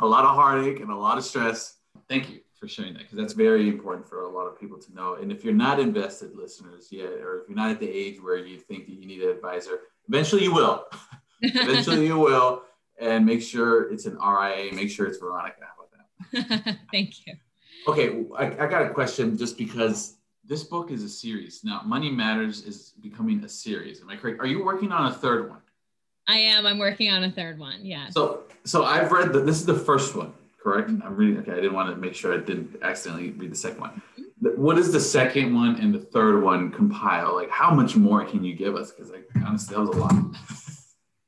a 0.00 0.06
lot 0.06 0.24
of 0.24 0.34
heartache 0.34 0.80
and 0.80 0.90
a 0.90 0.96
lot 0.96 1.16
of 1.16 1.24
stress. 1.24 1.76
Thank 2.08 2.30
you 2.30 2.40
for 2.62 2.68
sharing 2.68 2.92
that 2.92 3.00
because 3.00 3.18
that's 3.18 3.32
very 3.32 3.68
important 3.68 4.08
for 4.08 4.22
a 4.22 4.30
lot 4.30 4.46
of 4.46 4.58
people 4.58 4.78
to 4.78 4.94
know. 4.94 5.14
And 5.14 5.32
if 5.32 5.42
you're 5.42 5.52
not 5.52 5.80
invested, 5.80 6.36
listeners, 6.36 6.92
yet, 6.92 7.10
or 7.10 7.40
if 7.40 7.48
you're 7.48 7.56
not 7.56 7.72
at 7.72 7.80
the 7.80 7.90
age 7.90 8.22
where 8.22 8.36
you 8.36 8.56
think 8.56 8.86
that 8.86 8.92
you 8.92 9.04
need 9.04 9.20
an 9.20 9.30
advisor, 9.30 9.80
eventually 10.08 10.44
you 10.44 10.54
will. 10.54 10.86
eventually 11.42 12.06
you 12.06 12.16
will. 12.16 12.62
And 13.00 13.26
make 13.26 13.42
sure 13.42 13.92
it's 13.92 14.06
an 14.06 14.16
RIA. 14.16 14.72
Make 14.72 14.90
sure 14.90 15.06
it's 15.06 15.18
Veronica. 15.18 15.56
How 15.60 16.38
about 16.38 16.54
that? 16.64 16.78
Thank 16.92 17.26
you. 17.26 17.34
Okay, 17.88 18.26
I, 18.38 18.64
I 18.64 18.68
got 18.68 18.82
a 18.82 18.90
question 18.90 19.36
just 19.36 19.58
because 19.58 20.18
this 20.44 20.62
book 20.62 20.92
is 20.92 21.02
a 21.02 21.08
series. 21.08 21.64
Now, 21.64 21.82
Money 21.84 22.12
Matters 22.12 22.64
is 22.64 22.94
becoming 23.02 23.42
a 23.42 23.48
series. 23.48 24.00
Am 24.00 24.08
I 24.08 24.14
correct? 24.14 24.38
Are 24.38 24.46
you 24.46 24.64
working 24.64 24.92
on 24.92 25.10
a 25.10 25.12
third 25.12 25.50
one? 25.50 25.62
I 26.28 26.36
am. 26.36 26.64
I'm 26.64 26.78
working 26.78 27.10
on 27.10 27.24
a 27.24 27.32
third 27.32 27.58
one. 27.58 27.84
Yeah. 27.84 28.08
So, 28.10 28.44
so 28.62 28.84
I've 28.84 29.10
read 29.10 29.32
that 29.32 29.46
this 29.46 29.56
is 29.56 29.66
the 29.66 29.74
first 29.74 30.14
one 30.14 30.32
correct? 30.62 30.90
I'm 30.90 31.16
reading. 31.16 31.38
Okay, 31.40 31.52
I 31.52 31.56
didn't 31.56 31.74
want 31.74 31.90
to 31.90 31.96
make 31.96 32.14
sure 32.14 32.34
I 32.34 32.38
didn't 32.38 32.76
accidentally 32.82 33.30
read 33.32 33.50
the 33.50 33.56
second 33.56 33.80
one. 33.80 34.02
Mm-hmm. 34.18 34.62
What 34.62 34.76
does 34.76 34.92
the 34.92 35.00
second 35.00 35.54
one 35.54 35.76
and 35.76 35.94
the 35.94 36.00
third 36.00 36.42
one 36.42 36.70
compile? 36.70 37.34
Like, 37.34 37.50
how 37.50 37.74
much 37.74 37.96
more 37.96 38.24
can 38.24 38.44
you 38.44 38.54
give 38.54 38.74
us? 38.74 38.90
Because, 38.90 39.10
like, 39.10 39.28
honestly, 39.46 39.74
that 39.74 39.80
was 39.80 39.90
a 39.90 40.00
lot. 40.00 40.14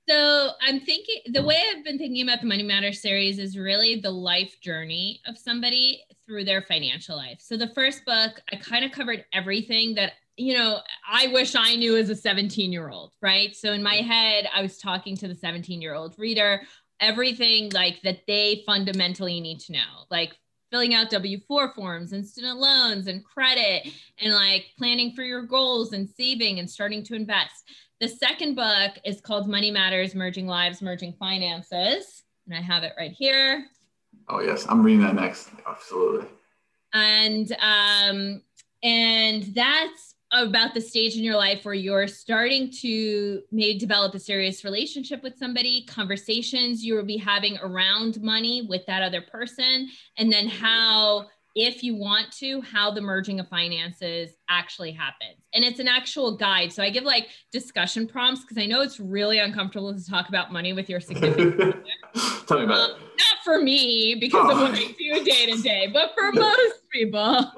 So 0.06 0.50
I'm 0.60 0.80
thinking 0.80 1.32
the 1.32 1.42
way 1.42 1.58
I've 1.70 1.82
been 1.82 1.96
thinking 1.96 2.28
about 2.28 2.42
the 2.42 2.46
Money 2.46 2.62
Matters 2.62 3.00
series 3.00 3.38
is 3.38 3.56
really 3.56 4.00
the 4.00 4.10
life 4.10 4.60
journey 4.60 5.22
of 5.26 5.38
somebody 5.38 6.02
through 6.26 6.44
their 6.44 6.60
financial 6.60 7.16
life. 7.16 7.38
So 7.40 7.56
the 7.56 7.68
first 7.68 8.04
book, 8.04 8.40
I 8.52 8.56
kind 8.56 8.84
of 8.84 8.92
covered 8.92 9.24
everything 9.32 9.94
that 9.94 10.12
you 10.36 10.58
know 10.58 10.80
I 11.10 11.28
wish 11.28 11.54
I 11.54 11.76
knew 11.76 11.96
as 11.96 12.10
a 12.10 12.16
17 12.16 12.70
year 12.70 12.90
old, 12.90 13.14
right? 13.22 13.56
So 13.56 13.72
in 13.72 13.82
my 13.82 13.94
head, 13.94 14.46
I 14.54 14.60
was 14.60 14.76
talking 14.76 15.16
to 15.16 15.28
the 15.28 15.34
17 15.34 15.80
year 15.80 15.94
old 15.94 16.18
reader 16.18 16.62
everything 17.00 17.70
like 17.72 18.00
that 18.02 18.20
they 18.26 18.62
fundamentally 18.66 19.40
need 19.40 19.60
to 19.60 19.72
know, 19.72 20.06
like 20.10 20.34
filling 20.70 20.94
out 20.94 21.10
W 21.10 21.38
4 21.46 21.72
forms 21.72 22.12
and 22.12 22.26
student 22.26 22.58
loans 22.58 23.06
and 23.06 23.24
credit 23.24 23.86
and 24.20 24.34
like 24.34 24.66
planning 24.76 25.12
for 25.14 25.22
your 25.22 25.42
goals 25.42 25.92
and 25.92 26.08
saving 26.08 26.58
and 26.58 26.68
starting 26.68 27.04
to 27.04 27.14
invest. 27.14 27.70
The 28.00 28.08
second 28.08 28.54
book 28.54 28.92
is 29.04 29.20
called 29.20 29.48
Money 29.48 29.70
Matters 29.70 30.14
Merging 30.14 30.46
Lives, 30.46 30.82
Merging 30.82 31.14
Finances. 31.18 32.24
And 32.46 32.56
I 32.56 32.60
have 32.60 32.82
it 32.82 32.92
right 32.98 33.12
here. 33.12 33.66
Oh, 34.28 34.40
yes. 34.40 34.66
I'm 34.68 34.82
reading 34.82 35.02
that 35.02 35.14
next. 35.14 35.50
Absolutely. 35.66 36.26
And 36.92 37.50
um, 37.60 38.42
and 38.82 39.42
that's 39.54 40.13
about 40.42 40.74
the 40.74 40.80
stage 40.80 41.16
in 41.16 41.22
your 41.22 41.36
life 41.36 41.64
where 41.64 41.74
you're 41.74 42.08
starting 42.08 42.70
to 42.80 43.42
maybe 43.52 43.78
develop 43.78 44.14
a 44.14 44.18
serious 44.18 44.64
relationship 44.64 45.22
with 45.22 45.36
somebody, 45.36 45.84
conversations 45.86 46.84
you 46.84 46.94
will 46.94 47.04
be 47.04 47.16
having 47.16 47.56
around 47.58 48.20
money 48.22 48.66
with 48.68 48.84
that 48.86 49.02
other 49.02 49.22
person, 49.22 49.88
and 50.18 50.32
then 50.32 50.48
how 50.48 51.26
if 51.54 51.84
you 51.84 51.94
want 51.94 52.32
to, 52.32 52.60
how 52.62 52.90
the 52.90 53.00
merging 53.00 53.38
of 53.38 53.48
finances 53.48 54.32
actually 54.48 54.90
happens. 54.90 55.38
And 55.54 55.64
it's 55.64 55.78
an 55.78 55.86
actual 55.86 56.36
guide. 56.36 56.72
So 56.72 56.82
I 56.82 56.90
give 56.90 57.04
like 57.04 57.28
discussion 57.52 58.08
prompts 58.08 58.40
because 58.40 58.58
I 58.58 58.66
know 58.66 58.80
it's 58.80 58.98
really 58.98 59.38
uncomfortable 59.38 59.96
to 59.96 60.04
talk 60.04 60.28
about 60.28 60.52
money 60.52 60.72
with 60.72 60.90
your 60.90 60.98
significant 60.98 61.60
other. 61.60 61.82
Tell 62.46 62.58
me 62.58 62.64
about 62.64 62.90
Um, 62.90 62.96
not 63.00 63.38
for 63.44 63.60
me 63.60 64.16
because 64.18 64.50
of 64.50 64.58
Oh. 64.58 64.62
what 64.62 64.74
I 64.74 64.94
do 64.98 65.24
day 65.24 65.46
to 65.46 65.60
day, 65.62 65.88
but 65.92 66.12
for 66.16 66.32
most 66.34 66.74
people, 66.92 67.52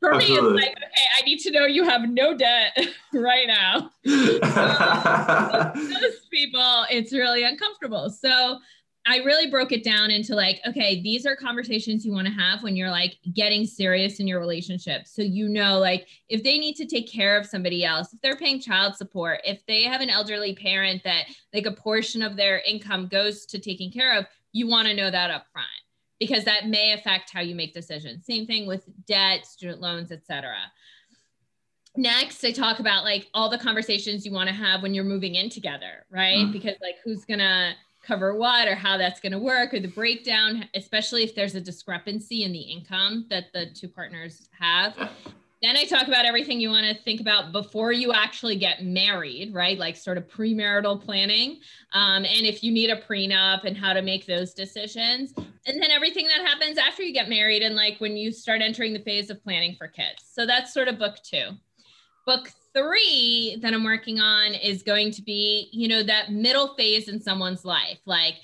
for 0.00 0.14
me, 0.14 0.24
it's 0.24 0.42
like, 0.42 0.68
okay, 0.70 1.06
I 1.18 1.22
need 1.24 1.38
to 1.40 1.50
know 1.50 1.66
you 1.66 1.84
have 1.84 2.08
no 2.08 2.36
debt 2.36 2.76
right 3.14 3.46
now. 3.46 3.90
it. 4.04 4.42
Most 5.76 6.30
people, 6.30 6.84
it's 6.90 7.12
really 7.12 7.44
uncomfortable. 7.44 8.10
So 8.10 8.58
I 9.04 9.16
really 9.18 9.50
broke 9.50 9.72
it 9.72 9.82
down 9.82 10.10
into 10.12 10.36
like, 10.36 10.60
okay, 10.66 11.02
these 11.02 11.26
are 11.26 11.34
conversations 11.34 12.06
you 12.06 12.12
want 12.12 12.28
to 12.28 12.32
have 12.32 12.62
when 12.62 12.76
you're 12.76 12.90
like 12.90 13.18
getting 13.34 13.66
serious 13.66 14.20
in 14.20 14.28
your 14.28 14.38
relationship. 14.38 15.08
So 15.08 15.22
you 15.22 15.48
know, 15.48 15.78
like 15.78 16.06
if 16.28 16.44
they 16.44 16.58
need 16.58 16.74
to 16.76 16.86
take 16.86 17.10
care 17.10 17.36
of 17.36 17.46
somebody 17.46 17.84
else, 17.84 18.12
if 18.12 18.20
they're 18.20 18.36
paying 18.36 18.60
child 18.60 18.94
support, 18.94 19.40
if 19.44 19.64
they 19.66 19.82
have 19.82 20.00
an 20.00 20.10
elderly 20.10 20.54
parent 20.54 21.02
that 21.02 21.24
like 21.52 21.66
a 21.66 21.72
portion 21.72 22.22
of 22.22 22.36
their 22.36 22.60
income 22.60 23.08
goes 23.08 23.44
to 23.46 23.58
taking 23.58 23.90
care 23.90 24.16
of, 24.16 24.26
you 24.52 24.68
want 24.68 24.86
to 24.86 24.94
know 24.94 25.10
that 25.10 25.30
up 25.30 25.46
front 25.52 25.66
because 26.20 26.44
that 26.44 26.68
may 26.68 26.92
affect 26.92 27.30
how 27.30 27.40
you 27.40 27.56
make 27.56 27.74
decisions. 27.74 28.24
Same 28.24 28.46
thing 28.46 28.66
with 28.66 28.84
debt, 29.06 29.46
student 29.46 29.80
loans, 29.80 30.12
etc. 30.12 30.54
Next, 31.96 32.44
I 32.44 32.52
talk 32.52 32.78
about 32.78 33.02
like 33.02 33.28
all 33.34 33.48
the 33.48 33.58
conversations 33.58 34.24
you 34.24 34.32
want 34.32 34.48
to 34.48 34.54
have 34.54 34.80
when 34.82 34.94
you're 34.94 35.02
moving 35.02 35.34
in 35.34 35.50
together, 35.50 36.06
right? 36.08 36.46
Mhm. 36.46 36.52
Because 36.52 36.76
like 36.80 36.96
who's 37.04 37.24
gonna 37.24 37.74
cover 38.02 38.34
what 38.34 38.68
or 38.68 38.74
how 38.74 38.96
that's 38.96 39.20
going 39.20 39.32
to 39.32 39.38
work 39.38 39.72
or 39.72 39.80
the 39.80 39.88
breakdown, 39.88 40.68
especially 40.74 41.22
if 41.22 41.34
there's 41.34 41.54
a 41.54 41.60
discrepancy 41.60 42.44
in 42.44 42.52
the 42.52 42.60
income 42.60 43.26
that 43.30 43.52
the 43.52 43.66
two 43.66 43.88
partners 43.88 44.48
have. 44.58 44.94
Then 45.62 45.76
I 45.76 45.84
talk 45.84 46.08
about 46.08 46.24
everything 46.24 46.58
you 46.60 46.70
want 46.70 46.86
to 46.86 47.02
think 47.04 47.20
about 47.20 47.52
before 47.52 47.92
you 47.92 48.12
actually 48.12 48.56
get 48.56 48.84
married, 48.84 49.54
right? 49.54 49.78
Like 49.78 49.94
sort 49.94 50.18
of 50.18 50.26
premarital 50.26 51.04
planning. 51.04 51.60
Um, 51.92 52.24
and 52.24 52.44
if 52.44 52.64
you 52.64 52.72
need 52.72 52.90
a 52.90 53.00
prenup 53.00 53.62
and 53.62 53.76
how 53.76 53.92
to 53.92 54.02
make 54.02 54.26
those 54.26 54.54
decisions. 54.54 55.32
And 55.36 55.80
then 55.80 55.92
everything 55.92 56.26
that 56.26 56.44
happens 56.44 56.78
after 56.78 57.04
you 57.04 57.14
get 57.14 57.28
married 57.28 57.62
and 57.62 57.76
like 57.76 58.00
when 58.00 58.16
you 58.16 58.32
start 58.32 58.60
entering 58.60 58.92
the 58.92 58.98
phase 58.98 59.30
of 59.30 59.40
planning 59.44 59.76
for 59.76 59.86
kids. 59.86 60.24
So 60.28 60.46
that's 60.46 60.74
sort 60.74 60.88
of 60.88 60.98
book 60.98 61.18
two. 61.22 61.50
Book 62.26 62.50
three 62.74 63.58
that 63.60 63.74
I'm 63.74 63.84
working 63.84 64.20
on 64.20 64.54
is 64.54 64.82
going 64.82 65.10
to 65.12 65.22
be, 65.22 65.68
you 65.72 65.88
know, 65.88 66.02
that 66.02 66.32
middle 66.32 66.74
phase 66.74 67.08
in 67.08 67.20
someone's 67.20 67.64
life. 67.64 67.98
Like 68.06 68.34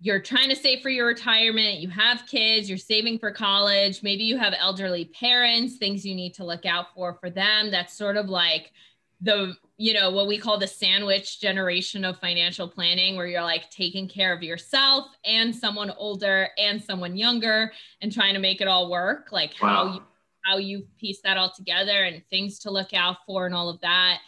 you're 0.00 0.20
trying 0.20 0.48
to 0.50 0.56
save 0.56 0.80
for 0.80 0.90
your 0.90 1.06
retirement, 1.06 1.80
you 1.80 1.88
have 1.88 2.26
kids, 2.26 2.68
you're 2.68 2.78
saving 2.78 3.18
for 3.18 3.30
college, 3.30 4.02
maybe 4.02 4.24
you 4.24 4.36
have 4.36 4.54
elderly 4.58 5.06
parents, 5.06 5.76
things 5.76 6.04
you 6.04 6.14
need 6.14 6.34
to 6.34 6.44
look 6.44 6.66
out 6.66 6.86
for 6.94 7.14
for 7.14 7.30
them. 7.30 7.70
That's 7.70 7.96
sort 7.96 8.16
of 8.16 8.28
like 8.28 8.72
the, 9.20 9.56
you 9.76 9.94
know, 9.94 10.10
what 10.10 10.26
we 10.26 10.38
call 10.38 10.58
the 10.58 10.66
sandwich 10.66 11.40
generation 11.40 12.04
of 12.04 12.18
financial 12.18 12.68
planning, 12.68 13.16
where 13.16 13.26
you're 13.26 13.42
like 13.42 13.70
taking 13.70 14.06
care 14.06 14.32
of 14.32 14.42
yourself 14.42 15.06
and 15.24 15.54
someone 15.54 15.90
older 15.96 16.48
and 16.58 16.82
someone 16.82 17.16
younger 17.16 17.72
and 18.02 18.12
trying 18.12 18.34
to 18.34 18.40
make 18.40 18.60
it 18.60 18.68
all 18.68 18.90
work. 18.90 19.32
Like 19.32 19.54
how 19.54 19.94
you 19.94 20.02
how 20.44 20.58
you 20.58 20.86
piece 21.00 21.20
that 21.22 21.36
all 21.36 21.50
together 21.50 22.04
and 22.04 22.22
things 22.30 22.58
to 22.60 22.70
look 22.70 22.94
out 22.94 23.16
for 23.26 23.46
and 23.46 23.54
all 23.54 23.68
of 23.68 23.80
that. 23.80 24.20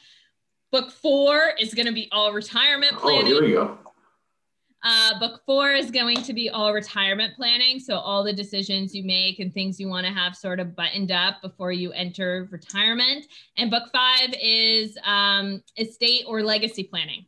Book 0.73 0.91
four 0.91 1.53
is 1.61 1.75
going 1.75 1.87
to 1.87 1.93
be 1.93 2.09
all 2.11 2.33
retirement 2.33 2.97
planning. 2.99 3.33
Oh, 3.33 3.41
here 3.41 3.43
we 3.43 3.53
go. 3.53 3.79
Uh, 4.83 5.19
book 5.19 5.43
four 5.47 5.73
is 5.73 5.91
going 5.91 6.23
to 6.23 6.33
be 6.33 6.49
all 6.49 6.73
retirement 6.73 7.35
planning. 7.35 7.81
So, 7.81 7.97
all 7.97 8.23
the 8.23 8.33
decisions 8.33 8.95
you 8.95 9.05
make 9.05 9.41
and 9.41 9.53
things 9.53 9.81
you 9.81 9.89
want 9.89 10.07
to 10.07 10.13
have 10.13 10.37
sort 10.37 10.61
of 10.61 10.77
buttoned 10.77 11.11
up 11.11 11.43
before 11.43 11.73
you 11.73 11.93
enter 11.93 12.49
retirement. 12.51 13.27
And 13.57 13.71
book 13.71 13.85
five 13.93 14.35
is 14.41 14.97
um, 15.05 15.63
estate 15.77 16.25
or 16.27 16.43
legacy 16.43 16.85
planning. 16.85 17.27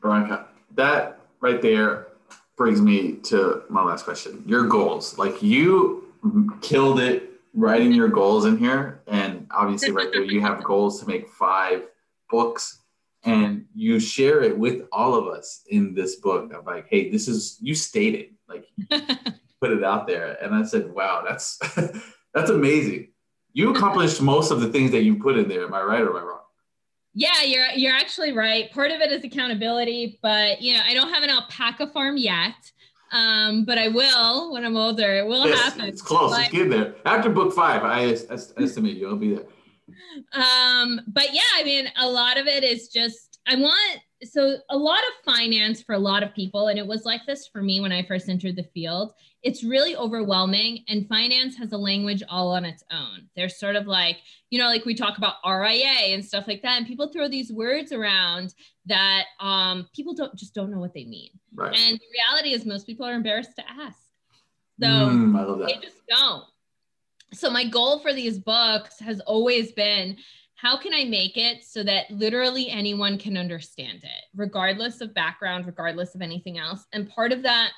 Veronica, 0.00 0.46
that 0.74 1.20
right 1.40 1.60
there 1.60 2.08
brings 2.56 2.80
me 2.80 3.16
to 3.24 3.62
my 3.68 3.82
last 3.82 4.04
question. 4.04 4.42
Your 4.46 4.66
goals, 4.66 5.18
like 5.18 5.42
you 5.42 6.09
killed 6.60 7.00
it 7.00 7.30
writing 7.54 7.92
your 7.92 8.08
goals 8.08 8.44
in 8.44 8.56
here. 8.56 9.02
And 9.06 9.46
obviously, 9.50 9.90
right 9.90 10.08
there, 10.12 10.22
you 10.22 10.40
have 10.40 10.62
goals 10.62 11.00
to 11.00 11.06
make 11.06 11.28
five 11.28 11.82
books 12.30 12.80
and 13.24 13.66
you 13.74 14.00
share 14.00 14.42
it 14.42 14.56
with 14.56 14.82
all 14.92 15.14
of 15.14 15.26
us 15.26 15.62
in 15.68 15.94
this 15.94 16.16
book 16.16 16.52
of 16.52 16.64
like, 16.66 16.86
hey, 16.88 17.10
this 17.10 17.28
is 17.28 17.58
you 17.60 17.74
stated, 17.74 18.30
like 18.48 18.66
put 19.60 19.72
it 19.72 19.84
out 19.84 20.06
there. 20.06 20.42
And 20.42 20.54
I 20.54 20.62
said, 20.64 20.92
wow, 20.92 21.22
that's 21.26 21.58
that's 22.34 22.50
amazing. 22.50 23.08
You 23.52 23.74
accomplished 23.74 24.22
most 24.22 24.50
of 24.50 24.60
the 24.60 24.68
things 24.68 24.92
that 24.92 25.02
you 25.02 25.16
put 25.16 25.36
in 25.36 25.48
there. 25.48 25.64
Am 25.64 25.74
I 25.74 25.82
right 25.82 26.00
or 26.00 26.10
am 26.10 26.16
I 26.16 26.22
wrong? 26.22 26.40
Yeah, 27.12 27.42
you're 27.42 27.66
you're 27.70 27.94
actually 27.94 28.32
right. 28.32 28.70
Part 28.70 28.92
of 28.92 29.00
it 29.00 29.10
is 29.10 29.24
accountability, 29.24 30.18
but 30.22 30.62
you 30.62 30.74
know, 30.74 30.82
I 30.84 30.94
don't 30.94 31.12
have 31.12 31.24
an 31.24 31.30
alpaca 31.30 31.88
farm 31.88 32.16
yet. 32.16 32.54
Um, 33.12 33.64
but 33.64 33.76
I 33.78 33.88
will 33.88 34.52
when 34.52 34.64
I'm 34.64 34.76
older. 34.76 35.16
It 35.16 35.26
will 35.26 35.46
Yes, 35.46 35.58
happen. 35.60 35.86
it's 35.86 36.02
close. 36.02 36.30
But- 36.30 36.42
It's 36.42 36.52
getting 36.52 36.70
there. 36.70 36.94
After 37.04 37.28
book 37.28 37.52
five, 37.52 37.82
I 37.82 38.04
es- 38.06 38.26
es- 38.30 38.52
estimate 38.56 38.96
you'll 38.96 39.16
be 39.16 39.34
there. 39.34 39.46
um 40.32 41.00
but 41.08 41.34
yeah 41.34 41.40
i 41.56 41.64
mean 41.64 41.86
a 41.98 42.08
lot 42.08 42.38
of 42.38 42.46
it 42.46 42.62
is 42.62 42.88
just 42.88 43.40
i 43.46 43.56
want 43.56 44.00
so 44.22 44.56
a 44.68 44.76
lot 44.76 44.98
of 44.98 45.34
finance 45.34 45.82
for 45.82 45.94
a 45.94 45.98
lot 45.98 46.22
of 46.22 46.34
people 46.34 46.68
and 46.68 46.78
it 46.78 46.86
was 46.86 47.04
like 47.04 47.24
this 47.26 47.46
for 47.46 47.62
me 47.62 47.80
when 47.80 47.92
i 47.92 48.02
first 48.02 48.28
entered 48.28 48.56
the 48.56 48.68
field. 48.74 49.12
It's 49.42 49.64
really 49.64 49.96
overwhelming 49.96 50.84
and 50.88 51.08
finance 51.08 51.56
has 51.56 51.72
a 51.72 51.78
language 51.78 52.22
all 52.28 52.50
on 52.50 52.66
its 52.66 52.84
own. 52.92 53.26
There's 53.34 53.58
sort 53.58 53.76
of 53.76 53.86
like 53.86 54.18
you 54.50 54.58
know 54.58 54.66
like 54.66 54.84
we 54.84 54.94
talk 54.94 55.16
about 55.16 55.36
ria 55.46 55.88
and 56.14 56.24
stuff 56.24 56.46
like 56.46 56.60
that 56.62 56.76
and 56.76 56.86
people 56.86 57.08
throw 57.08 57.28
these 57.28 57.50
words 57.50 57.92
around 57.92 58.54
that 58.86 59.24
um 59.40 59.88
people 59.94 60.14
don't 60.14 60.34
just 60.36 60.54
don't 60.54 60.70
know 60.70 60.80
what 60.80 60.92
they 60.92 61.04
mean. 61.04 61.30
Right. 61.54 61.74
and 61.76 61.98
the 61.98 62.06
reality 62.12 62.52
is 62.54 62.66
most 62.66 62.86
people 62.86 63.06
are 63.06 63.14
embarrassed 63.14 63.56
to 63.56 63.64
ask. 63.68 63.98
So 64.80 64.86
Mm, 64.86 65.66
they 65.66 65.74
just 65.74 66.02
don't. 66.08 66.44
So 67.32 67.50
my 67.50 67.64
goal 67.64 68.00
for 68.00 68.12
these 68.12 68.38
books 68.38 68.98
has 68.98 69.20
always 69.20 69.72
been 69.72 70.16
how 70.60 70.76
can 70.76 70.92
I 70.92 71.04
make 71.04 71.36
it 71.36 71.64
so 71.64 71.82
that 71.84 72.10
literally 72.10 72.68
anyone 72.68 73.16
can 73.18 73.36
understand 73.36 74.04
it, 74.04 74.24
regardless 74.34 75.00
of 75.00 75.14
background, 75.14 75.66
regardless 75.66 76.14
of 76.14 76.20
anything 76.20 76.58
else. 76.58 76.84
And 76.92 77.08
part 77.08 77.32
of 77.32 77.42
that 77.44 77.70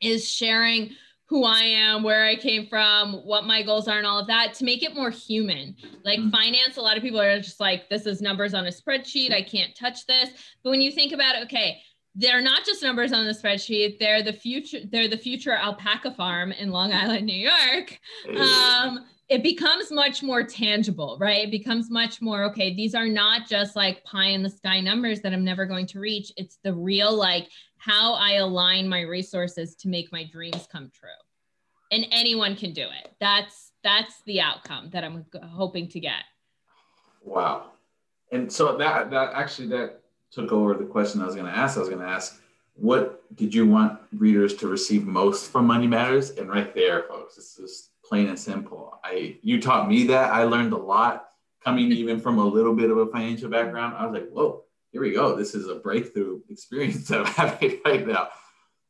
is 0.00 0.30
sharing 0.30 0.90
who 1.26 1.44
I 1.44 1.60
am, 1.60 2.02
where 2.02 2.24
I 2.24 2.36
came 2.36 2.66
from, 2.68 3.14
what 3.26 3.44
my 3.44 3.62
goals 3.62 3.88
are, 3.88 3.98
and 3.98 4.06
all 4.06 4.18
of 4.18 4.26
that 4.28 4.54
to 4.54 4.64
make 4.64 4.82
it 4.82 4.94
more 4.94 5.10
human. 5.10 5.74
Like 6.04 6.20
Mm. 6.20 6.30
finance, 6.30 6.76
a 6.76 6.82
lot 6.82 6.96
of 6.96 7.02
people 7.02 7.20
are 7.20 7.40
just 7.40 7.60
like, 7.60 7.88
this 7.88 8.06
is 8.06 8.20
numbers 8.22 8.54
on 8.54 8.66
a 8.66 8.70
spreadsheet. 8.70 9.32
I 9.32 9.42
can't 9.42 9.74
touch 9.74 10.06
this. 10.06 10.30
But 10.62 10.70
when 10.70 10.80
you 10.80 10.90
think 10.90 11.12
about 11.12 11.36
it, 11.36 11.44
okay, 11.44 11.82
they're 12.14 12.42
not 12.42 12.64
just 12.64 12.82
numbers 12.82 13.12
on 13.12 13.24
the 13.26 13.32
spreadsheet. 13.32 13.98
They're 13.98 14.22
the 14.22 14.32
future. 14.32 14.80
They're 14.90 15.08
the 15.08 15.18
future 15.18 15.52
alpaca 15.52 16.12
farm 16.12 16.52
in 16.52 16.70
Long 16.70 16.92
Island, 16.92 17.26
New 17.26 17.34
York. 17.34 17.98
Um, 18.38 19.06
it 19.28 19.42
becomes 19.42 19.90
much 19.90 20.22
more 20.22 20.42
tangible, 20.42 21.16
right? 21.18 21.44
It 21.44 21.50
becomes 21.50 21.90
much 21.90 22.20
more 22.20 22.44
okay. 22.44 22.74
These 22.74 22.94
are 22.94 23.08
not 23.08 23.48
just 23.48 23.74
like 23.74 24.04
pie 24.04 24.28
in 24.28 24.42
the 24.42 24.50
sky 24.50 24.80
numbers 24.80 25.20
that 25.20 25.32
I'm 25.32 25.44
never 25.44 25.64
going 25.64 25.86
to 25.88 26.00
reach. 26.00 26.32
It's 26.36 26.58
the 26.62 26.74
real 26.74 27.14
like 27.14 27.48
how 27.78 28.14
I 28.14 28.34
align 28.34 28.88
my 28.88 29.00
resources 29.00 29.74
to 29.76 29.88
make 29.88 30.12
my 30.12 30.24
dreams 30.24 30.68
come 30.70 30.90
true, 30.94 31.08
and 31.90 32.06
anyone 32.10 32.54
can 32.56 32.72
do 32.72 32.82
it. 32.82 33.14
That's 33.20 33.72
that's 33.82 34.22
the 34.26 34.40
outcome 34.40 34.90
that 34.92 35.04
I'm 35.04 35.24
hoping 35.42 35.88
to 35.88 36.00
get. 36.00 36.24
wow. 37.22 37.70
And 38.32 38.50
so 38.52 38.76
that 38.76 39.10
that 39.10 39.32
actually 39.34 39.68
that 39.68 40.00
took 40.30 40.52
over 40.52 40.74
the 40.74 40.84
question 40.84 41.22
I 41.22 41.26
was 41.26 41.34
going 41.34 41.46
to 41.46 41.56
ask. 41.56 41.76
I 41.76 41.80
was 41.80 41.88
going 41.88 42.00
to 42.00 42.08
ask, 42.08 42.40
what 42.74 43.22
did 43.36 43.54
you 43.54 43.66
want 43.66 44.00
readers 44.12 44.54
to 44.56 44.66
receive 44.66 45.06
most 45.06 45.50
from 45.50 45.66
Money 45.66 45.86
Matters? 45.86 46.30
And 46.30 46.50
right 46.50 46.74
there, 46.74 47.04
folks, 47.04 47.38
it's 47.38 47.56
just 47.56 47.90
plain 48.14 48.28
and 48.28 48.38
simple. 48.38 48.96
I 49.02 49.38
you 49.42 49.60
taught 49.60 49.88
me 49.88 50.06
that. 50.06 50.32
I 50.32 50.44
learned 50.44 50.72
a 50.72 50.76
lot 50.76 51.30
coming 51.64 51.90
even 52.00 52.20
from 52.20 52.38
a 52.38 52.44
little 52.46 52.74
bit 52.74 52.90
of 52.90 52.98
a 52.98 53.06
financial 53.08 53.50
background. 53.50 53.96
I 53.96 54.06
was 54.06 54.14
like, 54.14 54.30
whoa, 54.30 54.62
here 54.92 55.02
we 55.02 55.12
go. 55.12 55.34
This 55.34 55.54
is 55.54 55.68
a 55.68 55.74
breakthrough 55.74 56.40
experience 56.48 57.08
that 57.08 57.20
I'm 57.20 57.26
having 57.26 57.80
right 57.84 58.06
now. 58.06 58.28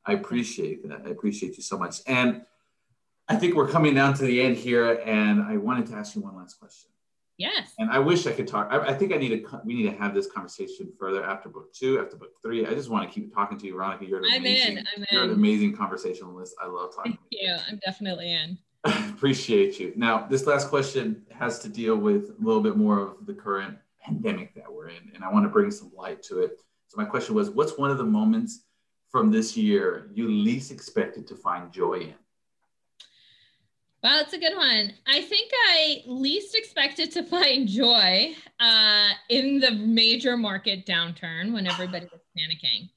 I 0.04 0.12
appreciate 0.12 0.86
that. 0.86 1.00
I 1.06 1.08
appreciate 1.08 1.56
you 1.56 1.62
so 1.62 1.78
much. 1.78 2.00
And 2.06 2.42
I 3.26 3.36
think 3.36 3.54
we're 3.54 3.68
coming 3.68 3.94
down 3.94 4.12
to 4.12 4.24
the 4.24 4.42
end 4.42 4.58
here, 4.58 5.00
and 5.06 5.42
I 5.42 5.56
wanted 5.56 5.86
to 5.86 5.94
ask 5.94 6.14
you 6.14 6.20
one 6.20 6.36
last 6.36 6.60
question. 6.60 6.90
Yes. 7.38 7.72
And 7.78 7.90
I 7.90 7.98
wish 8.00 8.26
I 8.26 8.32
could 8.32 8.46
talk. 8.46 8.68
I, 8.70 8.80
I 8.80 8.92
think 8.92 9.14
I 9.14 9.16
need 9.16 9.30
to. 9.30 9.60
We 9.64 9.72
need 9.72 9.90
to 9.90 9.96
have 9.96 10.14
this 10.14 10.26
conversation 10.26 10.92
further 11.00 11.24
after 11.24 11.48
book 11.48 11.72
two, 11.72 11.98
after 11.98 12.18
book 12.18 12.32
three. 12.42 12.66
I 12.66 12.74
just 12.74 12.90
want 12.90 13.08
to 13.08 13.12
keep 13.12 13.34
talking 13.34 13.56
to 13.58 13.66
you, 13.66 13.72
Veronica. 13.72 14.04
You're 14.04 14.18
an 14.18 14.26
I'm 14.30 14.42
amazing. 14.42 14.76
in. 14.76 14.86
I'm 14.94 15.06
You're 15.10 15.24
an 15.24 15.32
amazing 15.32 15.74
conversationalist. 15.74 16.54
I 16.62 16.66
love 16.66 16.94
talking. 16.94 17.16
Thank 17.32 17.42
you. 17.42 17.56
I'm 17.66 17.80
definitely 17.84 18.30
in. 18.30 18.58
Appreciate 18.84 19.80
you. 19.80 19.92
Now, 19.96 20.26
this 20.26 20.46
last 20.46 20.68
question 20.68 21.22
has 21.30 21.58
to 21.60 21.68
deal 21.68 21.96
with 21.96 22.30
a 22.30 22.44
little 22.44 22.62
bit 22.62 22.76
more 22.76 23.00
of 23.00 23.26
the 23.26 23.32
current 23.32 23.78
pandemic 24.02 24.54
that 24.54 24.70
we're 24.70 24.88
in, 24.88 25.10
and 25.14 25.24
I 25.24 25.32
want 25.32 25.44
to 25.44 25.48
bring 25.48 25.70
some 25.70 25.90
light 25.96 26.22
to 26.24 26.40
it. 26.40 26.60
So, 26.88 26.96
my 26.98 27.06
question 27.06 27.34
was 27.34 27.50
what's 27.50 27.78
one 27.78 27.90
of 27.90 27.98
the 27.98 28.04
moments 28.04 28.64
from 29.10 29.30
this 29.30 29.56
year 29.56 30.10
you 30.12 30.28
least 30.28 30.70
expected 30.70 31.26
to 31.28 31.36
find 31.36 31.72
joy 31.72 31.94
in? 31.94 32.14
Wow, 34.02 34.18
that's 34.18 34.34
a 34.34 34.38
good 34.38 34.54
one. 34.54 34.92
I 35.06 35.22
think 35.22 35.50
I 35.70 36.02
least 36.06 36.54
expected 36.54 37.10
to 37.12 37.22
find 37.22 37.66
joy 37.66 38.34
uh, 38.60 39.08
in 39.30 39.60
the 39.60 39.70
major 39.70 40.36
market 40.36 40.84
downturn 40.84 41.54
when 41.54 41.66
everybody 41.66 42.06
was 42.12 42.20
panicking. 42.38 42.90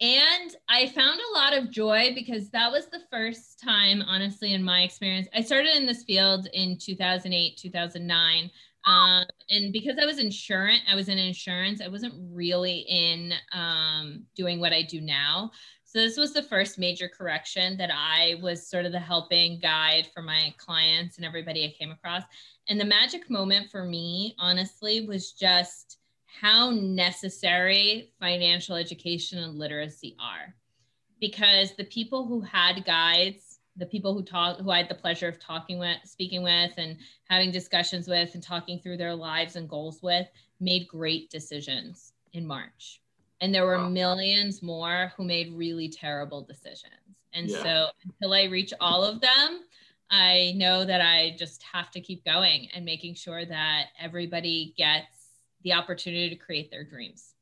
And 0.00 0.54
I 0.68 0.88
found 0.88 1.18
a 1.20 1.38
lot 1.38 1.56
of 1.56 1.70
joy 1.70 2.12
because 2.14 2.50
that 2.50 2.70
was 2.70 2.86
the 2.86 3.00
first 3.10 3.60
time, 3.62 4.02
honestly, 4.02 4.52
in 4.52 4.62
my 4.62 4.82
experience. 4.82 5.26
I 5.34 5.40
started 5.40 5.74
in 5.74 5.86
this 5.86 6.04
field 6.04 6.48
in 6.52 6.76
2008, 6.78 7.56
2009. 7.56 8.50
Um, 8.84 9.24
and 9.50 9.72
because 9.72 9.96
I 10.00 10.04
was 10.04 10.18
insurance, 10.18 10.82
I 10.88 10.94
was 10.94 11.08
in 11.08 11.18
insurance, 11.18 11.80
I 11.80 11.88
wasn't 11.88 12.14
really 12.30 12.80
in 12.88 13.32
um, 13.52 14.24
doing 14.36 14.60
what 14.60 14.72
I 14.72 14.82
do 14.82 15.00
now. 15.00 15.50
So 15.84 15.98
this 15.98 16.18
was 16.18 16.32
the 16.34 16.42
first 16.42 16.78
major 16.78 17.08
correction 17.08 17.76
that 17.78 17.90
I 17.92 18.38
was 18.42 18.68
sort 18.68 18.84
of 18.84 18.92
the 18.92 19.00
helping 19.00 19.58
guide 19.60 20.08
for 20.12 20.20
my 20.20 20.54
clients 20.58 21.16
and 21.16 21.24
everybody 21.24 21.64
I 21.64 21.74
came 21.76 21.90
across. 21.90 22.22
And 22.68 22.78
the 22.78 22.84
magic 22.84 23.30
moment 23.30 23.70
for 23.70 23.84
me, 23.84 24.36
honestly, 24.38 25.06
was 25.06 25.32
just 25.32 25.98
how 26.40 26.70
necessary 26.70 28.12
financial 28.20 28.76
education 28.76 29.38
and 29.38 29.58
literacy 29.58 30.16
are. 30.20 30.54
Because 31.20 31.74
the 31.74 31.84
people 31.84 32.26
who 32.26 32.40
had 32.40 32.84
guides, 32.84 33.60
the 33.76 33.86
people 33.86 34.12
who 34.12 34.22
talk, 34.22 34.58
who 34.58 34.70
I 34.70 34.78
had 34.78 34.88
the 34.88 34.94
pleasure 34.94 35.28
of 35.28 35.40
talking 35.40 35.78
with, 35.78 35.96
speaking 36.04 36.42
with, 36.42 36.72
and 36.76 36.98
having 37.28 37.50
discussions 37.50 38.06
with, 38.06 38.34
and 38.34 38.42
talking 38.42 38.78
through 38.78 38.98
their 38.98 39.14
lives 39.14 39.56
and 39.56 39.68
goals 39.68 40.02
with, 40.02 40.26
made 40.60 40.88
great 40.88 41.30
decisions 41.30 42.12
in 42.32 42.46
March. 42.46 43.00
And 43.40 43.54
there 43.54 43.66
were 43.66 43.78
wow. 43.78 43.88
millions 43.88 44.62
more 44.62 45.12
who 45.16 45.24
made 45.24 45.54
really 45.54 45.88
terrible 45.88 46.42
decisions. 46.42 46.92
And 47.32 47.48
yeah. 47.48 47.62
so 47.62 47.86
until 48.04 48.34
I 48.34 48.44
reach 48.44 48.72
all 48.80 49.04
of 49.04 49.20
them, 49.20 49.60
I 50.10 50.54
know 50.56 50.84
that 50.84 51.00
I 51.00 51.34
just 51.38 51.62
have 51.72 51.90
to 51.92 52.00
keep 52.00 52.24
going 52.24 52.68
and 52.74 52.84
making 52.84 53.14
sure 53.14 53.44
that 53.44 53.86
everybody 54.00 54.74
gets 54.76 55.15
the 55.66 55.72
opportunity 55.72 56.30
to 56.30 56.36
create 56.36 56.70
their 56.70 56.84
dreams. 56.84 57.34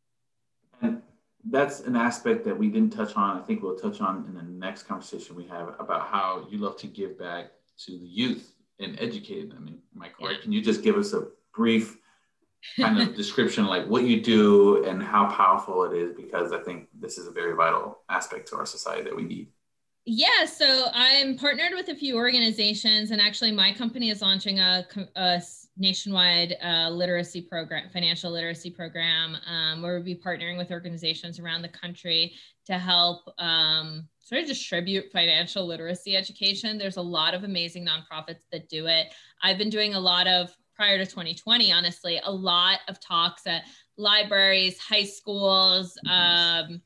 And 0.81 1.03
that's 1.51 1.81
an 1.81 1.95
aspect 1.95 2.43
that 2.47 2.57
we 2.57 2.71
didn't 2.71 2.95
touch 2.95 3.15
on. 3.17 3.39
I 3.39 3.45
think 3.45 3.63
we'll 3.63 3.77
touch 3.77 4.01
on 4.01 4.25
in 4.27 4.35
the 4.35 4.43
next 4.43 4.85
conversation 4.85 5.37
we 5.37 5.47
have 5.49 5.75
about 5.79 6.09
how 6.09 6.47
you 6.51 6.57
love 6.57 6.79
to 6.79 6.87
give 6.87 7.19
back 7.19 7.51
to 7.85 7.99
the 7.99 8.07
youth 8.07 8.55
and 8.81 8.99
educate 8.99 9.51
them. 9.51 9.79
I 10.01 10.09
correct? 10.09 10.39
Yeah. 10.39 10.43
Can 10.43 10.53
you 10.53 10.63
just 10.63 10.83
give 10.83 10.97
us 10.97 11.13
a 11.13 11.27
brief 11.55 11.99
kind 12.79 12.99
of 12.99 13.15
description, 13.17 13.67
like 13.67 13.87
what 13.87 14.05
you 14.05 14.23
do 14.23 14.87
and 14.87 15.03
how 15.03 15.27
powerful 15.27 15.85
it 15.85 15.95
is? 15.95 16.17
Because 16.17 16.51
I 16.51 16.61
think 16.61 16.89
this 16.99 17.19
is 17.19 17.27
a 17.27 17.31
very 17.31 17.55
vital 17.55 17.99
aspect 18.09 18.49
to 18.49 18.57
our 18.57 18.65
society 18.65 19.03
that 19.03 19.15
we 19.15 19.25
need. 19.25 19.49
Yeah, 20.07 20.47
so 20.47 20.87
I'm 20.95 21.37
partnered 21.37 21.73
with 21.75 21.89
a 21.89 21.95
few 21.95 22.17
organizations, 22.17 23.11
and 23.11 23.21
actually, 23.21 23.53
my 23.53 23.73
company 23.73 24.11
is 24.11 24.21
launching 24.21 24.61
a, 24.61 24.87
a 25.17 25.43
nationwide 25.77 26.57
uh, 26.63 26.89
literacy 26.89 27.41
program, 27.41 27.89
financial 27.93 28.31
literacy 28.31 28.71
program, 28.71 29.37
um, 29.47 29.83
where 29.83 29.95
we'll 29.95 30.05
be 30.05 30.15
partnering 30.15 30.57
with 30.57 30.71
organizations 30.71 31.39
around 31.39 31.63
the 31.63 31.69
country 31.69 32.35
to 32.67 32.79
help 32.79 33.23
um, 33.39 34.07
sort 34.21 34.41
of 34.41 34.47
distribute 34.47 35.11
financial 35.13 35.67
literacy 35.67 36.17
education. 36.17 36.79
There's 36.79 36.97
a 36.97 37.03
lot 37.03 37.35
of 37.35 37.45
amazing 37.45 37.87
nonprofits 37.87 38.43
that 38.53 38.69
do 38.69 38.87
it. 38.87 39.09
I've 39.43 39.59
been 39.59 39.71
doing 39.71 39.95
a 39.95 40.01
lot 40.01 40.27
of, 40.27 40.55
prior 40.75 40.99
to 40.99 41.07
2020, 41.07 41.71
honestly, 41.73 42.21
a 42.25 42.31
lot 42.31 42.81
of 42.89 43.01
talks 43.01 43.47
at 43.47 43.65
libraries, 43.97 44.79
high 44.79 45.05
schools, 45.05 45.97
um, 46.11 46.81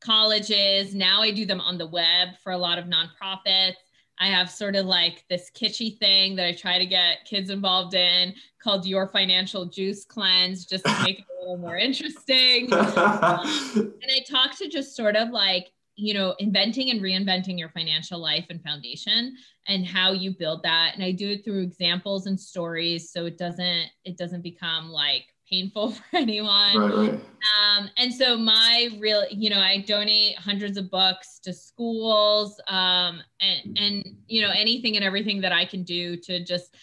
colleges. 0.00 0.94
Now 0.94 1.22
I 1.22 1.30
do 1.30 1.46
them 1.46 1.60
on 1.60 1.78
the 1.78 1.86
web 1.86 2.30
for 2.42 2.52
a 2.52 2.58
lot 2.58 2.78
of 2.78 2.86
nonprofits. 2.86 3.74
I 4.22 4.26
have 4.26 4.48
sort 4.48 4.76
of 4.76 4.86
like 4.86 5.24
this 5.28 5.50
kitschy 5.50 5.98
thing 5.98 6.36
that 6.36 6.46
I 6.46 6.52
try 6.52 6.78
to 6.78 6.86
get 6.86 7.24
kids 7.24 7.50
involved 7.50 7.94
in 7.94 8.32
called 8.62 8.86
Your 8.86 9.08
Financial 9.08 9.64
Juice 9.64 10.04
Cleanse, 10.04 10.64
just 10.64 10.84
to 10.84 11.02
make 11.02 11.18
it 11.18 11.24
a 11.24 11.40
little 11.40 11.56
more 11.56 11.76
interesting. 11.76 12.72
um, 12.72 12.84
and 13.74 13.92
I 14.08 14.20
talk 14.30 14.56
to 14.58 14.68
just 14.68 14.94
sort 14.94 15.16
of 15.16 15.30
like, 15.30 15.72
you 15.96 16.14
know, 16.14 16.36
inventing 16.38 16.90
and 16.90 17.00
reinventing 17.00 17.58
your 17.58 17.70
financial 17.70 18.20
life 18.20 18.46
and 18.48 18.62
foundation 18.62 19.36
and 19.66 19.84
how 19.84 20.12
you 20.12 20.30
build 20.38 20.62
that. 20.62 20.92
And 20.94 21.02
I 21.02 21.10
do 21.10 21.30
it 21.30 21.44
through 21.44 21.62
examples 21.62 22.26
and 22.26 22.38
stories. 22.38 23.10
So 23.10 23.26
it 23.26 23.36
doesn't, 23.38 23.86
it 24.04 24.16
doesn't 24.16 24.42
become 24.42 24.88
like 24.88 25.31
painful 25.52 25.90
for 26.10 26.16
anyone. 26.16 26.76
Right, 26.76 27.10
right. 27.10 27.20
Um, 27.60 27.90
and 27.98 28.12
so 28.12 28.36
my 28.38 28.88
real, 28.98 29.24
you 29.30 29.50
know, 29.50 29.60
I 29.60 29.84
donate 29.86 30.36
hundreds 30.38 30.78
of 30.78 30.90
books 30.90 31.38
to 31.44 31.52
schools 31.52 32.60
um, 32.68 33.20
and, 33.40 33.78
and, 33.78 34.16
you 34.26 34.40
know, 34.40 34.50
anything 34.50 34.96
and 34.96 35.04
everything 35.04 35.40
that 35.42 35.52
I 35.52 35.64
can 35.64 35.82
do 35.82 36.16
to 36.16 36.42
just 36.42 36.74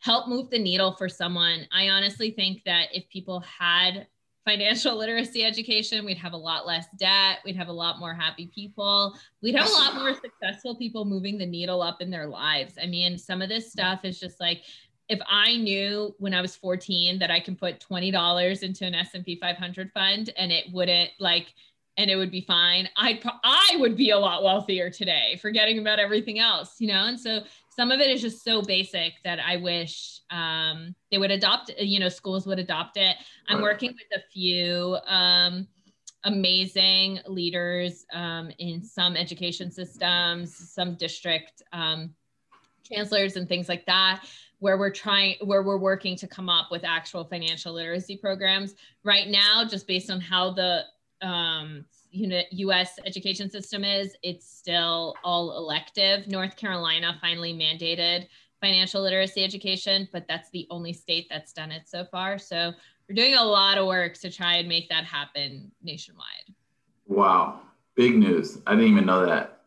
help 0.00 0.28
move 0.28 0.50
the 0.50 0.58
needle 0.58 0.92
for 0.92 1.08
someone. 1.08 1.66
I 1.72 1.90
honestly 1.90 2.30
think 2.32 2.62
that 2.64 2.88
if 2.92 3.08
people 3.08 3.40
had 3.40 4.06
financial 4.44 4.96
literacy 4.96 5.44
education, 5.44 6.06
we'd 6.06 6.16
have 6.16 6.32
a 6.32 6.36
lot 6.36 6.66
less 6.66 6.86
debt. 6.98 7.38
We'd 7.44 7.56
have 7.56 7.68
a 7.68 7.72
lot 7.72 8.00
more 8.00 8.14
happy 8.14 8.50
people. 8.54 9.14
We'd 9.42 9.54
have 9.54 9.68
a 9.68 9.72
lot 9.72 9.94
more 9.96 10.14
successful 10.14 10.74
people 10.74 11.04
moving 11.04 11.36
the 11.36 11.44
needle 11.44 11.82
up 11.82 12.00
in 12.00 12.10
their 12.10 12.26
lives. 12.26 12.78
I 12.82 12.86
mean, 12.86 13.18
some 13.18 13.42
of 13.42 13.50
this 13.50 13.70
stuff 13.70 14.06
is 14.06 14.18
just 14.18 14.40
like 14.40 14.62
if 15.08 15.20
I 15.26 15.56
knew 15.56 16.14
when 16.18 16.34
I 16.34 16.40
was 16.40 16.54
14 16.54 17.18
that 17.18 17.30
I 17.30 17.40
can 17.40 17.56
put 17.56 17.80
$20 17.80 18.62
into 18.62 18.84
an 18.84 18.94
S&P 18.94 19.38
500 19.40 19.90
fund 19.92 20.30
and 20.36 20.52
it 20.52 20.66
wouldn't 20.72 21.10
like 21.18 21.54
and 21.96 22.10
it 22.10 22.16
would 22.16 22.30
be 22.30 22.42
fine, 22.42 22.88
I'd 22.96 23.20
pro- 23.20 23.32
I 23.42 23.76
would 23.80 23.96
be 23.96 24.10
a 24.10 24.18
lot 24.18 24.44
wealthier 24.44 24.88
today, 24.88 25.36
forgetting 25.42 25.80
about 25.80 25.98
everything 25.98 26.38
else, 26.38 26.76
you 26.78 26.86
know? 26.86 27.06
And 27.06 27.18
so 27.18 27.40
some 27.74 27.90
of 27.90 27.98
it 27.98 28.08
is 28.08 28.22
just 28.22 28.44
so 28.44 28.62
basic 28.62 29.14
that 29.24 29.40
I 29.40 29.56
wish 29.56 30.20
um, 30.30 30.94
they 31.10 31.18
would 31.18 31.32
adopt, 31.32 31.70
you 31.80 31.98
know, 31.98 32.08
schools 32.08 32.46
would 32.46 32.60
adopt 32.60 32.98
it. 32.98 33.16
I'm 33.48 33.62
working 33.62 33.90
with 33.90 34.20
a 34.20 34.22
few 34.30 34.98
um, 35.06 35.66
amazing 36.22 37.18
leaders 37.26 38.06
um, 38.12 38.52
in 38.58 38.82
some 38.82 39.16
education 39.16 39.70
systems, 39.70 40.54
some 40.54 40.94
district 40.94 41.62
um, 41.72 42.14
chancellors 42.84 43.36
and 43.36 43.48
things 43.48 43.68
like 43.68 43.86
that 43.86 44.22
where 44.60 44.76
we're 44.76 44.90
trying 44.90 45.36
where 45.42 45.62
we're 45.62 45.78
working 45.78 46.16
to 46.16 46.26
come 46.26 46.48
up 46.48 46.70
with 46.70 46.84
actual 46.84 47.24
financial 47.24 47.72
literacy 47.74 48.16
programs. 48.16 48.74
Right 49.04 49.28
now 49.28 49.64
just 49.68 49.86
based 49.86 50.10
on 50.10 50.20
how 50.20 50.52
the 50.52 50.84
um, 51.22 51.84
us 52.12 52.98
education 53.04 53.50
system 53.50 53.84
is 53.84 54.16
it's 54.22 54.48
still 54.48 55.14
all 55.24 55.56
elective. 55.56 56.26
North 56.28 56.56
carolina 56.56 57.16
finally 57.20 57.52
mandated 57.52 58.26
financial 58.60 59.02
literacy 59.02 59.44
education 59.44 60.08
but 60.12 60.26
that's 60.26 60.50
the 60.50 60.66
only 60.70 60.92
state 60.92 61.28
that's 61.30 61.52
done 61.52 61.70
it 61.70 61.88
so 61.88 62.04
far. 62.04 62.38
So 62.38 62.72
we're 63.08 63.14
doing 63.14 63.34
a 63.34 63.44
lot 63.44 63.78
of 63.78 63.86
work 63.86 64.14
to 64.18 64.30
try 64.30 64.56
and 64.56 64.68
make 64.68 64.88
that 64.88 65.04
happen 65.04 65.70
nationwide. 65.82 66.54
Wow. 67.06 67.60
Big 67.94 68.16
news. 68.16 68.58
I 68.66 68.74
didn't 68.74 68.92
even 68.92 69.06
know 69.06 69.24
that 69.24 69.57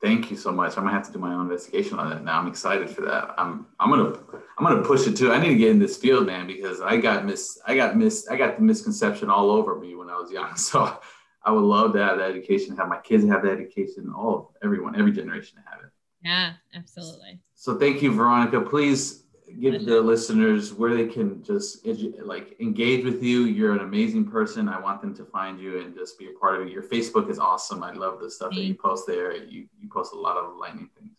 Thank 0.00 0.30
you 0.30 0.36
so 0.36 0.50
much. 0.50 0.78
I'm 0.78 0.84
gonna 0.84 0.96
have 0.96 1.06
to 1.06 1.12
do 1.12 1.18
my 1.18 1.34
own 1.34 1.42
investigation 1.42 1.98
on 1.98 2.08
that 2.08 2.24
now. 2.24 2.38
I'm 2.38 2.46
excited 2.46 2.88
for 2.88 3.02
that. 3.02 3.34
I'm 3.36 3.66
I'm 3.78 3.90
gonna 3.90 4.18
I'm 4.56 4.64
gonna 4.64 4.82
push 4.82 5.06
it 5.06 5.14
too. 5.14 5.30
I 5.30 5.38
need 5.38 5.48
to 5.48 5.56
get 5.56 5.70
in 5.70 5.78
this 5.78 5.98
field, 5.98 6.26
man, 6.26 6.46
because 6.46 6.80
I 6.80 6.96
got 6.96 7.26
mis 7.26 7.60
I 7.66 7.76
got 7.76 7.96
mis 7.96 8.26
I 8.28 8.36
got 8.36 8.56
the 8.56 8.62
misconception 8.62 9.28
all 9.28 9.50
over 9.50 9.78
me 9.78 9.94
when 9.94 10.08
I 10.08 10.16
was 10.16 10.30
young. 10.30 10.52
So 10.56 10.98
I 11.42 11.52
would 11.52 11.64
love 11.64 11.92
to 11.94 11.98
have 12.04 12.18
that 12.18 12.30
education, 12.30 12.76
have 12.76 12.88
my 12.88 13.00
kids 13.00 13.26
have 13.26 13.42
that 13.42 13.52
education, 13.52 14.12
all 14.14 14.54
everyone, 14.62 14.98
every 14.98 15.12
generation 15.12 15.56
to 15.56 15.70
have 15.70 15.80
it. 15.84 15.90
Yeah, 16.22 16.52
absolutely. 16.74 17.40
So 17.54 17.78
thank 17.78 18.02
you, 18.02 18.12
Veronica. 18.12 18.60
Please 18.60 19.24
give 19.58 19.84
the 19.84 20.00
listeners 20.00 20.72
where 20.72 20.94
they 20.94 21.06
can 21.06 21.42
just 21.42 21.86
like 22.22 22.56
engage 22.60 23.04
with 23.04 23.22
you. 23.22 23.44
You're 23.44 23.72
an 23.72 23.80
amazing 23.80 24.26
person. 24.26 24.68
I 24.68 24.80
want 24.80 25.00
them 25.00 25.14
to 25.16 25.24
find 25.24 25.58
you 25.58 25.80
and 25.80 25.94
just 25.94 26.18
be 26.18 26.26
a 26.26 26.38
part 26.38 26.60
of 26.60 26.66
it. 26.66 26.72
Your 26.72 26.82
Facebook 26.82 27.30
is 27.30 27.38
awesome. 27.38 27.82
I 27.82 27.92
love 27.92 28.20
the 28.20 28.30
stuff 28.30 28.54
that 28.54 28.62
you 28.62 28.74
post 28.74 29.06
there. 29.06 29.34
You 29.34 29.66
you 29.78 29.88
post 29.88 30.12
a 30.12 30.18
lot 30.18 30.36
of 30.36 30.56
lightning 30.56 30.90
things. 30.98 31.18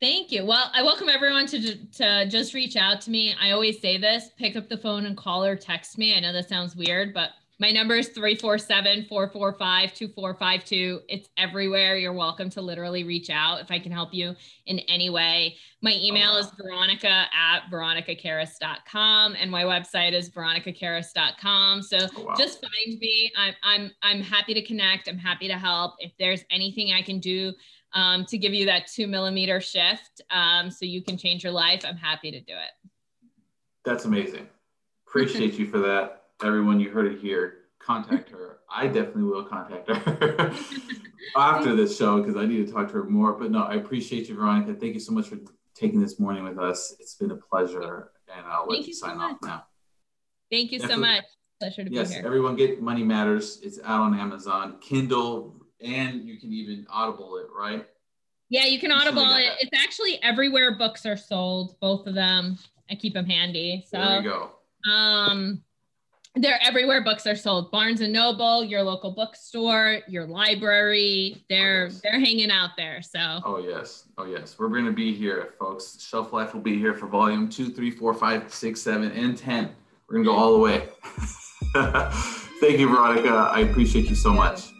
Thank 0.00 0.32
you. 0.32 0.44
Well, 0.44 0.70
I 0.74 0.82
welcome 0.82 1.08
everyone 1.08 1.46
to, 1.46 1.86
to 1.86 2.28
just 2.28 2.52
reach 2.52 2.76
out 2.76 3.00
to 3.02 3.10
me. 3.10 3.34
I 3.40 3.52
always 3.52 3.80
say 3.80 3.96
this 3.96 4.30
pick 4.36 4.56
up 4.56 4.68
the 4.68 4.76
phone 4.76 5.06
and 5.06 5.16
call 5.16 5.44
or 5.44 5.56
text 5.56 5.98
me. 5.98 6.14
I 6.14 6.20
know 6.20 6.32
that 6.32 6.48
sounds 6.48 6.76
weird, 6.76 7.14
but 7.14 7.30
my 7.64 7.70
number 7.70 7.94
is 7.94 8.08
347 8.08 9.06
445 9.08 9.94
2452. 9.94 11.00
It's 11.08 11.30
everywhere. 11.38 11.96
You're 11.96 12.12
welcome 12.12 12.50
to 12.50 12.60
literally 12.60 13.04
reach 13.04 13.30
out 13.30 13.62
if 13.62 13.70
I 13.70 13.78
can 13.78 13.90
help 13.90 14.12
you 14.12 14.34
in 14.66 14.80
any 14.80 15.08
way. 15.08 15.56
My 15.80 15.94
email 15.94 16.32
oh, 16.34 16.40
is 16.40 16.50
veronica 16.62 17.08
at 17.08 17.62
veronicakarras.com 17.72 19.36
and 19.40 19.50
my 19.50 19.64
website 19.64 20.12
is 20.12 20.28
veronicakarras.com. 20.28 21.80
So 21.80 21.96
oh, 22.18 22.24
wow. 22.24 22.34
just 22.36 22.60
find 22.60 22.98
me. 22.98 23.32
I'm, 23.34 23.54
I'm, 23.62 23.90
I'm 24.02 24.20
happy 24.20 24.52
to 24.52 24.60
connect. 24.60 25.08
I'm 25.08 25.16
happy 25.16 25.48
to 25.48 25.56
help. 25.56 25.94
If 26.00 26.12
there's 26.18 26.44
anything 26.50 26.92
I 26.92 27.00
can 27.00 27.18
do 27.18 27.54
um, 27.94 28.26
to 28.26 28.36
give 28.36 28.52
you 28.52 28.66
that 28.66 28.88
two 28.88 29.06
millimeter 29.06 29.62
shift 29.62 30.20
um, 30.30 30.70
so 30.70 30.84
you 30.84 31.02
can 31.02 31.16
change 31.16 31.42
your 31.42 31.52
life, 31.54 31.82
I'm 31.88 31.96
happy 31.96 32.30
to 32.30 32.42
do 32.42 32.52
it. 32.52 32.90
That's 33.86 34.04
amazing. 34.04 34.48
Appreciate 35.08 35.54
you 35.58 35.66
for 35.66 35.78
that. 35.78 36.23
Everyone, 36.42 36.80
you 36.80 36.90
heard 36.90 37.12
it 37.12 37.20
here. 37.20 37.58
Contact 37.78 38.30
her. 38.30 38.58
I 38.70 38.86
definitely 38.86 39.24
will 39.24 39.44
contact 39.44 39.88
her 39.88 40.54
after 41.36 41.76
this 41.76 41.96
show 41.96 42.20
because 42.20 42.36
I 42.36 42.46
need 42.46 42.66
to 42.66 42.72
talk 42.72 42.88
to 42.88 42.94
her 42.94 43.04
more. 43.04 43.32
But 43.34 43.50
no, 43.50 43.62
I 43.62 43.74
appreciate 43.74 44.28
you, 44.28 44.34
Veronica. 44.34 44.74
Thank 44.74 44.94
you 44.94 45.00
so 45.00 45.12
much 45.12 45.28
for 45.28 45.36
taking 45.74 46.00
this 46.00 46.18
morning 46.18 46.44
with 46.44 46.58
us. 46.58 46.94
It's 46.98 47.14
been 47.14 47.30
a 47.30 47.36
pleasure. 47.36 48.10
And 48.34 48.46
I'll 48.46 48.66
let 48.66 48.76
Thank 48.76 48.86
you, 48.88 48.94
sign 48.94 49.16
so 49.16 49.22
off 49.22 49.36
now. 49.42 49.64
Thank 50.50 50.72
you 50.72 50.78
so 50.80 50.96
much. 50.96 51.24
Pleasure 51.60 51.84
to 51.84 51.92
yes, 51.92 52.08
be 52.08 52.14
here. 52.16 52.26
everyone 52.26 52.56
get 52.56 52.82
Money 52.82 53.04
Matters. 53.04 53.60
It's 53.62 53.78
out 53.84 54.00
on 54.00 54.18
Amazon, 54.18 54.76
Kindle, 54.80 55.54
and 55.80 56.24
you 56.24 56.38
can 56.38 56.52
even 56.52 56.86
Audible 56.90 57.36
it, 57.36 57.46
right? 57.56 57.86
Yeah, 58.48 58.64
you 58.66 58.80
can 58.80 58.90
Audible 58.90 59.34
it. 59.34 59.52
It's 59.60 59.82
actually 59.82 60.22
everywhere 60.22 60.76
books 60.76 61.06
are 61.06 61.16
sold, 61.16 61.76
both 61.80 62.06
of 62.06 62.14
them. 62.14 62.58
I 62.90 62.94
keep 62.94 63.14
them 63.14 63.26
handy. 63.26 63.84
So 63.88 63.98
there 63.98 64.22
you 64.22 64.30
go. 64.30 64.90
Um, 64.90 65.62
they're 66.36 66.58
everywhere 66.62 67.02
books 67.02 67.26
are 67.26 67.36
sold. 67.36 67.70
Barnes 67.70 68.00
and 68.00 68.12
Noble, 68.12 68.64
your 68.64 68.82
local 68.82 69.12
bookstore, 69.12 70.00
your 70.08 70.26
library. 70.26 71.44
They're 71.48 71.84
oh, 71.84 71.84
yes. 71.84 72.00
they're 72.02 72.20
hanging 72.20 72.50
out 72.50 72.70
there. 72.76 73.02
So 73.02 73.40
oh 73.44 73.58
yes, 73.58 74.08
oh 74.18 74.26
yes, 74.26 74.56
we're 74.58 74.68
gonna 74.68 74.92
be 74.92 75.14
here, 75.14 75.54
folks. 75.58 76.00
Shelf 76.02 76.32
Life 76.32 76.54
will 76.54 76.60
be 76.60 76.78
here 76.78 76.94
for 76.94 77.06
volume 77.06 77.48
two, 77.48 77.70
three, 77.70 77.90
four, 77.90 78.14
five, 78.14 78.52
six, 78.52 78.80
seven, 78.80 79.12
and 79.12 79.36
ten. 79.36 79.70
We're 80.08 80.16
gonna 80.16 80.24
go 80.26 80.34
all 80.34 80.52
the 80.52 80.58
way. 80.58 80.88
Thank 82.60 82.78
you, 82.78 82.88
Veronica. 82.88 83.50
I 83.52 83.60
appreciate 83.60 84.08
you 84.08 84.16
so 84.16 84.32
much. 84.32 84.70